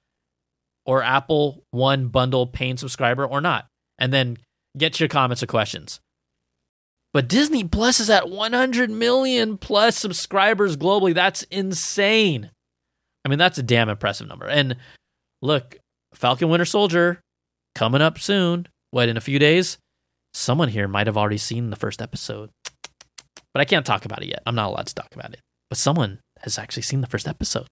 or 0.85 1.03
Apple 1.03 1.63
One 1.71 2.07
bundle 2.07 2.47
paying 2.47 2.77
subscriber 2.77 3.25
or 3.25 3.41
not. 3.41 3.67
And 3.99 4.11
then 4.11 4.37
get 4.77 4.99
your 4.99 5.09
comments 5.09 5.43
or 5.43 5.47
questions. 5.47 5.99
But 7.13 7.27
Disney 7.27 7.63
Plus 7.63 7.99
is 7.99 8.09
at 8.09 8.29
100 8.29 8.89
million 8.89 9.57
plus 9.57 9.97
subscribers 9.97 10.77
globally. 10.77 11.13
That's 11.13 11.43
insane. 11.43 12.51
I 13.25 13.29
mean, 13.29 13.37
that's 13.37 13.57
a 13.57 13.63
damn 13.63 13.89
impressive 13.89 14.27
number. 14.27 14.47
And 14.47 14.77
look, 15.41 15.77
Falcon 16.13 16.49
Winter 16.49 16.65
Soldier 16.65 17.19
coming 17.75 18.01
up 18.01 18.17
soon. 18.17 18.67
What, 18.91 19.09
in 19.09 19.17
a 19.17 19.21
few 19.21 19.39
days? 19.39 19.77
Someone 20.33 20.69
here 20.69 20.87
might 20.87 21.07
have 21.07 21.17
already 21.17 21.37
seen 21.37 21.69
the 21.69 21.75
first 21.75 22.01
episode. 22.01 22.49
But 23.53 23.61
I 23.61 23.65
can't 23.65 23.85
talk 23.85 24.05
about 24.05 24.21
it 24.21 24.29
yet. 24.29 24.43
I'm 24.45 24.55
not 24.55 24.69
allowed 24.69 24.87
to 24.87 24.95
talk 24.95 25.13
about 25.13 25.33
it. 25.33 25.41
But 25.69 25.77
someone 25.77 26.19
has 26.43 26.57
actually 26.57 26.83
seen 26.83 27.01
the 27.01 27.07
first 27.07 27.27
episode. 27.27 27.67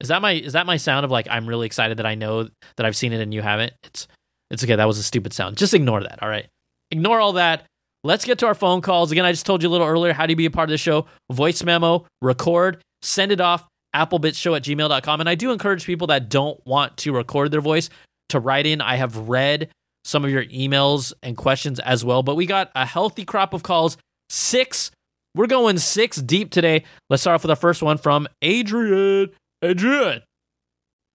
Is 0.00 0.08
that 0.08 0.20
my 0.20 0.32
is 0.32 0.52
that 0.54 0.66
my 0.66 0.76
sound 0.76 1.04
of 1.04 1.10
like 1.10 1.26
I'm 1.30 1.46
really 1.46 1.66
excited 1.66 1.98
that 1.98 2.06
I 2.06 2.14
know 2.14 2.48
that 2.76 2.86
I've 2.86 2.96
seen 2.96 3.12
it 3.12 3.20
and 3.20 3.32
you 3.32 3.42
haven't? 3.42 3.72
It's 3.84 4.08
it's 4.50 4.62
okay. 4.62 4.76
That 4.76 4.86
was 4.86 4.98
a 4.98 5.02
stupid 5.02 5.32
sound. 5.32 5.56
Just 5.56 5.74
ignore 5.74 6.02
that. 6.02 6.22
All 6.22 6.28
right. 6.28 6.46
Ignore 6.90 7.20
all 7.20 7.32
that. 7.34 7.64
Let's 8.02 8.24
get 8.24 8.38
to 8.40 8.46
our 8.46 8.54
phone 8.54 8.82
calls. 8.82 9.10
Again, 9.12 9.24
I 9.24 9.32
just 9.32 9.46
told 9.46 9.62
you 9.62 9.68
a 9.68 9.72
little 9.72 9.86
earlier 9.86 10.12
how 10.12 10.26
do 10.26 10.32
you 10.32 10.36
be 10.36 10.46
a 10.46 10.50
part 10.50 10.68
of 10.68 10.72
the 10.72 10.78
show? 10.78 11.06
Voice 11.32 11.62
memo, 11.64 12.06
record, 12.20 12.82
send 13.00 13.32
it 13.32 13.40
off, 13.40 13.66
applebitzshow 13.96 14.56
at 14.56 14.62
gmail.com. 14.62 15.20
And 15.20 15.28
I 15.28 15.34
do 15.34 15.52
encourage 15.52 15.86
people 15.86 16.08
that 16.08 16.28
don't 16.28 16.60
want 16.66 16.96
to 16.98 17.12
record 17.12 17.50
their 17.50 17.62
voice 17.62 17.88
to 18.28 18.40
write 18.40 18.66
in. 18.66 18.82
I 18.82 18.96
have 18.96 19.16
read 19.16 19.70
some 20.04 20.24
of 20.24 20.30
your 20.30 20.44
emails 20.44 21.14
and 21.22 21.36
questions 21.36 21.80
as 21.80 22.04
well, 22.04 22.22
but 22.22 22.34
we 22.34 22.44
got 22.44 22.70
a 22.74 22.84
healthy 22.84 23.24
crop 23.24 23.54
of 23.54 23.62
calls. 23.62 23.96
Six. 24.28 24.90
We're 25.36 25.48
going 25.48 25.78
six 25.78 26.18
deep 26.18 26.52
today. 26.52 26.84
Let's 27.10 27.22
start 27.24 27.34
off 27.34 27.42
with 27.42 27.50
our 27.50 27.56
first 27.56 27.82
one 27.82 27.98
from 27.98 28.28
Adrian. 28.40 29.30
Adrian. 29.62 30.22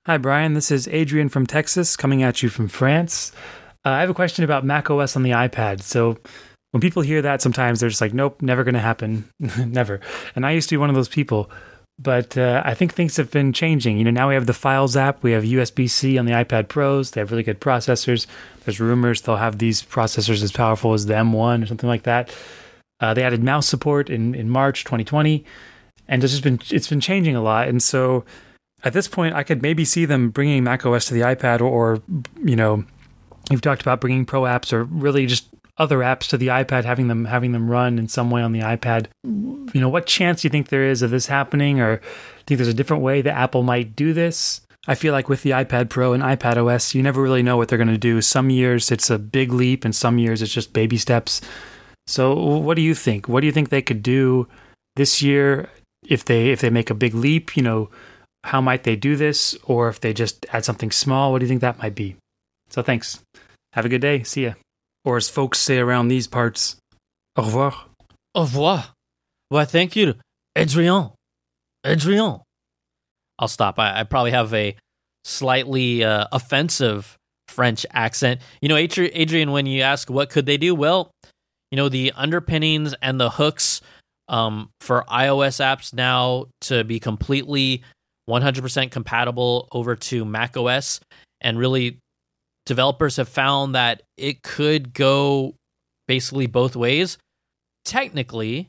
Hi, 0.07 0.17
Brian. 0.17 0.55
This 0.55 0.71
is 0.71 0.89
Adrian 0.89 1.29
from 1.29 1.47
Texas 1.47 1.95
coming 1.95 2.21
at 2.21 2.43
you 2.43 2.49
from 2.49 2.67
France. 2.67 3.31
Uh, 3.85 3.91
I 3.91 4.01
have 4.01 4.09
a 4.09 4.13
question 4.13 4.43
about 4.43 4.65
Mac 4.65 4.89
OS 4.91 5.15
on 5.15 5.23
the 5.23 5.29
iPad. 5.29 5.81
So, 5.81 6.17
when 6.71 6.81
people 6.81 7.01
hear 7.01 7.21
that, 7.21 7.41
sometimes 7.41 7.79
they're 7.79 7.87
just 7.87 8.01
like, 8.01 8.13
nope, 8.13 8.41
never 8.41 8.65
going 8.65 8.73
to 8.73 8.81
happen. 8.81 9.29
never. 9.39 10.01
And 10.35 10.45
I 10.45 10.51
used 10.51 10.67
to 10.67 10.73
be 10.73 10.77
one 10.77 10.89
of 10.89 10.95
those 10.95 11.07
people. 11.07 11.49
But 11.97 12.37
uh, 12.37 12.61
I 12.65 12.73
think 12.73 12.93
things 12.93 13.15
have 13.15 13.31
been 13.31 13.53
changing. 13.53 13.97
You 13.97 14.03
know, 14.03 14.11
now 14.11 14.27
we 14.27 14.33
have 14.33 14.47
the 14.47 14.53
Files 14.53 14.97
app, 14.97 15.23
we 15.23 15.31
have 15.31 15.43
USB 15.43 15.89
C 15.89 16.17
on 16.17 16.25
the 16.25 16.33
iPad 16.33 16.67
Pros. 16.67 17.11
They 17.11 17.21
have 17.21 17.31
really 17.31 17.43
good 17.43 17.61
processors. 17.61 18.27
There's 18.65 18.81
rumors 18.81 19.21
they'll 19.21 19.37
have 19.37 19.59
these 19.59 19.81
processors 19.81 20.43
as 20.43 20.51
powerful 20.51 20.93
as 20.93 21.05
the 21.05 21.13
M1 21.13 21.63
or 21.63 21.67
something 21.67 21.89
like 21.89 22.03
that. 22.03 22.35
Uh, 22.99 23.13
they 23.13 23.23
added 23.23 23.43
mouse 23.43 23.67
support 23.67 24.09
in, 24.09 24.35
in 24.35 24.49
March 24.49 24.83
2020, 24.83 25.45
and 26.07 26.23
it's 26.23 26.33
just 26.33 26.43
been 26.43 26.59
it's 26.69 26.87
been 26.87 26.99
changing 26.99 27.35
a 27.35 27.41
lot. 27.41 27.67
And 27.67 27.81
so, 27.81 28.25
at 28.83 28.93
this 28.93 29.07
point, 29.07 29.35
I 29.35 29.43
could 29.43 29.61
maybe 29.61 29.85
see 29.85 30.05
them 30.05 30.29
bringing 30.29 30.63
Mac 30.63 30.85
OS 30.85 31.05
to 31.05 31.13
the 31.13 31.21
iPad, 31.21 31.61
or, 31.61 31.65
or 31.65 32.01
you 32.43 32.55
know, 32.55 32.83
you've 33.49 33.61
talked 33.61 33.81
about 33.81 34.01
bringing 34.01 34.25
Pro 34.25 34.41
apps, 34.41 34.73
or 34.73 34.83
really 34.83 35.25
just 35.25 35.47
other 35.77 35.99
apps 35.99 36.27
to 36.27 36.37
the 36.37 36.47
iPad, 36.47 36.83
having 36.83 37.07
them 37.07 37.25
having 37.25 37.53
them 37.53 37.69
run 37.71 37.97
in 37.97 38.07
some 38.07 38.29
way 38.29 38.41
on 38.41 38.51
the 38.51 38.59
iPad. 38.59 39.07
You 39.23 39.81
know, 39.81 39.89
what 39.89 40.05
chance 40.05 40.41
do 40.41 40.47
you 40.47 40.49
think 40.49 40.67
there 40.67 40.83
is 40.83 41.01
of 41.01 41.09
this 41.09 41.27
happening, 41.27 41.79
or 41.79 41.97
do 41.97 42.01
you 42.01 42.45
think 42.45 42.57
there's 42.57 42.67
a 42.67 42.73
different 42.73 43.03
way 43.03 43.21
that 43.21 43.37
Apple 43.37 43.63
might 43.63 43.95
do 43.95 44.13
this? 44.13 44.61
I 44.87 44.95
feel 44.95 45.13
like 45.13 45.29
with 45.29 45.43
the 45.43 45.51
iPad 45.51 45.89
Pro 45.89 46.13
and 46.13 46.23
iPad 46.23 46.57
OS, 46.57 46.95
you 46.95 47.03
never 47.03 47.21
really 47.21 47.43
know 47.43 47.57
what 47.57 47.67
they're 47.67 47.77
going 47.77 47.89
to 47.89 47.97
do. 47.97 48.21
Some 48.21 48.49
years 48.49 48.91
it's 48.91 49.09
a 49.09 49.19
big 49.19 49.53
leap, 49.53 49.85
and 49.85 49.95
some 49.95 50.17
years 50.17 50.41
it's 50.41 50.53
just 50.53 50.73
baby 50.73 50.97
steps. 50.97 51.41
So, 52.09 52.33
what 52.33 52.73
do 52.73 52.81
you 52.81 52.95
think? 52.95 53.29
What 53.29 53.41
do 53.41 53.45
you 53.45 53.53
think 53.53 53.69
they 53.69 53.83
could 53.83 54.01
do 54.01 54.47
this 54.95 55.21
year 55.21 55.69
if 56.01 56.25
they 56.25 56.49
if 56.49 56.59
they 56.59 56.71
make 56.71 56.89
a 56.89 56.95
big 56.95 57.13
leap? 57.13 57.55
You 57.55 57.61
know, 57.61 57.89
how 58.43 58.61
might 58.61 58.81
they 58.81 58.95
do 58.95 59.15
this, 59.15 59.55
or 59.63 59.89
if 59.89 59.99
they 59.99 60.11
just 60.11 60.43
add 60.51 60.65
something 60.65 60.89
small? 60.89 61.31
What 61.31 61.37
do 61.37 61.45
you 61.45 61.49
think 61.49 61.61
that 61.61 61.77
might 61.77 61.93
be? 61.93 62.15
So, 62.69 62.81
thanks. 62.81 63.19
Have 63.73 63.85
a 63.85 63.89
good 63.89 64.01
day. 64.01 64.23
See 64.23 64.45
ya. 64.45 64.53
Or 65.05 65.17
as 65.17 65.29
folks 65.29 65.59
say 65.59 65.77
around 65.77 66.07
these 66.07 66.25
parts, 66.25 66.77
au 67.37 67.43
revoir. 67.43 67.73
Au 68.33 68.41
revoir. 68.41 68.85
Well, 69.51 69.65
thank 69.65 69.95
you, 69.95 70.15
Adrien. 70.57 71.11
Adrien. 71.85 72.39
I'll 73.37 73.47
stop. 73.47 73.77
I, 73.77 73.99
I 73.99 74.03
probably 74.03 74.31
have 74.31 74.51
a 74.55 74.75
slightly 75.23 76.03
uh, 76.03 76.25
offensive 76.31 77.17
French 77.47 77.85
accent. 77.91 78.41
You 78.61 78.69
know, 78.69 78.77
Adrian, 78.77 79.51
when 79.51 79.67
you 79.67 79.83
ask 79.83 80.09
what 80.09 80.31
could 80.31 80.47
they 80.47 80.57
do, 80.57 80.73
well, 80.73 81.11
you 81.71 81.75
know, 81.75 81.89
the 81.89 82.11
underpinnings 82.15 82.93
and 83.01 83.19
the 83.19 83.29
hooks 83.29 83.81
um, 84.27 84.69
for 84.81 85.03
iOS 85.09 85.59
apps 85.59 85.93
now 85.93 86.45
to 86.61 86.83
be 86.83 86.99
completely 86.99 87.83
100% 88.29 88.91
compatible 88.91 89.67
over 89.71 89.95
to 89.95 90.23
Mac 90.23 90.55
OS 90.55 90.99
and 91.41 91.57
really 91.57 91.97
developers 92.65 93.17
have 93.17 93.29
found 93.29 93.73
that 93.75 94.03
it 94.17 94.43
could 94.43 94.93
go 94.93 95.55
basically 96.07 96.45
both 96.45 96.75
ways. 96.75 97.17
Technically, 97.85 98.67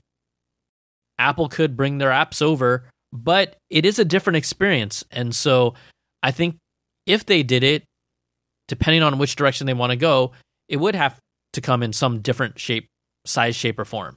Apple 1.19 1.49
could 1.49 1.77
bring 1.77 1.99
their 1.99 2.11
apps 2.11 2.41
over, 2.41 2.85
but 3.13 3.57
it 3.69 3.85
is 3.85 3.99
a 3.99 4.05
different 4.05 4.39
experience. 4.39 5.05
And 5.11 5.35
so 5.35 5.75
I 6.23 6.31
think 6.31 6.57
if 7.07 7.27
they 7.27 7.43
did 7.43 7.63
it, 7.63 7.85
depending 8.69 9.03
on 9.03 9.19
which 9.19 9.37
direction 9.37 9.67
they 9.67 9.75
want 9.75 9.91
to 9.91 9.97
go, 9.97 10.33
it 10.69 10.79
would 10.79 10.95
have 10.95 11.19
to 11.53 11.61
come 11.61 11.83
in 11.83 11.93
some 11.93 12.21
different 12.21 12.59
shape, 12.59 12.87
size, 13.25 13.57
shape, 13.57 13.79
or 13.79 13.85
form. 13.85 14.17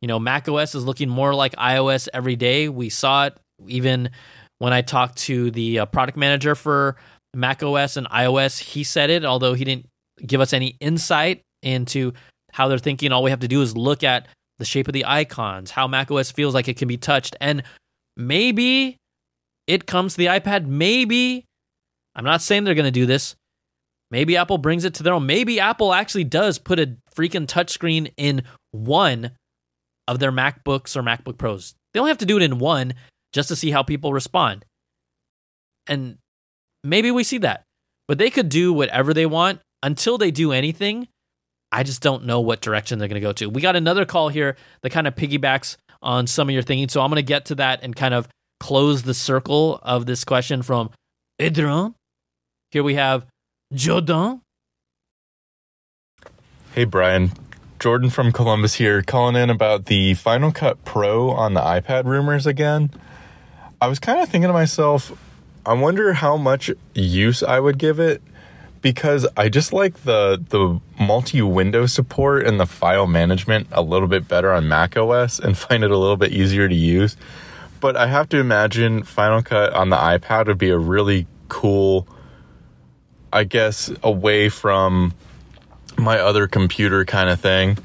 You 0.00 0.08
know, 0.08 0.18
Mac 0.18 0.48
OS 0.48 0.74
is 0.74 0.84
looking 0.84 1.08
more 1.08 1.34
like 1.34 1.54
iOS 1.56 2.08
every 2.12 2.36
day. 2.36 2.68
We 2.68 2.90
saw 2.90 3.26
it 3.26 3.38
even 3.66 4.10
when 4.58 4.72
I 4.72 4.82
talked 4.82 5.16
to 5.18 5.50
the 5.50 5.80
uh, 5.80 5.86
product 5.86 6.18
manager 6.18 6.54
for 6.54 6.96
Mac 7.34 7.62
OS 7.62 7.96
and 7.96 8.08
iOS. 8.08 8.58
He 8.58 8.84
said 8.84 9.10
it, 9.10 9.24
although 9.24 9.54
he 9.54 9.64
didn't 9.64 9.86
give 10.24 10.40
us 10.40 10.52
any 10.52 10.76
insight 10.80 11.42
into 11.62 12.12
how 12.52 12.68
they're 12.68 12.78
thinking. 12.78 13.12
All 13.12 13.22
we 13.22 13.30
have 13.30 13.40
to 13.40 13.48
do 13.48 13.62
is 13.62 13.76
look 13.76 14.04
at 14.04 14.28
the 14.58 14.64
shape 14.64 14.86
of 14.88 14.92
the 14.92 15.04
icons, 15.04 15.70
how 15.70 15.88
Mac 15.88 16.10
OS 16.10 16.30
feels 16.30 16.54
like 16.54 16.68
it 16.68 16.76
can 16.76 16.86
be 16.86 16.96
touched, 16.96 17.34
and 17.40 17.62
maybe 18.16 18.96
it 19.66 19.86
comes 19.86 20.14
to 20.14 20.18
the 20.18 20.26
iPad. 20.26 20.66
Maybe 20.66 21.44
I'm 22.14 22.24
not 22.24 22.42
saying 22.42 22.64
they're 22.64 22.74
going 22.74 22.84
to 22.84 22.90
do 22.90 23.06
this. 23.06 23.34
Maybe 24.10 24.36
Apple 24.36 24.58
brings 24.58 24.84
it 24.84 24.94
to 24.94 25.02
their 25.02 25.14
own. 25.14 25.26
Maybe 25.26 25.58
Apple 25.58 25.92
actually 25.92 26.24
does 26.24 26.58
put 26.58 26.78
a 26.78 26.94
freaking 27.16 27.46
touchscreen 27.46 28.12
in 28.16 28.42
one 28.72 29.32
of 30.06 30.18
their 30.18 30.32
MacBooks 30.32 30.96
or 30.96 31.02
MacBook 31.02 31.38
Pros. 31.38 31.74
They 31.92 32.00
only 32.00 32.10
have 32.10 32.18
to 32.18 32.26
do 32.26 32.36
it 32.36 32.42
in 32.42 32.58
one 32.58 32.94
just 33.32 33.48
to 33.48 33.56
see 33.56 33.70
how 33.70 33.82
people 33.82 34.12
respond. 34.12 34.64
And 35.86 36.18
maybe 36.82 37.10
we 37.10 37.24
see 37.24 37.38
that. 37.38 37.64
But 38.06 38.18
they 38.18 38.30
could 38.30 38.48
do 38.48 38.72
whatever 38.72 39.14
they 39.14 39.26
want 39.26 39.60
until 39.82 40.18
they 40.18 40.30
do 40.30 40.52
anything. 40.52 41.08
I 41.72 41.82
just 41.82 42.02
don't 42.02 42.24
know 42.24 42.40
what 42.40 42.60
direction 42.60 42.98
they're 42.98 43.08
going 43.08 43.20
to 43.20 43.26
go 43.26 43.32
to. 43.32 43.50
We 43.50 43.60
got 43.60 43.76
another 43.76 44.04
call 44.04 44.28
here 44.28 44.56
that 44.82 44.90
kind 44.90 45.06
of 45.06 45.14
piggybacks 45.14 45.76
on 46.02 46.26
some 46.26 46.48
of 46.48 46.52
your 46.52 46.62
thinking. 46.62 46.88
So 46.88 47.00
I'm 47.00 47.10
going 47.10 47.16
to 47.16 47.22
get 47.22 47.46
to 47.46 47.56
that 47.56 47.80
and 47.82 47.96
kind 47.96 48.14
of 48.14 48.28
close 48.60 49.02
the 49.02 49.14
circle 49.14 49.80
of 49.82 50.06
this 50.06 50.24
question 50.24 50.62
from 50.62 50.90
Edron. 51.40 51.94
Here 52.70 52.82
we 52.82 52.94
have 52.94 53.26
Jordan. 53.72 54.40
Hey, 56.74 56.82
Brian. 56.82 57.30
Jordan 57.78 58.10
from 58.10 58.32
Columbus 58.32 58.74
here, 58.74 59.00
calling 59.00 59.36
in 59.36 59.48
about 59.48 59.86
the 59.86 60.14
Final 60.14 60.50
Cut 60.50 60.84
Pro 60.84 61.30
on 61.30 61.54
the 61.54 61.60
iPad 61.60 62.04
rumors 62.04 62.48
again. 62.48 62.90
I 63.80 63.86
was 63.86 64.00
kind 64.00 64.18
of 64.18 64.28
thinking 64.28 64.48
to 64.48 64.52
myself, 64.52 65.16
I 65.64 65.74
wonder 65.74 66.14
how 66.14 66.36
much 66.36 66.72
use 66.92 67.44
I 67.44 67.60
would 67.60 67.78
give 67.78 68.00
it 68.00 68.20
because 68.82 69.24
I 69.36 69.50
just 69.50 69.72
like 69.72 70.02
the 70.02 70.42
the 70.48 70.80
multi-window 70.98 71.86
support 71.86 72.44
and 72.44 72.58
the 72.58 72.66
file 72.66 73.06
management 73.06 73.68
a 73.70 73.80
little 73.80 74.08
bit 74.08 74.26
better 74.26 74.52
on 74.52 74.66
Mac 74.66 74.96
OS 74.96 75.38
and 75.38 75.56
find 75.66 75.84
it 75.84 75.92
a 75.92 75.96
little 75.96 76.16
bit 76.16 76.32
easier 76.32 76.68
to 76.68 76.74
use. 76.74 77.16
But 77.78 77.96
I 77.96 78.08
have 78.08 78.28
to 78.30 78.38
imagine 78.38 79.04
Final 79.04 79.42
Cut 79.42 79.72
on 79.74 79.90
the 79.90 79.96
iPad 79.96 80.48
would 80.48 80.58
be 80.58 80.70
a 80.70 80.78
really 80.78 81.28
cool 81.48 82.08
I 83.32 83.44
guess 83.44 83.92
away 84.02 84.48
from 84.48 85.14
my 85.96 86.18
other 86.18 86.46
computer 86.48 87.04
kind 87.04 87.28
of 87.28 87.40
thing. 87.40 87.78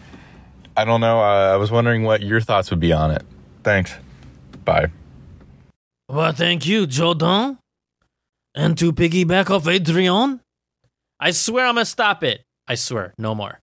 I 0.75 0.85
don't 0.85 1.01
know. 1.01 1.19
Uh, 1.19 1.53
I 1.53 1.57
was 1.57 1.71
wondering 1.71 2.03
what 2.03 2.21
your 2.21 2.41
thoughts 2.41 2.69
would 2.69 2.79
be 2.79 2.93
on 2.93 3.11
it. 3.11 3.23
Thanks. 3.63 3.93
Bye. 4.63 4.91
Well, 6.07 6.31
thank 6.31 6.65
you, 6.65 6.87
Jordan. 6.87 7.57
And 8.55 8.77
to 8.77 8.91
piggyback 8.91 9.49
off 9.49 9.67
Adrian, 9.67 10.41
I 11.19 11.31
swear 11.31 11.65
I'm 11.65 11.75
gonna 11.75 11.85
stop 11.85 12.23
it. 12.23 12.41
I 12.67 12.75
swear, 12.75 13.13
no 13.17 13.35
more. 13.35 13.59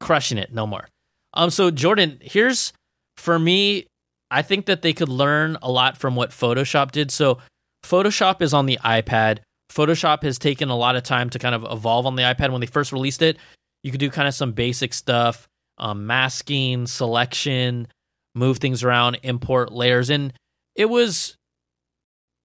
Crushing 0.00 0.38
it, 0.38 0.52
no 0.52 0.66
more. 0.66 0.88
Um, 1.34 1.50
so 1.50 1.70
Jordan, 1.70 2.18
here's 2.20 2.72
for 3.16 3.38
me. 3.38 3.86
I 4.30 4.42
think 4.42 4.66
that 4.66 4.82
they 4.82 4.92
could 4.92 5.08
learn 5.08 5.56
a 5.62 5.70
lot 5.70 5.96
from 5.96 6.16
what 6.16 6.30
Photoshop 6.30 6.90
did. 6.90 7.10
So 7.10 7.38
Photoshop 7.84 8.42
is 8.42 8.52
on 8.52 8.66
the 8.66 8.78
iPad. 8.84 9.38
Photoshop 9.72 10.22
has 10.22 10.38
taken 10.38 10.68
a 10.68 10.76
lot 10.76 10.96
of 10.96 11.02
time 11.02 11.30
to 11.30 11.38
kind 11.38 11.54
of 11.54 11.64
evolve 11.70 12.06
on 12.06 12.16
the 12.16 12.22
iPad. 12.22 12.50
When 12.50 12.60
they 12.60 12.66
first 12.66 12.92
released 12.92 13.22
it, 13.22 13.36
you 13.86 13.92
could 13.92 14.00
do 14.00 14.10
kind 14.10 14.26
of 14.26 14.34
some 14.34 14.50
basic 14.50 14.92
stuff, 14.92 15.46
um, 15.78 16.08
masking, 16.08 16.88
selection, 16.88 17.86
move 18.34 18.58
things 18.58 18.82
around, 18.82 19.20
import 19.22 19.70
layers, 19.70 20.10
and 20.10 20.32
it 20.74 20.86
was 20.86 21.36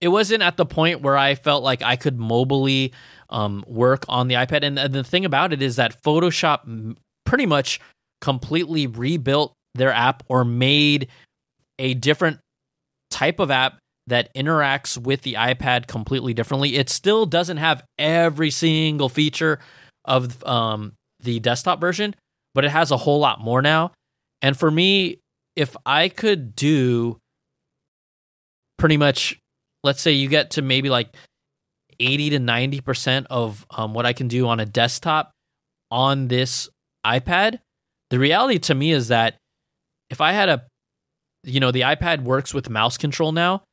it 0.01 0.09
wasn't 0.09 0.43
at 0.43 0.55
the 0.55 0.67
point 0.67 1.01
where 1.01 1.17
I 1.17 1.33
felt 1.33 1.63
like 1.63 1.81
I 1.81 1.95
could 1.95 2.19
mobily 2.19 2.91
um, 3.31 3.63
work 3.67 4.05
on 4.07 4.27
the 4.27 4.35
iPad. 4.35 4.63
And, 4.63 4.77
the 4.77 5.03
thing 5.03 5.25
about 5.25 5.51
it 5.51 5.63
is 5.63 5.77
that 5.77 6.01
Photoshop 6.03 6.95
pretty 7.25 7.47
much 7.47 7.79
completely 8.19 8.85
rebuilt 8.85 9.53
their 9.73 9.91
app 9.91 10.21
or 10.27 10.45
made 10.45 11.07
a 11.79 11.95
different 11.95 12.39
type 13.09 13.39
of 13.39 13.49
app 13.49 13.79
that 14.07 14.33
interacts 14.35 14.97
with 14.97 15.23
the 15.23 15.35
iPad 15.35 15.87
completely 15.87 16.35
differently. 16.35 16.75
It 16.75 16.89
still 16.89 17.25
doesn't 17.25 17.57
have 17.57 17.83
every 17.97 18.51
single 18.51 19.09
feature 19.09 19.59
of 20.05 20.43
um, 20.45 20.93
the 21.23 21.39
desktop 21.39 21.79
version, 21.79 22.15
but 22.53 22.65
it 22.65 22.69
has 22.69 22.91
a 22.91 22.97
whole 22.97 23.19
lot 23.19 23.39
more 23.39 23.61
now. 23.61 23.91
And 24.41 24.57
for 24.57 24.71
me, 24.71 25.19
if 25.55 25.75
I 25.85 26.09
could 26.09 26.55
do 26.55 27.17
pretty 28.77 28.97
much 28.97 29.37
let's 29.83 30.01
say 30.01 30.11
you 30.11 30.27
get 30.27 30.51
to 30.51 30.61
maybe 30.61 30.89
like 30.89 31.15
80 31.99 32.31
to 32.31 32.39
90% 32.39 33.27
of 33.29 33.65
um, 33.69 33.93
what 33.93 34.05
I 34.05 34.13
can 34.13 34.27
do 34.27 34.47
on 34.47 34.59
a 34.59 34.65
desktop 34.65 35.31
on 35.89 36.27
this 36.27 36.69
iPad, 37.05 37.59
the 38.09 38.19
reality 38.19 38.59
to 38.59 38.75
me 38.75 38.91
is 38.91 39.09
that 39.09 39.35
if 40.09 40.21
I 40.21 40.31
had 40.33 40.49
a, 40.49 40.65
you 41.43 41.59
know, 41.59 41.71
the 41.71 41.81
iPad 41.81 42.23
works 42.23 42.53
with 42.53 42.69
mouse 42.69 42.97
control 42.97 43.31
now. 43.31 43.63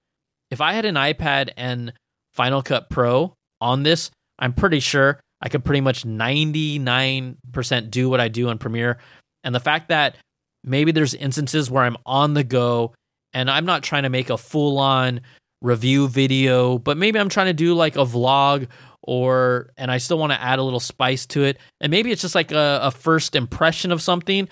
If 0.51 0.63
I 0.63 0.73
had 0.73 0.87
an 0.87 0.95
iPad 0.95 1.51
and 1.59 1.93
Final 2.33 2.63
Cut 2.63 2.89
Pro 2.89 3.35
on 3.61 3.83
this, 3.83 4.11
I'm 4.39 4.55
pretty 4.55 4.81
sure 4.81 5.21
I 5.41 5.49
could 5.49 5.65
pretty 5.65 5.81
much 5.81 6.05
99% 6.05 7.91
do 7.91 8.11
what 8.11 8.21
I 8.21 8.29
do 8.29 8.49
in 8.49 8.59
Premiere. 8.59 8.99
And 9.45 9.55
the 9.55 9.61
fact 9.61 9.89
that 9.89 10.17
maybe 10.65 10.93
there's 10.93 11.15
instances 11.15 11.71
where 11.71 11.85
I'm 11.85 11.97
on 12.05 12.35
the 12.35 12.45
go 12.45 12.93
and 13.33 13.51
I'm 13.51 13.65
not 13.65 13.83
trying 13.83 14.03
to 14.03 14.09
make 14.09 14.31
a 14.31 14.39
full 14.39 14.79
on 14.79 15.21
review 15.63 16.09
video, 16.09 16.79
but 16.79 16.97
maybe 16.97 17.19
I'm 17.19 17.29
trying 17.29 17.47
to 17.47 17.53
do 17.53 17.75
like 17.75 17.97
a 17.97 18.05
vlog 18.05 18.69
or 19.03 19.71
and 19.77 19.91
I 19.91 19.99
still 19.99 20.19
want 20.19 20.33
to 20.33 20.41
add 20.41 20.59
a 20.59 20.63
little 20.63 20.81
spice 20.81 21.27
to 21.27 21.45
it. 21.45 21.59
And 21.81 21.91
maybe 21.91 22.11
it's 22.11 22.23
just 22.23 22.35
like 22.35 22.53
a, 22.53 22.81
a 22.83 22.91
first 22.91 23.37
impression 23.37 23.93
of 23.93 24.03
something. 24.03 24.49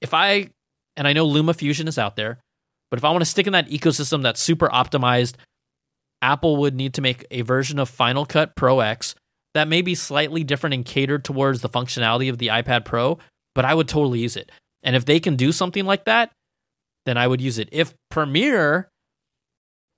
If 0.00 0.14
I 0.14 0.50
and 0.96 1.08
I 1.08 1.12
know 1.12 1.26
LumaFusion 1.26 1.88
is 1.88 1.98
out 1.98 2.14
there, 2.14 2.38
but 2.90 2.98
if 2.98 3.04
I 3.04 3.10
want 3.10 3.22
to 3.22 3.30
stick 3.30 3.46
in 3.46 3.52
that 3.52 3.68
ecosystem 3.68 4.22
that's 4.22 4.40
super 4.40 4.68
optimized, 4.68 5.34
Apple 6.22 6.56
would 6.58 6.74
need 6.74 6.94
to 6.94 7.02
make 7.02 7.26
a 7.30 7.42
version 7.42 7.78
of 7.78 7.88
Final 7.88 8.24
Cut 8.24 8.54
Pro 8.54 8.80
X 8.80 9.14
that 9.54 9.68
may 9.68 9.82
be 9.82 9.94
slightly 9.94 10.44
different 10.44 10.74
and 10.74 10.84
catered 10.84 11.24
towards 11.24 11.60
the 11.60 11.68
functionality 11.68 12.28
of 12.28 12.38
the 12.38 12.48
iPad 12.48 12.84
Pro, 12.84 13.18
but 13.54 13.64
I 13.64 13.74
would 13.74 13.88
totally 13.88 14.20
use 14.20 14.36
it. 14.36 14.50
And 14.82 14.94
if 14.94 15.04
they 15.04 15.20
can 15.20 15.36
do 15.36 15.52
something 15.52 15.86
like 15.86 16.04
that, 16.04 16.30
then 17.06 17.16
I 17.16 17.26
would 17.26 17.40
use 17.40 17.58
it. 17.58 17.68
If 17.72 17.94
Premiere 18.10 18.88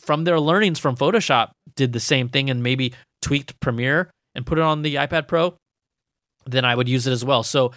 from 0.00 0.24
their 0.24 0.38
learnings 0.38 0.78
from 0.78 0.96
Photoshop 0.96 1.50
did 1.74 1.92
the 1.92 2.00
same 2.00 2.28
thing 2.28 2.50
and 2.50 2.62
maybe 2.62 2.92
tweaked 3.22 3.58
Premiere 3.60 4.10
and 4.34 4.46
put 4.46 4.58
it 4.58 4.62
on 4.62 4.82
the 4.82 4.96
iPad 4.96 5.26
Pro, 5.26 5.56
then 6.44 6.64
I 6.64 6.74
would 6.74 6.88
use 6.88 7.06
it 7.06 7.12
as 7.12 7.24
well. 7.24 7.42
So 7.42 7.72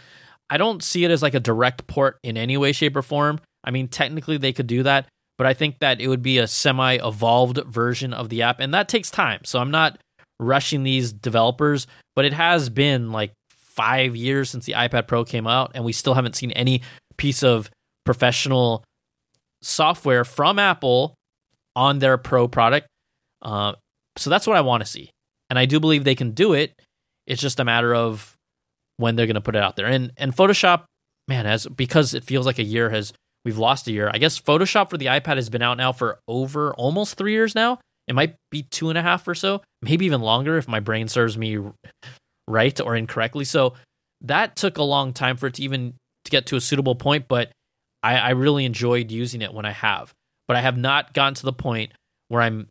I 0.49 0.57
don't 0.57 0.83
see 0.83 1.05
it 1.05 1.11
as 1.11 1.21
like 1.21 1.33
a 1.33 1.39
direct 1.39 1.87
port 1.87 2.17
in 2.23 2.37
any 2.37 2.57
way, 2.57 2.71
shape, 2.71 2.95
or 2.95 3.01
form. 3.01 3.39
I 3.63 3.71
mean, 3.71 3.87
technically 3.87 4.37
they 4.37 4.53
could 4.53 4.67
do 4.67 4.83
that, 4.83 5.07
but 5.37 5.47
I 5.47 5.53
think 5.53 5.79
that 5.79 6.01
it 6.01 6.07
would 6.07 6.21
be 6.21 6.37
a 6.37 6.47
semi 6.47 6.95
evolved 6.95 7.59
version 7.65 8.13
of 8.13 8.29
the 8.29 8.41
app, 8.41 8.59
and 8.59 8.73
that 8.73 8.89
takes 8.89 9.09
time. 9.09 9.41
So 9.43 9.59
I'm 9.59 9.71
not 9.71 9.99
rushing 10.39 10.83
these 10.83 11.11
developers, 11.11 11.87
but 12.15 12.25
it 12.25 12.33
has 12.33 12.69
been 12.69 13.11
like 13.11 13.33
five 13.49 14.15
years 14.15 14.49
since 14.49 14.65
the 14.65 14.73
iPad 14.73 15.07
Pro 15.07 15.23
came 15.23 15.47
out, 15.47 15.71
and 15.75 15.83
we 15.83 15.93
still 15.93 16.13
haven't 16.13 16.35
seen 16.35 16.51
any 16.51 16.81
piece 17.17 17.43
of 17.43 17.69
professional 18.05 18.83
software 19.61 20.23
from 20.23 20.59
Apple 20.59 21.15
on 21.75 21.99
their 21.99 22.17
pro 22.17 22.47
product. 22.47 22.87
Uh, 23.41 23.73
so 24.17 24.29
that's 24.29 24.47
what 24.47 24.57
I 24.57 24.61
want 24.61 24.83
to 24.83 24.89
see. 24.89 25.11
And 25.49 25.57
I 25.57 25.65
do 25.65 25.79
believe 25.79 26.03
they 26.03 26.15
can 26.15 26.31
do 26.31 26.53
it. 26.53 26.73
It's 27.25 27.41
just 27.41 27.59
a 27.59 27.65
matter 27.65 27.93
of 27.93 28.35
when 28.97 29.15
they're 29.15 29.27
going 29.27 29.35
to 29.35 29.41
put 29.41 29.55
it 29.55 29.61
out 29.61 29.75
there. 29.75 29.85
And 29.85 30.11
and 30.17 30.35
Photoshop, 30.35 30.83
man, 31.27 31.45
as 31.45 31.65
because 31.67 32.13
it 32.13 32.23
feels 32.23 32.45
like 32.45 32.59
a 32.59 32.63
year 32.63 32.89
has 32.89 33.13
we've 33.45 33.57
lost 33.57 33.87
a 33.87 33.91
year. 33.91 34.09
I 34.13 34.17
guess 34.17 34.39
Photoshop 34.39 34.89
for 34.89 34.97
the 34.97 35.07
iPad 35.07 35.35
has 35.37 35.49
been 35.49 35.61
out 35.61 35.77
now 35.77 35.91
for 35.91 36.19
over 36.27 36.73
almost 36.73 37.15
three 37.15 37.31
years 37.31 37.55
now. 37.55 37.79
It 38.09 38.15
might 38.15 38.35
be 38.51 38.63
two 38.63 38.89
and 38.89 38.97
a 38.97 39.01
half 39.01 39.25
or 39.27 39.35
so, 39.35 39.61
maybe 39.81 40.05
even 40.05 40.21
longer 40.21 40.57
if 40.57 40.67
my 40.67 40.81
brain 40.81 41.07
serves 41.07 41.37
me 41.37 41.59
right 42.47 42.81
or 42.81 42.95
incorrectly. 42.95 43.45
So 43.45 43.75
that 44.21 44.57
took 44.57 44.77
a 44.77 44.83
long 44.83 45.13
time 45.13 45.37
for 45.37 45.47
it 45.47 45.53
to 45.53 45.63
even 45.63 45.93
to 46.25 46.31
get 46.31 46.47
to 46.47 46.57
a 46.57 46.61
suitable 46.61 46.95
point, 46.95 47.29
but 47.29 47.51
I, 48.03 48.17
I 48.17 48.29
really 48.31 48.65
enjoyed 48.65 49.11
using 49.11 49.41
it 49.41 49.53
when 49.53 49.65
I 49.65 49.71
have 49.71 50.13
but 50.49 50.57
I 50.57 50.61
have 50.61 50.77
not 50.77 51.13
gotten 51.13 51.35
to 51.35 51.45
the 51.45 51.53
point 51.53 51.91
where 52.27 52.41
I'm 52.41 52.69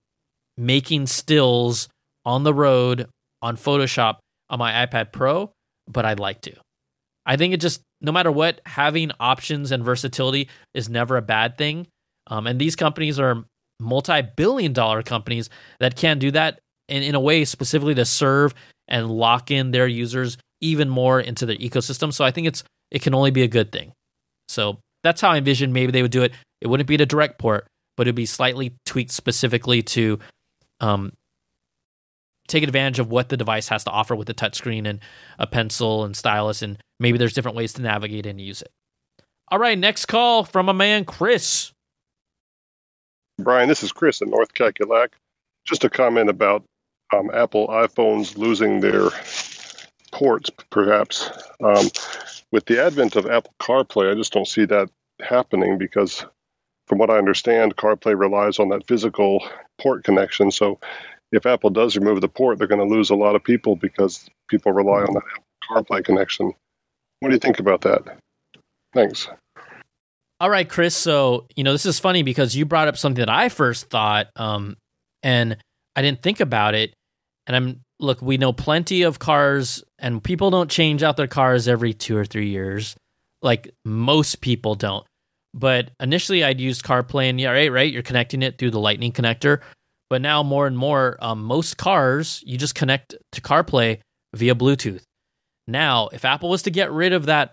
making 0.57 1.07
stills 1.07 1.89
on 2.25 2.43
the 2.43 2.53
road 2.53 3.07
on 3.41 3.57
Photoshop 3.57 4.17
on 4.51 4.59
my 4.59 4.85
iPad 4.85 5.13
Pro, 5.13 5.53
but 5.87 6.05
I'd 6.05 6.19
like 6.19 6.41
to. 6.41 6.57
I 7.25 7.37
think 7.37 7.55
it 7.55 7.61
just, 7.61 7.81
no 8.01 8.11
matter 8.11 8.33
what, 8.33 8.61
having 8.67 9.13
options 9.21 9.71
and 9.71 9.85
versatility 9.85 10.49
is 10.75 10.89
never 10.89 11.17
a 11.17 11.23
bad 11.23 11.57
thing. 11.57 11.87
Um, 12.27 12.49
and 12.49 12.61
these 12.61 12.75
companies 12.75 13.21
are 13.21 13.45
multi 13.81 14.23
billion 14.37 14.73
dollar 14.73 15.03
companies 15.03 15.51
that 15.81 15.97
can 15.97 16.19
do 16.19 16.31
that 16.33 16.61
in, 16.89 17.03
in 17.03 17.15
a 17.15 17.21
way 17.21 17.45
specifically 17.45 17.95
to 17.95 18.05
serve 18.05 18.55
and 18.89 19.11
lock 19.11 19.51
in 19.51 19.71
their 19.71 19.87
users 19.87 20.39
even 20.61 20.89
more 20.89 21.21
into 21.21 21.47
their 21.47 21.57
ecosystem. 21.57 22.13
So 22.13 22.25
I 22.25 22.31
think 22.31 22.47
it's 22.47 22.65
it 22.91 23.03
can 23.03 23.15
only 23.15 23.31
be 23.31 23.43
a 23.43 23.49
good 23.49 23.71
thing. 23.71 23.93
So 24.49 24.79
that's 25.03 25.21
how 25.21 25.31
I 25.31 25.37
envision 25.37 25.73
maybe 25.73 25.93
they 25.93 26.03
would 26.03 26.11
do 26.11 26.23
it. 26.23 26.33
It 26.61 26.67
wouldn't 26.67 26.89
be 26.89 26.95
a 26.97 27.07
direct 27.07 27.39
port, 27.39 27.67
but 27.97 28.07
it'd 28.07 28.15
be 28.15 28.27
slightly 28.27 28.75
tweaked 28.87 29.13
specifically 29.13 29.83
to 29.83 30.19
um, 30.81 31.13
take 32.49 32.63
advantage 32.63 32.99
of 32.99 33.11
what 33.11 33.29
the 33.29 33.37
device 33.37 33.69
has 33.69 33.85
to 33.85 33.91
offer 33.91 34.17
with 34.17 34.27
the 34.27 34.35
touchscreen 34.35 34.89
and 34.89 35.01
a 35.39 35.47
pencil 35.47 36.05
and 36.05 36.17
stylus, 36.17 36.63
and 36.63 36.79
maybe 36.99 37.19
there's 37.19 37.35
different 37.35 37.57
ways 37.57 37.75
to 37.75 37.83
navigate 37.83 38.27
and 38.27 38.41
use 38.41 38.63
it. 38.63 38.71
All 39.49 39.59
right, 39.59 39.79
next 39.79 40.07
call 40.07 40.45
from 40.45 40.69
a 40.69 40.75
man, 40.75 41.05
Chris. 41.05 41.73
Brian, 43.39 43.69
this 43.69 43.83
is 43.83 43.93
Chris 43.93 44.21
in 44.21 44.31
North 44.31 44.53
Cackalack. 44.53 45.11
Just 45.65 45.85
a 45.85 45.91
comment 45.91 46.29
about 46.29 46.65
um, 47.15 47.31
Apple 47.33 47.69
iPhones 47.69 48.37
losing 48.37 48.81
their 48.81 49.11
ports, 50.13 50.51
perhaps. 50.71 51.31
Um, 51.63 51.87
with 52.51 52.65
the 52.67 52.83
advent 52.83 53.17
of 53.17 53.27
Apple 53.27 53.55
CarPlay, 53.61 54.11
I 54.11 54.15
just 54.15 54.33
don't 54.33 54.49
see 54.49 54.65
that 54.67 54.91
happening 55.21 55.79
because 55.79 56.25
from 56.87 56.99
what 56.99 57.11
I 57.11 57.19
understand, 57.19 57.77
CarPlay 57.77 58.19
relies 58.19 58.59
on 58.59 58.71
that 58.71 58.87
physical 58.87 59.47
port 59.81 60.05
connection. 60.05 60.51
So 60.51 60.81
if 61.31 61.47
Apple 61.47 61.71
does 61.71 61.97
remove 61.97 62.21
the 62.21 62.29
port, 62.29 62.59
they're 62.59 62.67
going 62.67 62.87
to 62.87 62.95
lose 62.95 63.11
a 63.11 63.15
lot 63.15 63.37
of 63.37 63.45
people 63.45 63.77
because 63.77 64.29
people 64.49 64.73
rely 64.73 65.03
on 65.03 65.15
that 65.15 65.23
CarPlay 65.71 66.05
connection. 66.05 66.55
What 67.21 67.29
do 67.29 67.35
you 67.35 67.41
think 67.41 67.61
about 67.61 67.83
that? 67.83 68.19
Thanks. 68.95 69.29
All 70.41 70.49
right, 70.51 70.69
Chris. 70.69 70.97
So, 70.97 71.47
you 71.57 71.65
know, 71.65 71.73
this 71.73 71.87
is 71.87 71.99
funny 71.99 72.23
because 72.23 72.55
you 72.55 72.65
brought 72.65 72.87
up 72.87 72.97
something 72.97 73.21
that 73.21 73.29
I 73.29 73.49
first 73.49 73.91
thought, 73.91 74.29
um, 74.37 74.77
and 75.23 75.57
I 75.97 76.03
didn't 76.03 76.23
think 76.23 76.39
about 76.39 76.75
it. 76.75 76.95
And 77.47 77.57
I'm, 77.57 77.81
look, 77.99 78.23
we 78.23 78.37
know 78.37 78.53
plenty 78.53 79.03
of 79.03 79.19
cars, 79.19 79.83
and 79.99 80.23
people 80.23 80.51
don't 80.51 80.71
change 80.71 81.03
out 81.03 81.17
their 81.17 81.27
cars 81.27 81.67
every 81.67 81.93
two 81.93 82.17
or 82.17 82.25
three 82.25 82.51
years. 82.51 82.95
like 83.43 83.73
most 83.85 84.41
people 84.41 84.75
don't. 84.75 85.07
But 85.55 85.91
initially, 86.01 86.45
I'd 86.45 86.61
used 86.61 86.85
CarPlay, 86.85 87.31
and 87.31 87.41
yeah, 87.41 87.51
right, 87.51 87.73
right, 87.73 87.93
you're 87.93 88.03
connecting 88.03 88.43
it 88.43 88.59
through 88.59 88.71
the 88.71 88.81
Lightning 88.81 89.13
connector. 89.13 89.61
But 90.11 90.23
now, 90.23 90.43
more 90.43 90.67
and 90.67 90.77
more, 90.77 91.17
um, 91.21 91.43
most 91.43 91.77
cars 91.77 92.43
you 92.47 92.57
just 92.59 92.75
connect 92.75 93.15
to 93.33 93.41
CarPlay 93.41 93.99
via 94.35 94.55
Bluetooth. 94.55 95.03
Now, 95.67 96.09
if 96.13 96.25
Apple 96.25 96.49
was 96.49 96.63
to 96.63 96.71
get 96.71 96.93
rid 96.93 97.13
of 97.13 97.27
that 97.27 97.53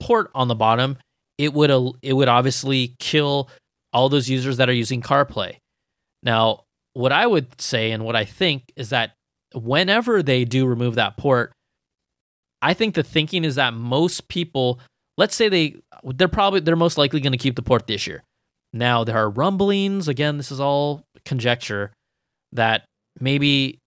port 0.00 0.30
on 0.34 0.48
the 0.48 0.54
bottom, 0.54 0.98
it 1.38 1.52
would 1.52 1.70
it 2.02 2.12
would 2.12 2.28
obviously 2.28 2.94
kill 2.98 3.48
all 3.92 4.08
those 4.08 4.28
users 4.28 4.56
that 4.56 4.68
are 4.68 4.74
using 4.74 5.00
CarPlay. 5.00 5.56
Now, 6.22 6.64
what 6.94 7.12
I 7.12 7.26
would 7.26 7.60
say 7.60 7.92
and 7.92 8.04
what 8.04 8.16
I 8.16 8.24
think 8.24 8.64
is 8.76 8.90
that 8.90 9.12
whenever 9.54 10.22
they 10.22 10.44
do 10.44 10.66
remove 10.66 10.96
that 10.96 11.16
port, 11.16 11.52
I 12.62 12.74
think 12.74 12.94
the 12.94 13.02
thinking 13.02 13.44
is 13.44 13.56
that 13.56 13.74
most 13.74 14.28
people, 14.28 14.80
let's 15.16 15.36
say 15.36 15.48
they 15.48 15.76
they're 16.02 16.28
probably 16.28 16.60
they're 16.60 16.76
most 16.76 16.98
likely 16.98 17.20
going 17.20 17.32
to 17.32 17.38
keep 17.38 17.56
the 17.56 17.62
port 17.62 17.86
this 17.86 18.06
year. 18.06 18.22
Now 18.72 19.04
there 19.04 19.16
are 19.16 19.30
rumblings, 19.30 20.08
again, 20.08 20.36
this 20.36 20.50
is 20.50 20.60
all 20.60 21.04
conjecture 21.24 21.92
that 22.52 22.84
maybe 23.20 23.78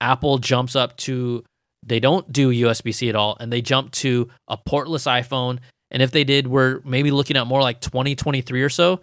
Apple 0.00 0.38
jumps 0.38 0.74
up 0.74 0.96
to 0.98 1.44
they 1.86 2.00
don't 2.00 2.32
do 2.32 2.50
USB-C 2.50 3.08
at 3.08 3.14
all 3.14 3.36
and 3.38 3.52
they 3.52 3.60
jump 3.60 3.90
to 3.92 4.30
a 4.48 4.56
portless 4.56 5.06
iPhone 5.06 5.58
and 5.90 6.02
if 6.02 6.10
they 6.10 6.24
did 6.24 6.46
we're 6.46 6.80
maybe 6.84 7.10
looking 7.10 7.36
at 7.36 7.46
more 7.46 7.62
like 7.62 7.80
2023 7.80 8.62
or 8.62 8.68
so. 8.68 9.00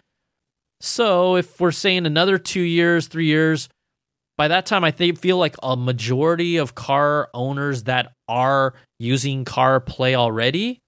So 0.80 1.36
if 1.36 1.60
we're 1.60 1.72
saying 1.72 2.06
another 2.06 2.38
2 2.38 2.60
years, 2.60 3.08
3 3.08 3.26
years, 3.26 3.70
by 4.38 4.48
that 4.48 4.66
time, 4.66 4.84
I 4.84 4.90
think 4.90 5.20
feel 5.20 5.38
like 5.38 5.56
a 5.62 5.78
majority 5.78 6.58
of 6.58 6.74
car 6.74 7.30
owners 7.34 7.84
that 7.84 8.14
are 8.28 8.74
using 8.98 9.46
CarPlay 9.46 10.16
already, 10.16 10.80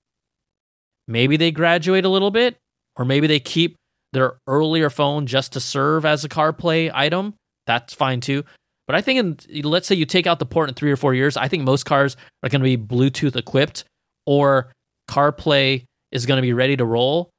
maybe 1.08 1.38
they 1.38 1.52
graduate 1.52 2.06
a 2.06 2.10
little 2.10 2.32
bit, 2.32 2.58
or 2.96 3.06
maybe 3.06 3.28
they 3.28 3.40
keep 3.40 3.76
their 4.14 4.38
earlier 4.48 4.90
phone 4.90 5.28
just 5.28 5.54
to 5.54 5.60
serve 5.60 6.06
as 6.06 6.24
a 6.24 6.30
CarPlay 6.30 6.90
item. 6.94 7.36
That's 7.68 7.94
fine 7.94 8.22
too. 8.22 8.44
But 8.88 8.96
I 8.96 9.02
think, 9.02 9.20
in, 9.52 9.62
let's 9.64 9.88
say 9.88 9.96
you 9.96 10.06
take 10.06 10.26
out 10.26 10.40
the 10.40 10.46
port 10.46 10.70
in 10.70 10.76
three 10.76 10.92
or 10.92 10.98
four 10.98 11.14
years, 11.14 11.38
I 11.38 11.48
think 11.48 11.64
most 11.64 11.86
cars 11.86 12.18
are 12.42 12.50
going 12.50 12.62
to 12.62 12.64
be 12.64 12.78
Bluetooth 12.78 13.36
equipped, 13.36 13.84
or 14.26 14.72
CarPlay 15.10 15.86
is 16.12 16.26
going 16.26 16.38
to 16.38 16.42
be 16.42 16.54
ready 16.54 16.78
to 16.78 16.86
roll 16.86 17.30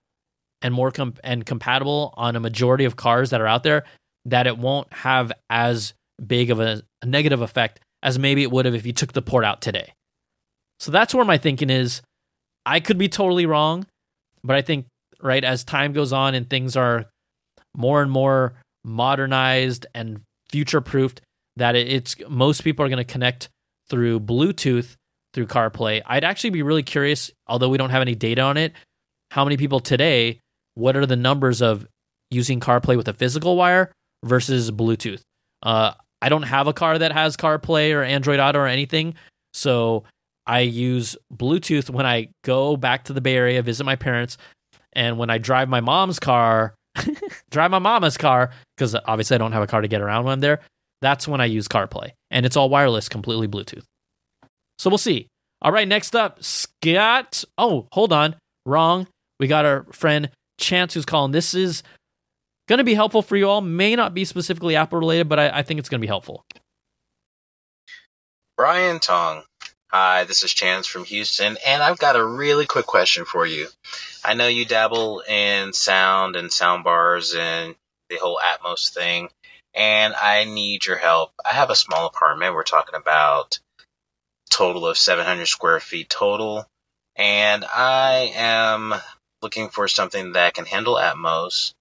and 0.62 0.74
more 0.74 0.90
com- 0.90 1.14
and 1.22 1.44
compatible 1.44 2.14
on 2.16 2.36
a 2.36 2.40
majority 2.40 2.84
of 2.84 2.96
cars 2.96 3.30
that 3.30 3.40
are 3.40 3.46
out 3.46 3.62
there. 3.62 3.84
That 4.26 4.46
it 4.46 4.56
won't 4.56 4.90
have 4.92 5.32
as 5.50 5.92
big 6.24 6.50
of 6.50 6.60
a, 6.60 6.82
a 7.02 7.06
negative 7.06 7.42
effect 7.42 7.80
as 8.02 8.18
maybe 8.18 8.42
it 8.42 8.50
would 8.50 8.64
have 8.64 8.74
if 8.74 8.86
you 8.86 8.92
took 8.92 9.12
the 9.12 9.22
port 9.22 9.44
out 9.44 9.60
today. 9.60 9.92
So 10.80 10.90
that's 10.90 11.14
where 11.14 11.24
my 11.24 11.38
thinking 11.38 11.70
is. 11.70 12.02
I 12.66 12.80
could 12.80 12.98
be 12.98 13.08
totally 13.08 13.46
wrong, 13.46 13.86
but 14.42 14.56
I 14.56 14.62
think 14.62 14.86
right 15.20 15.44
as 15.44 15.64
time 15.64 15.92
goes 15.92 16.12
on 16.12 16.34
and 16.34 16.48
things 16.48 16.76
are 16.76 17.06
more 17.76 18.02
and 18.02 18.10
more 18.10 18.54
modernized 18.84 19.86
and 19.94 20.20
future 20.50 20.80
proofed 20.80 21.20
that 21.56 21.76
it's 21.76 22.16
most 22.28 22.64
people 22.64 22.84
are 22.84 22.88
going 22.88 22.98
to 22.98 23.04
connect 23.04 23.48
through 23.88 24.20
Bluetooth 24.20 24.96
through 25.34 25.46
CarPlay. 25.46 26.00
I'd 26.06 26.24
actually 26.24 26.50
be 26.50 26.62
really 26.62 26.82
curious, 26.82 27.30
although 27.46 27.68
we 27.68 27.76
don't 27.76 27.90
have 27.90 28.02
any 28.02 28.14
data 28.14 28.40
on 28.40 28.56
it, 28.56 28.72
how 29.30 29.44
many 29.44 29.56
people 29.56 29.80
today, 29.80 30.40
what 30.74 30.96
are 30.96 31.06
the 31.06 31.16
numbers 31.16 31.60
of 31.60 31.86
using 32.30 32.60
CarPlay 32.60 32.96
with 32.96 33.08
a 33.08 33.12
physical 33.12 33.56
wire 33.56 33.92
versus 34.24 34.70
Bluetooth? 34.70 35.20
Uh, 35.62 35.92
I 36.22 36.28
don't 36.28 36.42
have 36.42 36.68
a 36.68 36.72
car 36.72 36.98
that 36.98 37.12
has 37.12 37.36
CarPlay 37.36 37.94
or 37.94 38.02
Android 38.02 38.40
Auto 38.40 38.60
or 38.60 38.66
anything. 38.66 39.14
So 39.52 40.04
I 40.46 40.60
use 40.60 41.16
Bluetooth 41.34 41.90
when 41.90 42.06
I 42.06 42.28
go 42.44 42.76
back 42.76 43.04
to 43.04 43.12
the 43.12 43.20
Bay 43.20 43.36
Area, 43.36 43.62
visit 43.62 43.84
my 43.84 43.96
parents, 43.96 44.38
and 44.92 45.18
when 45.18 45.30
I 45.30 45.38
drive 45.38 45.68
my 45.68 45.80
mom's 45.80 46.20
car, 46.20 46.74
drive 47.50 47.70
my 47.70 47.78
mama's 47.78 48.16
car, 48.16 48.50
because 48.76 48.94
obviously 48.94 49.34
I 49.34 49.38
don't 49.38 49.52
have 49.52 49.62
a 49.62 49.66
car 49.66 49.80
to 49.80 49.88
get 49.88 50.00
around 50.00 50.24
when 50.24 50.32
I'm 50.32 50.40
there. 50.40 50.60
That's 51.00 51.26
when 51.26 51.40
I 51.40 51.46
use 51.46 51.66
CarPlay. 51.66 52.12
And 52.30 52.46
it's 52.46 52.56
all 52.56 52.68
wireless, 52.68 53.08
completely 53.08 53.48
Bluetooth. 53.48 53.84
So 54.78 54.90
we'll 54.90 54.98
see. 54.98 55.28
All 55.62 55.72
right, 55.72 55.88
next 55.88 56.14
up, 56.14 56.42
Scott. 56.42 57.44
Oh, 57.56 57.86
hold 57.92 58.12
on. 58.12 58.36
Wrong. 58.66 59.06
We 59.40 59.46
got 59.46 59.64
our 59.64 59.84
friend 59.92 60.30
Chance 60.58 60.94
who's 60.94 61.04
calling. 61.04 61.32
This 61.32 61.54
is 61.54 61.82
Going 62.66 62.78
to 62.78 62.84
be 62.84 62.94
helpful 62.94 63.20
for 63.20 63.36
you 63.36 63.48
all. 63.48 63.60
May 63.60 63.94
not 63.94 64.14
be 64.14 64.24
specifically 64.24 64.74
Apple 64.76 64.98
related, 64.98 65.28
but 65.28 65.38
I, 65.38 65.58
I 65.58 65.62
think 65.62 65.80
it's 65.80 65.88
going 65.90 66.00
to 66.00 66.04
be 66.04 66.08
helpful. 66.08 66.44
Brian 68.56 69.00
Tong. 69.00 69.42
Hi, 69.92 70.24
this 70.24 70.42
is 70.42 70.52
Chance 70.52 70.86
from 70.86 71.04
Houston, 71.04 71.56
and 71.64 71.82
I've 71.82 71.98
got 71.98 72.16
a 72.16 72.24
really 72.24 72.66
quick 72.66 72.86
question 72.86 73.26
for 73.26 73.46
you. 73.46 73.68
I 74.24 74.34
know 74.34 74.48
you 74.48 74.64
dabble 74.64 75.20
in 75.20 75.72
sound 75.72 76.34
and 76.34 76.50
sound 76.50 76.82
bars 76.82 77.34
and 77.38 77.76
the 78.08 78.16
whole 78.16 78.40
Atmos 78.42 78.92
thing, 78.92 79.28
and 79.72 80.14
I 80.14 80.44
need 80.44 80.84
your 80.86 80.96
help. 80.96 81.32
I 81.44 81.50
have 81.50 81.70
a 81.70 81.76
small 81.76 82.06
apartment. 82.06 82.54
We're 82.54 82.64
talking 82.64 82.96
about 82.96 83.60
total 84.54 84.86
of 84.86 84.96
700 84.96 85.46
square 85.46 85.80
feet 85.80 86.08
total, 86.08 86.66
and 87.16 87.64
I 87.64 88.32
am 88.34 88.94
looking 89.42 89.68
for 89.68 89.88
something 89.88 90.32
that 90.32 90.54
can 90.54 90.64
handle 90.64 90.94
Atmos 90.94 91.72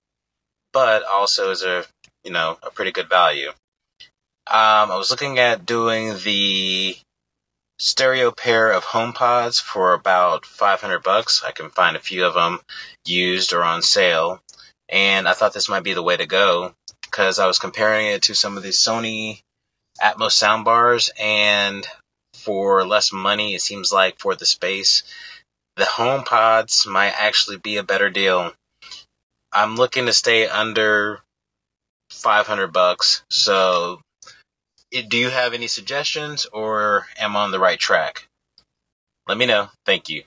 but 0.74 1.03
also 1.03 1.51
is 1.51 1.63
a 1.63 1.86
you 2.26 2.32
know 2.32 2.57
a 2.63 2.71
pretty 2.71 2.91
good 2.91 3.07
value. 3.07 3.49
Um, 4.45 4.91
I 4.91 4.97
was 4.97 5.09
looking 5.09 5.39
at 5.39 5.65
doing 5.65 6.17
the 6.26 6.97
stereo 7.80 8.32
pair 8.32 8.71
of 8.71 8.84
HomePods 8.84 9.61
for 9.61 9.93
about 9.93 10.45
500 10.45 11.01
bucks. 11.01 11.43
I 11.45 11.51
can 11.51 11.69
find 11.69 11.95
a 11.95 12.01
few 12.01 12.26
of 12.26 12.34
them 12.34 12.59
used 13.05 13.53
or 13.53 13.63
on 13.63 13.82
sale, 13.82 14.41
and 14.89 15.30
I 15.30 15.34
thought 15.34 15.53
this 15.53 15.69
might 15.69 15.84
be 15.84 15.93
the 15.93 16.03
way 16.03 16.17
to 16.17 16.26
go 16.26 16.74
because 17.03 17.39
I 17.39 17.47
was 17.47 17.59
comparing 17.59 18.07
it 18.07 18.24
to 18.24 18.36
some 18.36 18.57
of 18.57 18.63
the 18.63 18.69
Sony 18.69 19.39
Atmos 20.01 20.36
soundbars, 20.36 21.09
and 21.17 21.88
for 22.43 22.85
less 22.85 23.11
money, 23.11 23.55
it 23.55 23.61
seems 23.61 23.91
like 23.91 24.19
for 24.19 24.35
the 24.35 24.45
space, 24.45 25.03
the 25.75 25.83
HomePods 25.83 26.85
might 26.87 27.13
actually 27.17 27.57
be 27.57 27.77
a 27.77 27.83
better 27.83 28.09
deal. 28.09 28.53
I'm 29.51 29.75
looking 29.75 30.05
to 30.07 30.13
stay 30.13 30.47
under 30.47 31.19
500 32.11 32.67
bucks. 32.67 33.23
So, 33.29 34.01
do 34.91 35.17
you 35.17 35.29
have 35.29 35.53
any 35.53 35.67
suggestions 35.67 36.45
or 36.45 37.05
am 37.17 37.35
I 37.35 37.43
on 37.43 37.51
the 37.51 37.59
right 37.59 37.79
track? 37.79 38.27
Let 39.27 39.37
me 39.37 39.45
know. 39.45 39.69
Thank 39.85 40.09
you. 40.09 40.23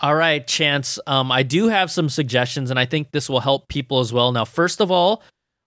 All 0.00 0.14
right, 0.14 0.44
Chance. 0.44 0.98
Um, 1.06 1.30
I 1.30 1.44
do 1.44 1.68
have 1.68 1.88
some 1.88 2.08
suggestions, 2.08 2.70
and 2.70 2.78
I 2.78 2.86
think 2.86 3.12
this 3.12 3.28
will 3.28 3.38
help 3.38 3.68
people 3.68 4.00
as 4.00 4.12
well. 4.12 4.32
Now, 4.32 4.44
first 4.44 4.80
of 4.80 4.90
all, 4.90 5.22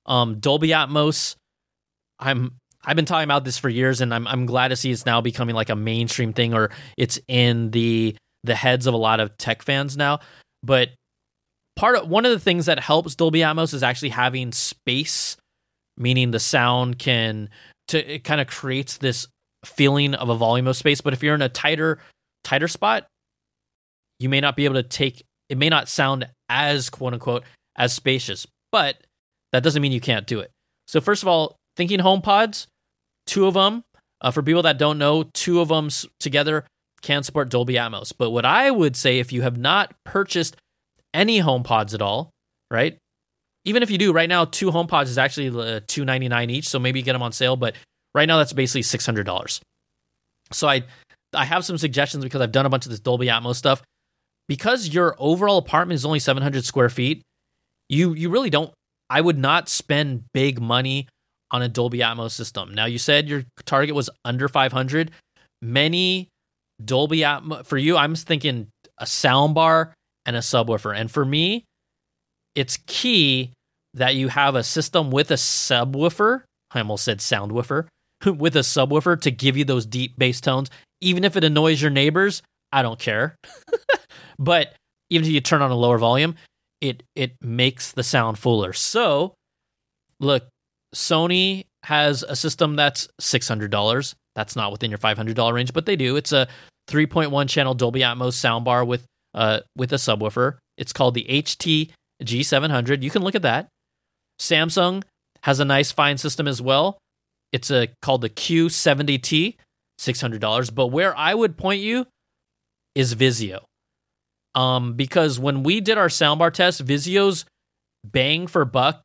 um, 0.06 0.40
Dolby 0.40 0.70
Atmos. 0.70 1.36
I'm 2.20 2.56
I've 2.86 2.96
been 2.96 3.06
talking 3.06 3.24
about 3.26 3.44
this 3.44 3.58
for 3.58 3.70
years, 3.70 4.02
and 4.02 4.14
I'm 4.14 4.28
I'm 4.28 4.46
glad 4.46 4.70
to 4.70 4.76
see 4.76 4.92
it's 4.92 5.06
now 5.06 5.22
becoming 5.22 5.56
like 5.56 5.70
a 5.70 5.76
mainstream 5.76 6.34
thing, 6.34 6.54
or 6.54 6.72
it's 6.98 7.20
in 7.28 7.72
the 7.72 8.16
the 8.44 8.56
heads 8.56 8.88
of 8.88 8.94
a 8.94 8.98
lot 8.98 9.20
of 9.20 9.38
tech 9.38 9.64
fans 9.64 9.98
now. 9.98 10.20
But 10.64 10.90
part 11.76 11.98
of 11.98 12.08
one 12.08 12.26
of 12.26 12.32
the 12.32 12.40
things 12.40 12.68
that 12.68 12.80
helps 12.80 13.16
Dolby 13.16 13.40
Atmos 13.40 13.74
is 13.74 13.84
actually 13.84 14.10
having 14.10 14.52
space, 14.52 15.38
meaning 15.98 16.32
the 16.32 16.40
sound 16.40 17.00
can 17.00 17.50
to 17.90 18.16
it 18.16 18.24
kind 18.24 18.42
of 18.42 18.48
creates 18.48 18.98
this 18.98 19.28
feeling 19.66 20.14
of 20.14 20.30
a 20.30 20.36
volume 20.36 20.68
of 20.68 20.78
space. 20.78 21.02
But 21.02 21.14
if 21.14 21.24
you're 21.24 21.36
in 21.36 21.42
a 21.42 21.50
tighter 21.50 22.00
tighter 22.44 22.68
spot, 22.68 23.08
you 24.20 24.30
may 24.30 24.42
not 24.42 24.56
be 24.56 24.66
able 24.66 24.76
to 24.76 24.84
take 24.84 25.24
it 25.50 25.58
may 25.58 25.70
not 25.70 25.90
sound 25.90 26.28
as 26.50 26.90
quote 26.90 27.14
unquote 27.14 27.44
as 27.76 27.94
spacious, 27.94 28.48
but 28.72 28.98
that 29.52 29.64
doesn't 29.64 29.82
mean 29.82 29.92
you 29.92 30.02
can't 30.02 30.28
do 30.28 30.40
it. 30.40 30.52
So 30.88 31.02
first 31.02 31.24
of 31.24 31.28
all, 31.28 31.56
thinking 31.76 32.00
HomePods, 32.00 32.68
two 33.26 33.48
of 33.48 33.54
them. 33.54 33.84
Uh, 34.22 34.32
for 34.32 34.42
people 34.42 34.64
that 34.64 34.78
don't 34.78 34.98
know, 34.98 35.24
two 35.34 35.60
of 35.60 35.68
them 35.68 35.90
together 36.20 36.66
can 37.02 37.22
support 37.22 37.50
Dolby 37.50 37.76
Atmos. 37.76 38.14
But 38.18 38.32
what 38.32 38.46
I 38.46 38.72
would 38.72 38.96
say, 38.96 39.20
if 39.20 39.32
you 39.32 39.42
have 39.44 39.58
not 39.58 39.94
purchased 40.06 40.56
any 41.14 41.40
HomePods 41.40 41.94
at 41.94 42.02
all, 42.02 42.32
right? 42.72 42.98
Even 43.66 43.84
if 43.84 43.92
you 43.92 43.98
do, 43.98 44.14
right 44.14 44.30
now 44.30 44.46
two 44.46 44.72
HomePods 44.72 45.06
is 45.06 45.18
actually 45.18 45.50
uh, 45.50 45.82
two 45.88 46.06
ninety 46.06 46.28
nine 46.28 46.50
each, 46.50 46.68
so 46.68 46.80
maybe 46.80 47.00
you 47.00 47.06
get 47.06 47.14
them 47.14 47.22
on 47.22 47.32
sale. 47.32 47.56
But 47.56 47.76
right 48.14 48.28
now 48.28 48.38
that's 48.38 48.54
basically 48.54 48.84
six 48.84 49.06
hundred 49.06 49.26
dollars. 49.26 49.62
So 50.52 50.68
I 50.68 50.84
I 51.34 51.46
have 51.46 51.66
some 51.66 51.78
suggestions 51.78 52.24
because 52.24 52.42
I've 52.42 52.52
done 52.52 52.66
a 52.66 52.70
bunch 52.70 52.86
of 52.86 52.92
this 52.92 53.00
Dolby 53.00 53.28
Atmos 53.28 53.56
stuff. 53.56 53.84
Because 54.48 54.90
your 54.90 55.16
overall 55.18 55.58
apartment 55.58 55.96
is 55.96 56.06
only 56.06 56.20
seven 56.20 56.44
hundred 56.44 56.64
square 56.66 56.90
feet, 56.90 57.24
you 57.90 58.14
you 58.14 58.30
really 58.30 58.50
don't. 58.50 58.72
I 59.10 59.22
would 59.22 59.38
not 59.38 59.70
spend 59.70 60.26
big 60.34 60.62
money 60.62 61.08
on 61.52 61.62
a 61.62 61.70
Dolby 61.70 62.00
Atmos 62.00 62.32
system. 62.32 62.74
Now 62.74 62.86
you 62.86 62.98
said 62.98 63.30
your 63.30 63.44
target 63.66 63.96
was 63.96 64.10
under 64.24 64.48
five 64.48 64.72
hundred. 64.72 65.12
Many 65.62 66.30
Dolby 66.84 67.20
Atmos 67.20 67.66
for 67.66 67.78
you, 67.78 67.98
I'm 67.98 68.16
thinking 68.16 68.68
a 68.98 69.06
soundbar 69.06 69.94
and 70.26 70.36
a 70.36 70.40
subwoofer. 70.40 70.98
And 70.98 71.10
for 71.10 71.26
me, 71.26 71.66
it's 72.56 72.78
key 72.88 73.52
that 73.94 74.16
you 74.16 74.28
have 74.30 74.56
a 74.56 74.64
system 74.64 75.12
with 75.12 75.32
a 75.32 75.36
subwoofer. 75.36 76.44
I 76.72 76.80
almost 76.80 77.06
said 77.06 77.22
sound 77.22 77.52
woofer 77.52 77.88
with 78.26 78.56
a 78.56 78.60
subwoofer 78.60 79.20
to 79.22 79.32
give 79.32 79.56
you 79.56 79.66
those 79.66 79.86
deep 79.86 80.18
bass 80.18 80.42
tones. 80.42 80.70
Even 81.02 81.24
if 81.24 81.36
it 81.36 81.44
annoys 81.44 81.82
your 81.82 81.92
neighbors, 81.92 82.42
I 82.72 82.82
don't 82.82 83.00
care. 83.00 83.36
But 84.38 84.76
even 85.10 85.28
if 85.28 85.34
you 85.34 85.42
turn 85.42 85.62
on 85.62 85.72
a 85.72 85.76
lower 85.76 85.98
volume, 85.98 86.36
it 86.82 87.04
it 87.16 87.36
makes 87.42 87.92
the 87.92 88.04
sound 88.04 88.38
fuller. 88.38 88.74
So, 88.74 89.34
look, 90.20 90.48
Sony 90.96 91.66
has 91.84 92.24
a 92.24 92.36
system 92.36 92.76
that's 92.76 93.08
six 93.20 93.48
hundred 93.48 93.70
dollars. 93.70 94.16
That's 94.34 94.56
not 94.56 94.72
within 94.72 94.90
your 94.90 94.98
five 94.98 95.18
hundred 95.18 95.36
dollar 95.36 95.54
range, 95.54 95.74
but 95.74 95.86
they 95.86 95.96
do. 95.96 96.16
It's 96.16 96.32
a 96.32 96.48
three 96.88 97.06
point 97.06 97.32
one 97.32 97.48
channel 97.48 97.74
Dolby 97.74 98.00
Atmos 98.00 98.34
soundbar 98.34 98.88
with 98.88 99.06
uh 99.34 99.60
with 99.76 99.92
a 99.94 99.98
subwoofer. 99.98 100.58
It's 100.78 100.94
called 100.94 101.14
the 101.14 101.26
HT 101.30 101.92
G700. 102.24 103.04
You 103.04 103.10
can 103.10 103.22
look 103.24 103.36
at 103.36 103.42
that. 103.44 103.68
Samsung 104.40 105.04
has 105.44 105.60
a 105.60 105.66
nice 105.66 105.92
fine 105.92 106.18
system 106.18 106.48
as 106.48 106.62
well. 106.62 106.98
It's 107.52 107.70
a 107.72 107.90
called 108.02 108.22
the 108.22 108.30
Q70T, 108.30 109.58
six 110.00 110.22
hundred 110.22 110.42
dollars. 110.42 110.70
But 110.70 110.88
where 110.88 111.16
I 111.16 111.34
would 111.34 111.58
point 111.58 111.82
you 111.82 112.08
is 112.96 113.16
Vizio, 113.16 113.60
um, 114.56 114.94
because 114.94 115.40
when 115.40 115.64
we 115.64 115.82
did 115.82 115.98
our 115.98 116.08
soundbar 116.08 116.54
test, 116.54 116.86
Vizio's 116.86 117.46
bang 118.06 118.48
for 118.48 118.64
buck. 118.66 119.02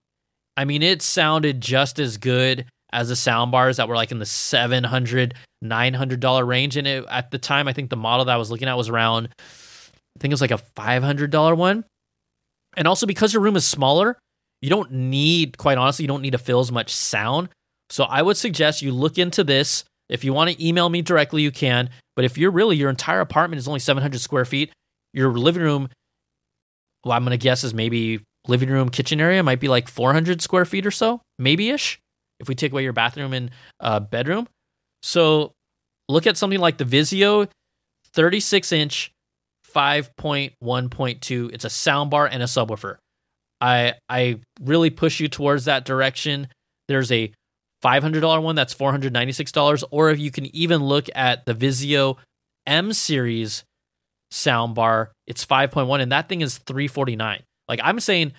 I 0.57 0.65
mean, 0.65 0.83
it 0.83 1.03
sounded 1.03 1.61
just 1.61 1.99
as 1.99 2.17
good 2.17 2.67
as 2.93 3.09
the 3.09 3.15
soundbars 3.15 3.77
that 3.77 3.89
were 3.89 3.95
like 3.95 4.11
in 4.11 4.19
the 4.19 4.27
700 4.27 5.35
900 5.63 6.21
dollar 6.21 6.45
range 6.45 6.77
and 6.77 6.87
it, 6.87 7.05
at 7.09 7.31
the 7.31 7.39
time 7.39 7.69
i 7.69 7.73
think 7.73 7.91
the 7.91 7.97
model 7.97 8.25
that 8.25 8.33
i 8.33 8.37
was 8.37 8.51
looking 8.51 8.69
at 8.69 8.77
was 8.77 8.89
around 8.89 9.29
i 9.39 10.19
think 10.19 10.31
it 10.31 10.35
was 10.35 10.41
like 10.41 10.51
a 10.51 10.59
500 10.59 11.31
dollar 11.31 11.55
one. 11.55 11.85
And 12.77 12.87
also 12.87 13.07
because 13.07 13.33
your 13.33 13.43
room 13.43 13.57
is 13.57 13.67
smaller 13.67 14.17
you 14.63 14.71
don't 14.71 14.93
need 14.93 15.59
quite 15.59 15.79
honestly 15.79 16.05
you 16.05 16.09
don't 16.09 16.23
need 16.23 16.33
to 16.33 16.39
fill 16.39 16.61
as 16.61 16.71
much 16.73 16.95
sound. 16.95 17.49
So 17.91 18.05
i 18.05 18.23
would 18.23 18.37
suggest 18.37 18.83
you 18.83 18.93
look 18.93 19.19
into 19.19 19.45
this. 19.45 19.85
If 20.09 20.25
you 20.25 20.33
want 20.33 20.51
to 20.51 20.67
email 20.67 20.89
me 20.89 21.03
directly 21.03 21.43
you 21.43 21.51
can. 21.51 21.91
But 22.17 22.25
if 22.25 22.37
you're 22.37 22.51
really 22.51 22.77
your 22.77 22.91
entire 22.91 23.21
apartment 23.21 23.59
is 23.59 23.69
only 23.69 23.81
700 23.81 24.21
square 24.21 24.45
feet 24.45 24.73
your 25.13 25.33
living 25.33 25.63
room 25.63 25.89
well 27.05 27.17
i'm 27.17 27.25
going 27.25 27.37
to 27.37 27.43
guess 27.43 27.65
is 27.65 27.75
maybe 27.75 28.21
living 28.49 28.71
room 28.71 28.89
kitchen 28.89 29.21
area 29.21 29.43
might 29.43 29.61
be 29.61 29.69
like 29.69 29.89
400 29.89 30.41
square 30.41 30.65
feet 30.65 30.87
or 30.87 30.91
so 30.91 31.21
maybe 31.39 31.71
ish 31.71 32.01
if 32.39 32.49
we 32.49 32.55
take 32.55 32.73
away 32.73 32.83
your 32.83 32.93
bathroom 32.93 33.33
and 33.33 33.51
uh, 33.81 34.01
bedroom. 34.01 34.49
So 35.03 35.53
look 36.09 36.27
at 36.27 36.37
something 36.37 36.59
like 36.59 36.79
the 36.79 36.85
Vizio 36.85 37.49
36 38.13 38.73
inch 38.73 39.13
5.1.2. 39.75 41.53
It's 41.53 41.65
a 41.65 41.69
soundbar 41.69 42.29
and 42.31 42.43
a 42.43 42.47
subwoofer. 42.47 42.97
I 43.61 43.95
I 44.09 44.41
really 44.61 44.91
push 44.91 45.21
you 45.21 45.29
towards 45.29 45.67
that 45.67 45.85
direction. 45.85 46.49
There's 46.89 47.13
a 47.13 47.33
$500 47.85 48.43
one 48.43 48.57
that's 48.57 48.75
$496 48.75 49.85
or 49.91 50.11
if 50.11 50.19
you 50.19 50.31
can 50.31 50.55
even 50.55 50.85
look 50.85 51.07
at 51.15 51.47
the 51.47 51.55
Vizio 51.55 52.17
M 52.67 52.93
series 52.93 53.65
soundbar, 54.33 55.09
it's 55.27 55.45
5.1 55.47 56.01
and 56.01 56.13
that 56.13 56.29
thing 56.29 56.41
is 56.41 56.59
349. 56.59 57.43
Like 57.71 57.81
I'm 57.85 58.01
saying, 58.01 58.33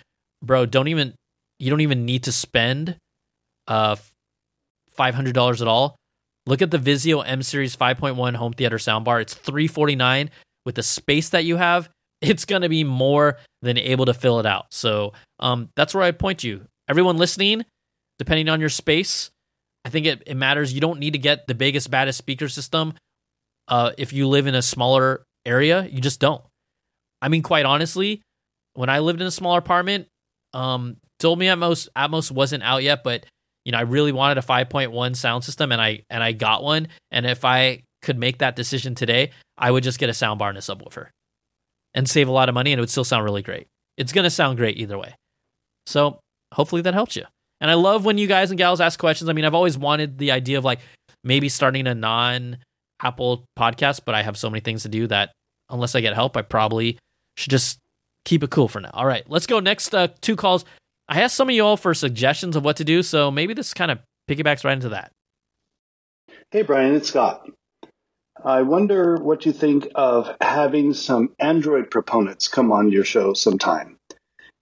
bro, 0.44 0.68
don't 0.68 0.90
even 0.90 1.16
you 1.58 1.70
don't 1.70 1.82
even 1.82 2.06
need 2.06 2.24
to 2.24 2.32
spend 2.32 2.98
uh, 3.68 3.96
$500 4.98 5.62
at 5.62 5.68
all. 5.68 5.96
Look 6.46 6.62
at 6.62 6.70
the 6.70 6.78
Vizio 6.78 7.24
M 7.26 7.42
Series 7.42 7.76
5.1 7.76 8.36
home 8.36 8.54
theater 8.54 8.78
soundbar. 8.78 9.22
It's 9.22 9.34
349 9.34 10.30
with 10.66 10.76
the 10.76 10.84
space 10.84 11.30
that 11.30 11.46
you 11.46 11.58
have. 11.58 11.90
It's 12.24 12.46
going 12.46 12.62
to 12.62 12.70
be 12.70 12.84
more 12.84 13.40
than 13.64 13.80
able 13.80 14.06
to 14.06 14.14
fill 14.14 14.40
it 14.40 14.46
out. 14.46 14.68
So 14.70 15.14
um, 15.40 15.70
that's 15.76 15.96
where 15.96 16.04
I 16.04 16.12
point 16.12 16.44
you. 16.44 16.62
Everyone 16.88 17.18
listening, 17.18 17.66
depending 18.20 18.48
on 18.48 18.60
your 18.60 18.70
space, 18.70 19.32
I 19.86 19.90
think 19.90 20.06
it, 20.06 20.22
it 20.28 20.36
matters. 20.36 20.72
You 20.72 20.82
don't 20.82 21.00
need 21.00 21.14
to 21.14 21.18
get 21.18 21.48
the 21.48 21.56
biggest, 21.56 21.90
baddest 21.90 22.20
speaker 22.20 22.48
system. 22.48 22.94
Uh, 23.68 23.94
if 23.98 24.14
you 24.14 24.28
live 24.28 24.46
in 24.46 24.54
a 24.54 24.62
smaller 24.62 25.24
area, 25.48 25.88
you 25.92 26.00
just 26.00 26.20
don't. 26.20 26.44
I 27.24 27.28
mean, 27.30 27.42
quite 27.42 27.66
honestly, 27.66 28.22
when 28.74 28.90
I 28.90 29.00
lived 29.00 29.22
in 29.22 29.28
a 29.28 29.32
smaller 29.32 29.60
apartment, 29.60 30.08
um, 30.54 30.98
Dolby 31.20 31.46
Atmos 31.46 31.88
Atmos 31.96 32.32
wasn't 32.32 32.64
out 32.64 32.84
yet, 32.84 33.04
but 33.04 33.26
you 33.66 33.72
know, 33.72 33.78
I 33.78 33.82
really 33.82 34.12
wanted 34.12 34.38
a 34.38 34.42
5.1 34.42 35.16
sound 35.16 35.44
system 35.44 35.72
and 35.72 35.82
I 35.82 36.04
and 36.10 36.24
I 36.24 36.32
got 36.32 36.64
one. 36.64 36.88
And 37.12 37.26
if 37.26 37.46
I 37.46 37.84
could 38.02 38.18
make 38.18 38.40
that 38.40 38.56
decision 38.56 38.96
today, 38.96 39.32
I 39.58 39.70
would 39.70 39.84
just 39.84 40.00
get 40.00 40.10
a 40.10 40.14
soundbar 40.14 40.50
and 40.50 40.58
a 40.58 40.62
subwoofer 40.62 41.08
and 41.94 42.10
save 42.10 42.28
a 42.28 42.32
lot 42.32 42.50
of 42.50 42.56
money 42.56 42.72
and 42.72 42.80
it 42.80 42.82
would 42.82 42.90
still 42.90 43.04
sound 43.04 43.24
really 43.24 43.44
great. 43.44 43.68
It's 43.98 44.12
to 44.12 44.30
sound 44.30 44.58
great 44.58 44.78
either 44.78 44.98
way. 44.98 45.14
So, 45.86 46.20
hopefully 46.54 46.82
that 46.84 46.94
helps 46.94 47.16
you. 47.16 47.26
And 47.60 47.70
I 47.70 47.76
love 47.76 48.06
when 48.06 48.18
you 48.18 48.28
guys 48.28 48.50
and 48.50 48.58
gals 48.58 48.82
ask 48.82 49.00
questions. 49.00 49.30
I 49.30 49.34
mean, 49.34 49.46
I've 49.46 49.54
always 49.54 49.78
wanted 49.78 50.18
the 50.18 50.32
idea 50.32 50.58
of 50.58 50.66
like 50.66 50.80
maybe 51.24 51.50
starting 51.50 51.86
a 51.86 51.94
non 51.94 52.58
Apple 53.02 53.46
podcast, 53.58 54.02
but 54.06 54.16
I 54.16 54.24
have 54.24 54.38
so 54.38 54.50
many 54.50 54.62
things 54.62 54.84
to 54.84 54.90
do 54.90 55.08
that 55.08 55.32
unless 55.70 55.96
I 55.96 56.02
get 56.02 56.14
help, 56.14 56.36
I 56.38 56.42
probably 56.42 56.98
should 57.38 57.52
just 57.52 57.80
keep 58.26 58.44
it 58.44 58.50
cool 58.50 58.68
for 58.68 58.80
now. 58.80 58.92
All 58.94 59.06
right, 59.06 59.24
let's 59.30 59.48
go. 59.48 59.60
Next 59.60 59.94
uh, 59.94 60.10
two 60.22 60.36
calls. 60.36 60.66
I 61.08 61.22
asked 61.22 61.36
some 61.36 61.50
of 61.50 61.56
you 61.56 61.66
all 61.66 61.78
for 61.78 61.94
suggestions 61.94 62.56
of 62.56 62.64
what 62.64 62.78
to 62.78 62.84
do, 62.84 63.04
so 63.04 63.32
maybe 63.32 63.54
this 63.54 63.74
kind 63.74 63.92
of 63.92 64.00
piggybacks 64.30 64.64
right 64.64 64.74
into 64.74 64.90
that. 64.90 65.12
Hey, 66.52 66.62
Brian, 66.62 66.96
it's 66.96 67.10
Scott. 67.10 67.48
I 68.44 68.64
wonder 68.64 69.18
what 69.18 69.46
you 69.46 69.52
think 69.52 69.88
of 69.94 70.36
having 70.42 70.94
some 70.94 71.36
Android 71.40 71.92
proponents 71.92 72.48
come 72.48 72.72
on 72.72 72.92
your 72.92 73.04
show 73.04 73.34
sometime. 73.34 73.98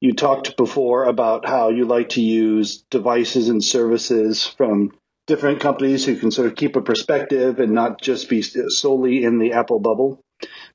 You 0.02 0.14
talked 0.14 0.58
before 0.58 1.06
about 1.06 1.48
how 1.48 1.70
you 1.70 1.86
like 1.86 2.10
to 2.10 2.22
use 2.22 2.84
devices 2.90 3.50
and 3.50 3.64
services 3.64 4.46
from 4.46 4.92
different 5.28 5.60
companies 5.60 6.06
who 6.06 6.16
can 6.16 6.32
sort 6.32 6.48
of 6.48 6.56
keep 6.56 6.76
a 6.76 6.82
perspective 6.82 7.60
and 7.60 7.74
not 7.74 8.02
just 8.02 8.30
be 8.30 8.42
solely 8.42 9.24
in 9.24 9.40
the 9.40 9.54
Apple 9.54 9.80
bubble. 9.80 10.22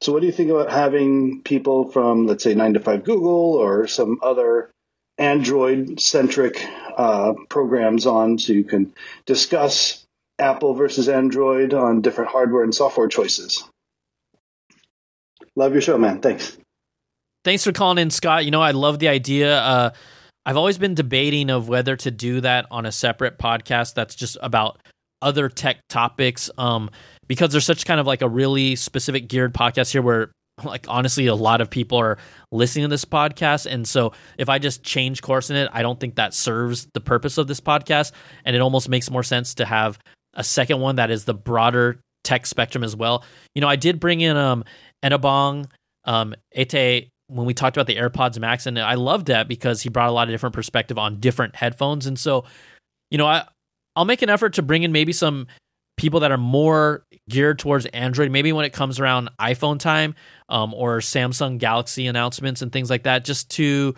So, 0.01 0.13
what 0.13 0.21
do 0.21 0.27
you 0.27 0.33
think 0.33 0.51
about 0.51 0.71
having 0.71 1.43
people 1.43 1.91
from, 1.91 2.27
let's 2.27 2.45
say, 2.45 2.55
9 2.55 2.75
to 2.75 2.81
5 2.81 3.05
Google 3.05 3.55
or 3.55 3.87
some 3.87 4.19
other 4.23 4.71
Android 5.19 6.01
centric 6.01 6.65
uh, 6.97 7.35
programs 7.49 8.07
on 8.07 8.39
so 8.39 8.53
you 8.53 8.65
can 8.65 8.93
discuss 9.27 10.05
Apple 10.39 10.75
versus 10.75 11.09
Android 11.09 11.73
on 11.73 12.01
different 12.03 12.31
hardware 12.31 12.65
and 12.65 12.75
software 12.75 13.09
choices. 13.09 13.65
Love 15.57 15.73
your 15.73 15.81
show, 15.81 15.97
man. 15.97 16.21
Thanks. 16.21 16.59
Thanks 17.45 17.63
for 17.63 17.73
calling 17.73 17.99
in, 17.99 18.11
Scott. 18.11 18.45
You 18.45 18.51
know, 18.51 18.63
I 18.63 18.73
love 18.73 18.99
the 18.99 19.09
idea. 19.09 19.57
Uh, 19.59 19.91
I've 20.47 20.57
always 20.57 20.79
been 20.79 20.95
debating 20.95 21.51
of 21.51 21.69
whether 21.69 21.97
to 21.97 22.11
do 22.11 22.41
that 22.41 22.67
on 22.71 22.87
a 22.87 22.93
separate 22.93 23.39
podcast 23.39 23.95
that's 23.95 24.15
just 24.15 24.37
about 24.43 24.81
other 25.23 25.49
tech 25.49 25.79
topics. 25.89 26.51
Um, 26.59 26.91
because 27.29 27.53
there's 27.53 27.65
such 27.65 27.87
kind 27.87 28.01
of 28.01 28.07
like 28.07 28.23
a 28.23 28.29
really 28.29 28.77
specific 28.77 29.29
geared 29.29 29.55
podcast 29.55 29.93
here 29.93 30.03
where 30.03 30.31
like 30.63 30.87
honestly 30.89 31.27
a 31.27 31.35
lot 31.35 31.61
of 31.61 31.69
people 31.69 31.99
are 31.99 32.19
listening 32.53 32.85
to 32.85 32.89
this 32.89 33.05
podcast. 33.05 33.67
And 33.71 33.87
so 33.87 34.13
if 34.39 34.49
i 34.49 34.59
just 34.59 34.83
change 34.83 35.23
course 35.23 35.51
in 35.51 35.57
it 35.57 35.69
i 35.73 35.83
don't 35.83 35.99
think 35.99 36.15
that 36.17 36.33
serves 36.35 36.87
the 36.95 37.01
purpose 37.01 37.39
of 37.39 37.49
this 37.49 37.61
podcast. 37.61 38.13
And 38.45 38.55
it 38.55 38.61
almost 38.61 38.89
makes 38.89 39.11
more 39.11 39.23
sense 39.23 39.55
to 39.55 39.65
have 39.65 39.99
a 40.35 40.45
second 40.45 40.81
one 40.81 40.97
that 40.97 41.11
is 41.11 41.25
the 41.25 41.35
broader 41.35 42.01
tech 42.23 42.47
spectrum 42.47 42.85
as 42.85 42.95
well. 42.95 43.25
You 43.55 43.61
know 43.61 43.69
i 43.69 43.77
did 43.77 43.99
bring 43.99 44.21
in 44.21 44.37
um 44.37 44.65
enabong 45.05 45.67
um 46.05 46.35
ete 46.57 47.09
when 47.29 47.47
we 47.47 47.55
talked 47.55 47.77
about 47.77 47.87
the 47.87 47.97
airpods 47.97 48.39
max 48.39 48.67
and 48.67 48.79
i 48.79 48.95
loved 48.95 49.27
that 49.27 49.49
because 49.49 49.83
he 49.83 49.89
brought 49.89 50.09
a 50.09 50.13
lot 50.13 50.29
of 50.29 50.33
different 50.33 50.55
perspective 50.55 50.99
on 50.99 51.21
different 51.21 51.57
headphones. 51.57 52.07
And 52.07 52.19
so 52.19 52.45
you 53.11 53.19
know 53.19 53.27
i 53.27 53.45
i'll 53.97 54.05
make 54.05 54.23
an 54.23 54.31
effort 54.31 54.55
to 54.55 54.63
bring 54.63 54.85
in 54.85 54.93
maybe 54.93 55.13
some 55.13 55.47
people 55.97 56.21
that 56.21 56.33
are 56.33 56.39
more 56.39 57.05
geared 57.29 57.59
towards 57.59 57.87
Android, 57.87 58.31
maybe 58.31 58.53
when 58.53 58.65
it 58.65 58.73
comes 58.73 58.99
around 59.01 59.31
iPhone 59.41 59.79
time 59.79 60.15
um, 60.49 60.75
or 60.75 60.99
Samsung 60.99 61.59
Galaxy 61.59 62.07
announcements 62.07 62.63
and 62.63 62.73
things 62.73 62.91
like 62.91 63.05
that, 63.05 63.25
just 63.25 63.51
to 63.51 63.95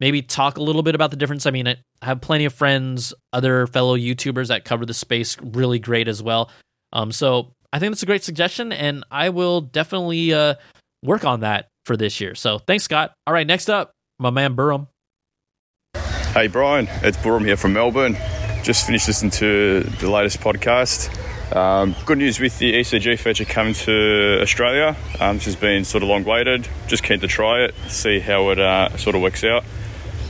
maybe 0.00 0.22
talk 0.22 0.58
a 0.58 0.62
little 0.62 0.82
bit 0.82 0.94
about 0.94 1.10
the 1.10 1.16
difference. 1.16 1.46
I 1.46 1.50
mean, 1.50 1.66
I 1.66 1.76
have 2.02 2.20
plenty 2.20 2.44
of 2.44 2.52
friends, 2.52 3.14
other 3.32 3.66
fellow 3.66 3.96
YouTubers 3.96 4.48
that 4.48 4.64
cover 4.64 4.86
the 4.86 4.94
space 4.94 5.36
really 5.40 5.78
great 5.78 6.08
as 6.08 6.22
well. 6.22 6.50
Um, 6.92 7.12
so 7.12 7.52
I 7.72 7.78
think 7.78 7.92
that's 7.92 8.02
a 8.02 8.06
great 8.06 8.24
suggestion, 8.24 8.72
and 8.72 9.04
I 9.10 9.30
will 9.30 9.60
definitely 9.60 10.32
uh, 10.32 10.54
work 11.02 11.24
on 11.24 11.40
that 11.40 11.68
for 11.84 11.96
this 11.96 12.20
year. 12.20 12.34
So 12.34 12.58
thanks, 12.58 12.84
Scott. 12.84 13.12
All 13.26 13.34
right, 13.34 13.46
next 13.46 13.68
up, 13.68 13.92
my 14.18 14.30
man 14.30 14.54
Burham. 14.54 14.88
Hey, 16.34 16.46
Brian, 16.46 16.88
it's 17.02 17.16
Burham 17.16 17.44
here 17.44 17.56
from 17.56 17.72
Melbourne. 17.72 18.16
Just 18.62 18.86
finished 18.86 19.08
listening 19.08 19.30
to 19.32 19.80
the 19.80 20.10
latest 20.10 20.40
podcast. 20.40 21.14
Um, 21.52 21.96
good 22.04 22.18
news 22.18 22.38
with 22.38 22.58
the 22.58 22.74
ECG 22.74 23.18
feature 23.18 23.46
coming 23.46 23.72
to 23.72 24.38
Australia. 24.42 24.94
Um, 25.18 25.36
this 25.36 25.46
has 25.46 25.56
been 25.56 25.84
sort 25.84 26.02
of 26.02 26.10
long 26.10 26.24
waited. 26.24 26.68
Just 26.88 27.02
keen 27.02 27.20
to 27.20 27.26
try 27.26 27.62
it, 27.62 27.74
see 27.88 28.18
how 28.18 28.50
it 28.50 28.58
uh, 28.58 28.94
sort 28.98 29.16
of 29.16 29.22
works 29.22 29.42
out. 29.44 29.64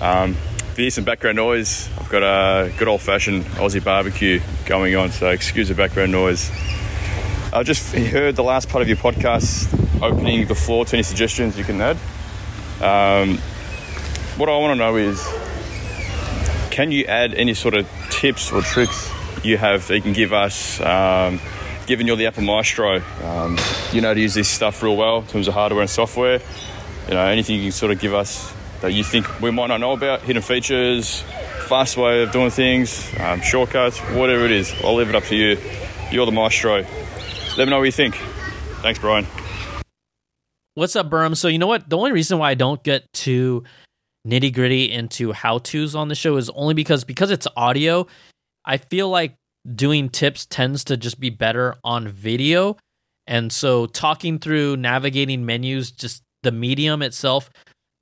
Um, 0.01 0.37
if 0.71 0.79
you 0.79 0.85
hear 0.85 0.91
some 0.91 1.03
background 1.03 1.35
noise, 1.35 1.89
I've 1.99 2.09
got 2.09 2.23
a 2.23 2.71
good 2.79 2.87
old 2.87 3.01
fashioned 3.01 3.45
Aussie 3.57 3.85
barbecue 3.85 4.41
going 4.65 4.95
on, 4.95 5.11
so 5.11 5.31
excuse 5.31 5.69
the 5.69 5.75
background 5.75 6.13
noise. 6.13 6.53
I 7.53 7.65
just 7.65 7.93
heard 7.93 8.37
the 8.37 8.45
last 8.45 8.69
part 8.69 8.83
of 8.83 8.89
your 8.89 8.99
podcast 8.99 9.75
opening 10.01 10.47
the 10.47 10.55
floor 10.55 10.85
to 10.85 10.97
any 10.97 11.03
suggestions 11.03 11.59
you 11.59 11.65
can 11.65 11.81
add. 11.81 11.97
Um, 12.81 13.39
what 14.37 14.49
I 14.49 14.57
want 14.57 14.73
to 14.73 14.77
know 14.77 14.95
is 14.95 15.21
can 16.71 16.93
you 16.93 17.07
add 17.07 17.35
any 17.35 17.55
sort 17.55 17.75
of 17.75 17.89
tips 18.09 18.53
or 18.53 18.63
tricks 18.63 19.11
you 19.49 19.57
have 19.57 19.91
you 19.91 20.03
can 20.03 20.13
give 20.13 20.33
us 20.33 20.81
um, 20.81 21.41
given 21.87 22.07
you're 22.07 22.17
the 22.17 22.27
Apple 22.27 22.45
Maestro, 22.45 23.03
um, 23.25 23.59
you 23.93 24.01
know 24.01 24.15
to 24.15 24.21
use 24.21 24.35
this 24.35 24.49
stuff 24.49 24.83
real 24.83 24.97
well 24.97 25.21
in 25.21 25.27
terms 25.27 25.49
of 25.49 25.55
hardware 25.55 25.81
and 25.81 25.91
software. 25.91 26.41
You 27.09 27.15
know, 27.15 27.27
anything 27.27 27.57
you 27.57 27.63
can 27.63 27.73
sort 27.73 27.91
of 27.91 28.01
give 28.01 28.13
us 28.15 28.53
that 28.83 28.93
you 28.93 29.03
think 29.03 29.41
we 29.41 29.51
might 29.51 29.69
not 29.69 29.81
know 29.81 29.93
about, 29.93 30.21
hidden 30.23 30.43
features, 30.43 31.23
fast 31.67 31.97
way 31.97 32.23
of 32.23 32.33
doing 32.33 32.51
things, 32.51 33.11
um, 33.19 33.41
shortcuts, 33.41 33.99
whatever 33.99 34.45
it 34.45 34.53
is. 34.53 34.73
I'll 34.85 34.95
leave 34.95 35.09
it 35.09 35.15
up 35.15 35.25
to 35.25 35.37
you. 35.37 35.59
You're 36.11 36.27
the 36.27 36.33
maestro. 36.33 36.85
Let 37.57 37.65
me 37.65 37.67
know 37.67 37.79
what 37.79 37.85
you 37.85 37.93
think. 37.93 38.17
Thanks, 38.83 38.99
Brian. 38.99 39.27
What's 40.75 40.95
up, 40.95 41.11
Burm? 41.11 41.35
So 41.35 41.49
you 41.49 41.59
know 41.59 41.67
what? 41.67 41.89
The 41.89 41.97
only 41.97 42.13
reason 42.13 42.39
why 42.39 42.51
I 42.51 42.55
don't 42.55 42.83
get 42.85 43.13
too 43.13 43.65
nitty 44.27 44.55
gritty 44.55 44.93
into 44.93 45.33
how 45.33 45.59
tos 45.59 45.95
on 45.95 46.09
the 46.09 46.15
show 46.15 46.37
is 46.37 46.51
only 46.51 46.75
because 46.75 47.05
because 47.05 47.31
it's 47.31 47.49
audio. 47.57 48.07
I 48.69 48.77
feel 48.77 49.09
like 49.09 49.35
doing 49.75 50.11
tips 50.11 50.47
tends 50.47 50.85
to 50.85 50.97
just 50.97 51.19
be 51.19 51.31
better 51.31 51.75
on 51.83 52.07
video, 52.07 52.77
and 53.27 53.53
so 53.53 53.87
talking 53.87 54.39
through 54.39 54.77
navigating 54.77 55.45
menus, 55.45 55.91
just 55.91 56.23
the 56.43 56.53
medium 56.53 57.03
itself 57.03 57.51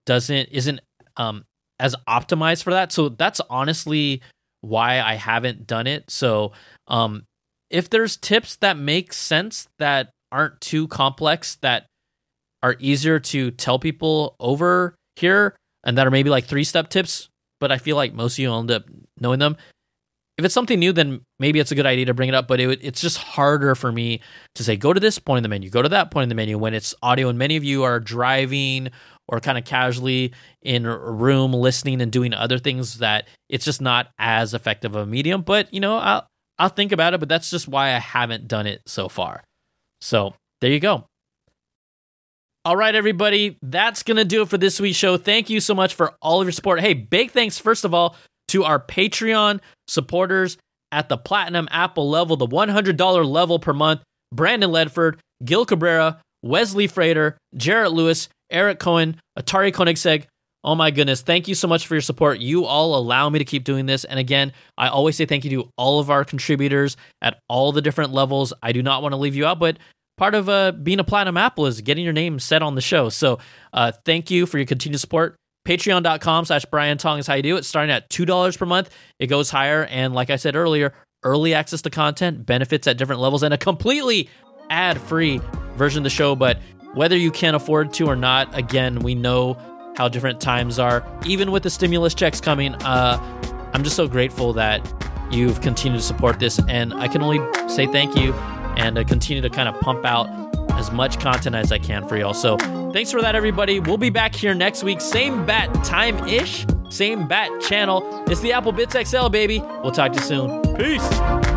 doesn't 0.05 0.49
isn't 0.51 0.81
um 1.17 1.45
as 1.79 1.97
optimized 2.09 2.63
for 2.63 2.73
that. 2.73 2.93
So 2.93 3.09
that's 3.09 3.41
honestly 3.49 4.23
why 4.61 5.01
I 5.01 5.15
haven't 5.15 5.67
done 5.67 5.87
it. 5.87 6.11
So 6.11 6.53
um 6.89 7.25
if 7.71 7.91
there's 7.91 8.17
tips 8.17 8.57
that 8.57 8.77
make 8.77 9.13
sense 9.13 9.69
that 9.79 10.11
aren't 10.31 10.61
too 10.61 10.89
complex 10.89 11.57
that 11.63 11.87
are 12.63 12.77
easier 12.79 13.19
to 13.19 13.51
tell 13.51 13.79
people 13.79 14.37
over 14.41 14.95
here 15.17 15.57
and 15.85 15.97
that 15.99 16.07
are 16.07 16.11
maybe 16.11 16.31
like 16.31 16.45
three 16.45 16.65
step 16.65 16.89
tips, 16.89 17.29
but 17.61 17.73
I 17.73 17.79
feel 17.79 17.97
like 17.97 18.15
most 18.15 18.35
of 18.35 18.39
you 18.41 18.53
end 18.53 18.71
up 18.71 18.85
knowing 19.21 19.39
them. 19.39 19.57
If 20.39 20.45
it's 20.45 20.53
something 20.53 20.79
new, 20.79 20.93
then 20.93 21.23
maybe 21.39 21.61
it's 21.61 21.73
a 21.73 21.75
good 21.75 21.87
idea 21.87 22.05
to 22.07 22.15
bring 22.15 22.29
it 22.29 22.35
up, 22.35 22.47
but 22.47 22.61
it, 22.61 22.81
it's 22.83 23.01
just 23.01 23.17
harder 23.17 23.75
for 23.75 23.91
me 23.91 24.21
to 24.55 24.63
say, 24.63 24.77
go 24.77 24.93
to 24.93 25.01
this 25.01 25.19
point 25.19 25.39
in 25.39 25.43
the 25.43 25.49
menu, 25.49 25.71
go 25.71 25.81
to 25.81 25.89
that 25.89 26.11
point 26.11 26.25
in 26.25 26.29
the 26.29 26.35
menu 26.35 26.59
when 26.59 26.75
it's 26.75 26.95
audio 27.03 27.29
and 27.29 27.39
many 27.39 27.57
of 27.57 27.65
you 27.65 27.85
are 27.85 27.99
driving 27.99 28.91
or 29.29 29.41
kind 29.41 29.57
of 29.57 29.65
casually 29.65 30.35
in 30.63 30.85
a 30.85 30.97
room 30.97 31.53
listening 31.53 32.03
and 32.03 32.13
doing 32.13 32.35
other 32.35 32.59
things 32.59 32.99
that 32.99 33.27
it's 33.49 33.65
just 33.65 33.81
not 33.81 34.09
as 34.19 34.53
effective 34.53 34.95
of 34.95 35.03
a 35.03 35.07
medium. 35.07 35.41
But, 35.41 35.73
you 35.73 35.81
know, 35.81 35.97
I'll, 35.97 36.27
I'll 36.59 36.69
think 36.69 36.93
about 36.93 37.15
it, 37.15 37.21
but 37.21 37.31
that's 37.31 37.51
just 37.51 37.67
why 37.67 37.95
I 37.95 37.99
haven't 37.99 38.47
done 38.47 38.67
it 38.67 38.83
so 38.87 39.09
far. 39.09 39.43
So 40.03 40.35
there 40.61 40.71
you 40.71 40.81
go. 40.81 41.07
All 42.67 42.77
right, 42.77 42.95
everybody, 42.95 43.57
that's 43.63 44.03
going 44.03 44.17
to 44.17 44.25
do 44.25 44.43
it 44.43 44.49
for 44.49 44.59
this 44.59 44.81
week's 44.81 44.99
show. 44.99 45.17
Thank 45.17 45.49
you 45.49 45.61
so 45.61 45.75
much 45.75 45.95
for 45.95 46.15
all 46.21 46.41
of 46.41 46.47
your 46.47 46.53
support. 46.53 46.81
Hey, 46.81 46.95
big 46.95 47.31
thanks, 47.31 47.59
first 47.59 47.85
of 47.85 47.95
all, 47.95 48.17
to 48.57 48.65
our 48.65 48.81
Patreon 48.81 49.61
supporters 49.87 50.57
at 50.91 51.11
the 51.11 51.19
Platinum 51.19 51.69
Apple 51.71 52.09
level, 52.09 52.37
the 52.37 52.47
$100 52.47 53.27
level 53.29 53.59
per 53.59 53.73
month 53.75 54.01
Brandon 54.33 54.71
Ledford, 54.71 55.19
Gil 55.45 55.67
Cabrera, 55.67 56.21
Wesley 56.43 56.87
Frater, 56.87 57.37
Jarrett 57.55 57.93
Lewis, 57.93 58.29
Eric 58.51 58.79
Cohen, 58.79 59.21
Atari 59.39 59.73
Koenigsegg. 59.73 60.25
Oh 60.65 60.75
my 60.75 60.91
goodness. 60.91 61.21
Thank 61.21 61.49
you 61.49 61.55
so 61.55 61.69
much 61.69 61.87
for 61.87 61.95
your 61.95 62.01
support. 62.01 62.41
You 62.41 62.65
all 62.65 62.97
allow 62.97 63.29
me 63.29 63.39
to 63.39 63.45
keep 63.45 63.63
doing 63.63 63.87
this. 63.87 64.05
And 64.05 64.19
again, 64.19 64.53
I 64.77 64.89
always 64.89 65.17
say 65.17 65.27
thank 65.27 65.45
you 65.45 65.51
to 65.51 65.71
all 65.77 66.01
of 66.01 66.11
our 66.11 66.25
contributors 66.25 66.97
at 67.23 67.39
all 67.49 67.71
the 67.73 67.83
different 67.83 68.13
levels. 68.13 68.53
I 68.63 68.73
do 68.73 68.83
not 68.83 69.03
want 69.03 69.13
to 69.13 69.17
leave 69.17 69.37
you 69.37 69.47
out, 69.47 69.61
but 69.61 69.79
part 70.17 70.35
of 70.35 70.49
uh, 70.49 70.73
being 70.73 70.99
a 70.99 71.05
Platinum 71.05 71.37
Apple 71.37 71.67
is 71.67 71.83
getting 71.83 72.05
your 72.05 72.13
name 72.13 72.39
set 72.41 72.63
on 72.63 72.75
the 72.75 72.81
show. 72.81 73.11
So 73.11 73.39
uh, 73.73 73.93
thank 74.05 74.31
you 74.31 74.47
for 74.47 74.59
your 74.59 74.67
continued 74.67 74.99
support. 74.99 75.37
Patreon.com 75.67 76.45
slash 76.45 76.65
Brian 76.67 76.97
Tong 76.97 77.19
is 77.19 77.27
how 77.27 77.35
you 77.35 77.43
do 77.43 77.57
it. 77.57 77.65
Starting 77.65 77.91
at 77.91 78.09
$2 78.09 78.59
per 78.59 78.67
month, 78.67 78.91
it 79.19 79.27
goes 79.27 79.51
higher. 79.51 79.85
And 79.85 80.15
like 80.15 80.31
I 80.31 80.37
said 80.37 80.55
earlier, 80.55 80.95
early 81.25 81.55
access 81.55 81.83
to 81.83 81.91
content, 81.91 82.47
benefits 82.47 82.87
at 82.87 82.97
different 82.97 83.21
levels, 83.21 83.43
and 83.43 83.53
a 83.53 83.59
completely 83.59 84.31
ad 84.71 85.01
free 85.01 85.41
version 85.75 85.99
of 86.01 86.05
the 86.05 86.11
show. 86.11 86.37
But 86.37 86.61
whether 86.95 87.17
you 87.17 87.33
can 87.33 87.57
afford 87.57 87.93
to 87.95 88.07
or 88.07 88.17
not, 88.17 88.57
again, 88.57 89.01
we 89.01 89.15
know 89.15 89.59
how 89.97 90.09
different 90.09 90.41
times 90.41 90.79
are. 90.79 91.05
Even 91.27 91.51
with 91.51 91.65
the 91.65 91.71
stimulus 91.71 92.15
checks 92.15 92.41
coming, 92.41 92.75
uh, 92.85 93.19
I'm 93.75 93.83
just 93.83 93.97
so 93.97 94.07
grateful 94.07 94.53
that 94.53 94.81
you've 95.33 95.61
continued 95.63 95.99
to 95.99 96.05
support 96.05 96.39
this, 96.39 96.61
and 96.69 96.95
I 96.95 97.09
can 97.09 97.23
only 97.23 97.41
say 97.69 97.87
thank 97.87 98.15
you 98.15 98.33
and 98.77 98.97
uh, 98.99 99.05
continue 99.05 99.43
to 99.43 99.51
kind 99.51 99.69
of 99.69 99.81
pump 99.81 100.05
out 100.05 100.46
as 100.77 100.91
much 100.91 101.19
content 101.19 101.57
as 101.57 101.73
I 101.73 101.79
can 101.79 102.07
for 102.07 102.17
y'all. 102.17 102.35
So 102.35 102.57
thanks 102.93 103.11
for 103.11 103.21
that, 103.23 103.35
everybody. 103.35 103.81
We'll 103.81 103.97
be 103.97 104.11
back 104.11 104.35
here 104.35 104.55
next 104.55 104.85
week, 104.85 105.01
same 105.01 105.45
bat 105.47 105.73
time 105.85 106.27
ish, 106.29 106.67
same 106.89 107.27
bat 107.27 107.51
channel. 107.61 108.25
It's 108.29 108.41
the 108.41 108.53
Apple 108.53 108.73
Bitz 108.73 109.05
XL, 109.07 109.29
baby. 109.29 109.61
We'll 109.83 109.93
talk 109.93 110.13
to 110.13 110.19
you 110.19 110.25
soon. 110.25 110.77
Peace. 110.77 111.56